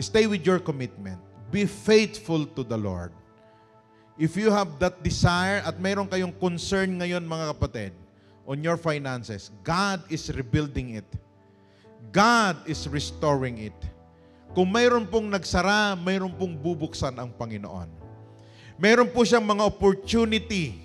Stay 0.00 0.26
with 0.26 0.46
your 0.46 0.58
commitment. 0.58 1.20
Be 1.52 1.66
faithful 1.66 2.46
to 2.56 2.64
the 2.64 2.76
Lord. 2.76 3.12
if 4.20 4.36
you 4.36 4.52
have 4.52 4.76
that 4.78 5.00
desire 5.00 5.64
at 5.64 5.80
mayroon 5.80 6.08
kayong 6.08 6.34
concern 6.36 7.00
ngayon 7.00 7.24
mga 7.24 7.56
kapatid 7.56 7.92
on 8.44 8.60
your 8.60 8.76
finances, 8.76 9.50
God 9.64 10.02
is 10.12 10.28
rebuilding 10.30 11.00
it. 11.00 11.08
God 12.14 12.58
is 12.68 12.84
restoring 12.90 13.72
it. 13.72 13.78
Kung 14.52 14.68
mayroon 14.68 15.08
pong 15.08 15.32
nagsara, 15.32 15.96
mayroon 15.96 16.34
pong 16.36 16.54
bubuksan 16.54 17.16
ang 17.16 17.32
Panginoon. 17.32 17.88
Mayroon 18.76 19.08
po 19.08 19.24
siyang 19.24 19.46
mga 19.46 19.64
opportunity 19.64 20.76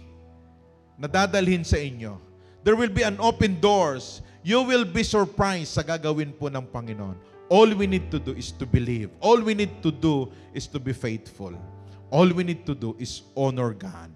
na 0.95 1.09
dadalhin 1.09 1.61
sa 1.67 1.75
inyo. 1.75 2.15
There 2.63 2.77
will 2.77 2.93
be 2.93 3.03
an 3.03 3.19
open 3.19 3.59
doors. 3.59 4.23
You 4.41 4.63
will 4.63 4.87
be 4.87 5.03
surprised 5.03 5.75
sa 5.75 5.83
gagawin 5.83 6.31
po 6.31 6.47
ng 6.47 6.63
Panginoon. 6.71 7.17
All 7.47 7.71
we 7.73 7.87
need 7.87 8.11
to 8.11 8.19
do 8.19 8.35
is 8.35 8.51
to 8.59 8.65
believe. 8.65 9.09
All 9.19 9.39
we 9.39 9.55
need 9.55 9.81
to 9.83 9.91
do 9.91 10.31
is 10.53 10.67
to 10.67 10.79
be 10.79 10.91
faithful. 10.91 11.55
All 12.11 12.27
we 12.27 12.43
need 12.43 12.65
to 12.67 12.75
do 12.75 12.95
is 12.99 13.23
honor 13.35 13.71
God. 13.71 14.11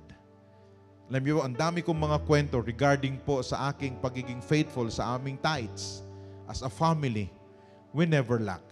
Alam 1.11 1.23
niyo, 1.27 1.43
ang 1.43 1.51
dami 1.51 1.83
kong 1.83 1.99
mga 1.99 2.23
kwento 2.23 2.63
regarding 2.63 3.19
po 3.27 3.43
sa 3.43 3.71
aking 3.71 3.99
pagiging 3.99 4.39
faithful 4.39 4.87
sa 4.87 5.19
aming 5.19 5.35
tithes. 5.43 6.03
As 6.47 6.63
a 6.63 6.71
family, 6.71 7.27
we 7.91 8.07
never 8.07 8.39
lack. 8.39 8.63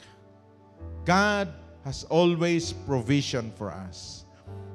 God 1.03 1.51
has 1.83 2.07
always 2.07 2.71
provision 2.87 3.51
for 3.59 3.71
us. 3.71 4.23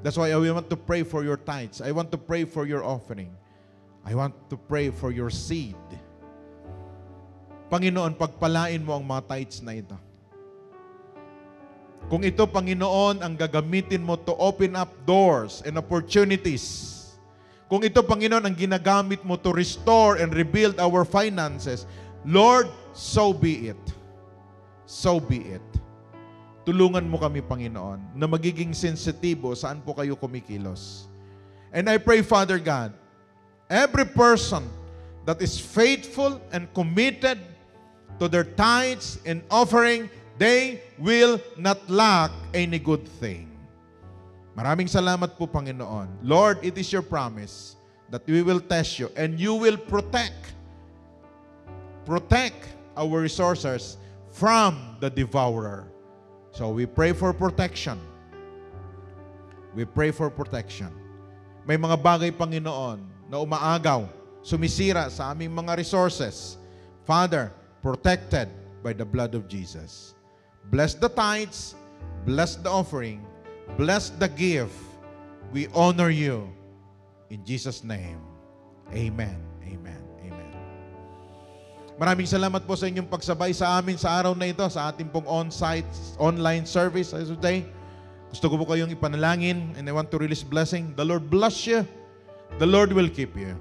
That's 0.05 0.21
why 0.21 0.33
I 0.33 0.37
want 0.37 0.69
to 0.69 0.77
pray 0.77 1.05
for 1.05 1.25
your 1.25 1.41
tithes. 1.41 1.81
I 1.81 1.93
want 1.93 2.13
to 2.13 2.21
pray 2.21 2.45
for 2.45 2.69
your 2.69 2.85
offering. 2.85 3.33
I 4.05 4.13
want 4.13 4.37
to 4.53 4.57
pray 4.57 4.93
for 4.93 5.09
your 5.09 5.33
seed. 5.33 5.81
Panginoon, 7.75 8.15
pagpalain 8.15 8.79
mo 8.87 8.95
ang 8.95 9.03
mga 9.03 9.35
tithes 9.35 9.59
na 9.59 9.75
ito. 9.75 9.99
Kung 12.07 12.23
ito, 12.23 12.47
Panginoon, 12.47 13.19
ang 13.19 13.35
gagamitin 13.35 13.99
mo 13.99 14.15
to 14.15 14.31
open 14.39 14.79
up 14.79 14.95
doors 15.03 15.59
and 15.67 15.75
opportunities. 15.75 16.63
Kung 17.67 17.83
ito, 17.83 17.99
Panginoon, 17.99 18.47
ang 18.47 18.55
ginagamit 18.55 19.27
mo 19.27 19.35
to 19.35 19.51
restore 19.51 20.23
and 20.23 20.31
rebuild 20.31 20.79
our 20.79 21.03
finances, 21.03 21.83
Lord, 22.23 22.71
so 22.95 23.35
be 23.35 23.75
it. 23.75 23.83
So 24.87 25.19
be 25.19 25.59
it. 25.59 25.67
Tulungan 26.63 27.11
mo 27.11 27.19
kami, 27.19 27.43
Panginoon, 27.43 28.15
na 28.15 28.31
magiging 28.31 28.71
sensitibo 28.71 29.51
saan 29.59 29.83
po 29.83 29.99
kayo 29.99 30.15
kumikilos. 30.15 31.11
And 31.75 31.91
I 31.91 31.99
pray, 31.99 32.23
Father 32.23 32.63
God, 32.63 32.95
every 33.67 34.07
person 34.07 34.63
that 35.27 35.43
is 35.43 35.59
faithful 35.59 36.39
and 36.55 36.71
committed 36.71 37.43
to 38.19 38.29
their 38.29 38.45
tithes 38.45 39.19
and 39.27 39.43
offering, 39.51 40.11
they 40.39 40.83
will 40.99 41.41
not 41.57 41.79
lack 41.91 42.31
any 42.53 42.79
good 42.79 43.07
thing. 43.19 43.51
Maraming 44.55 44.87
salamat 44.87 45.35
po, 45.35 45.51
Panginoon. 45.51 46.07
Lord, 46.23 46.63
it 46.63 46.79
is 46.79 46.87
your 46.95 47.03
promise 47.03 47.75
that 48.15 48.23
we 48.31 48.43
will 48.43 48.63
test 48.63 49.03
you 49.03 49.11
and 49.19 49.35
you 49.39 49.59
will 49.59 49.77
protect 49.77 50.55
protect 52.05 52.69
our 52.95 53.19
resources 53.19 53.97
from 54.31 54.97
the 55.01 55.11
devourer. 55.11 55.89
So 56.53 56.71
we 56.71 56.87
pray 56.87 57.11
for 57.11 57.33
protection. 57.33 57.99
We 59.75 59.83
pray 59.85 60.15
for 60.15 60.31
protection. 60.31 60.93
May 61.67 61.75
mga 61.75 61.99
bagay, 61.99 62.31
Panginoon, 62.31 63.03
na 63.27 63.43
umaagaw, 63.43 64.07
sumisira 64.45 65.11
sa 65.11 65.35
aming 65.35 65.51
mga 65.51 65.83
resources. 65.83 66.61
Father, 67.03 67.51
protected 67.85 68.49
by 68.81 68.97
the 68.97 69.05
blood 69.05 69.37
of 69.37 69.45
Jesus. 69.45 70.17
Bless 70.73 70.97
the 70.97 71.13
tithes, 71.13 71.77
bless 72.25 72.57
the 72.57 72.73
offering, 72.73 73.21
bless 73.77 74.09
the 74.09 74.33
gift. 74.33 74.73
We 75.53 75.69
honor 75.77 76.09
you. 76.09 76.49
In 77.29 77.45
Jesus' 77.45 77.85
name, 77.85 78.25
Amen. 78.89 79.37
Amen. 79.61 80.01
Amen. 80.25 80.53
Maraming 82.01 82.25
salamat 82.25 82.65
po 82.65 82.73
sa 82.73 82.89
inyong 82.89 83.07
pagsabay 83.07 83.53
sa 83.53 83.77
amin 83.77 84.01
sa 84.01 84.17
araw 84.17 84.33
na 84.33 84.49
ito, 84.49 84.65
sa 84.73 84.89
ating 84.89 85.13
pong 85.13 85.29
on-site, 85.29 85.89
online 86.17 86.65
service 86.65 87.13
today. 87.13 87.69
Gusto 88.33 88.49
ko 88.49 88.57
po 88.57 88.65
kayong 88.65 88.91
ipanalangin 88.97 89.77
and 89.77 89.85
I 89.85 89.93
want 89.93 90.09
to 90.11 90.19
release 90.19 90.43
blessing. 90.43 90.97
The 90.97 91.05
Lord 91.05 91.29
bless 91.29 91.69
you. 91.69 91.85
The 92.57 92.67
Lord 92.67 92.97
will 92.97 93.13
keep 93.13 93.37
you. 93.37 93.55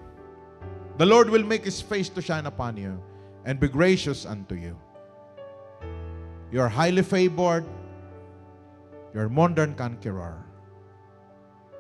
The 0.98 1.06
Lord 1.06 1.28
will 1.30 1.46
make 1.46 1.68
His 1.68 1.84
face 1.84 2.08
to 2.16 2.24
shine 2.24 2.48
upon 2.48 2.80
you 2.80 2.98
and 3.46 3.60
be 3.60 3.68
gracious 3.68 4.26
unto 4.26 4.56
you. 4.56 4.76
You 6.52 6.62
are 6.62 6.70
highly 6.70 7.02
favored. 7.02 7.66
You 9.14 9.22
are 9.22 9.30
more 9.30 9.50
conqueror. 9.50 10.38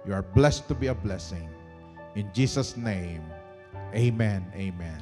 You 0.05 0.13
are 0.13 0.23
blessed 0.23 0.67
to 0.67 0.75
be 0.75 0.87
a 0.87 0.95
blessing. 0.95 1.47
In 2.15 2.29
Jesus' 2.33 2.75
name, 2.77 3.23
amen. 3.95 4.45
Amen. 4.53 5.01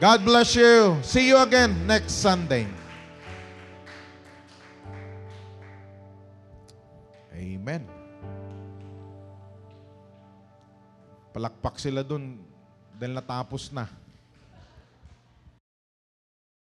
God 0.00 0.24
bless 0.24 0.56
you. 0.56 0.96
See 1.04 1.28
you 1.28 1.36
again 1.38 1.86
next 1.86 2.24
Sunday. 2.24 2.66
Amen. 7.36 7.84
Palakpak 11.36 11.76
sila 11.76 12.00
dun 12.00 12.40
dahil 12.96 13.16
natapos 13.16 13.72
na. 13.72 13.99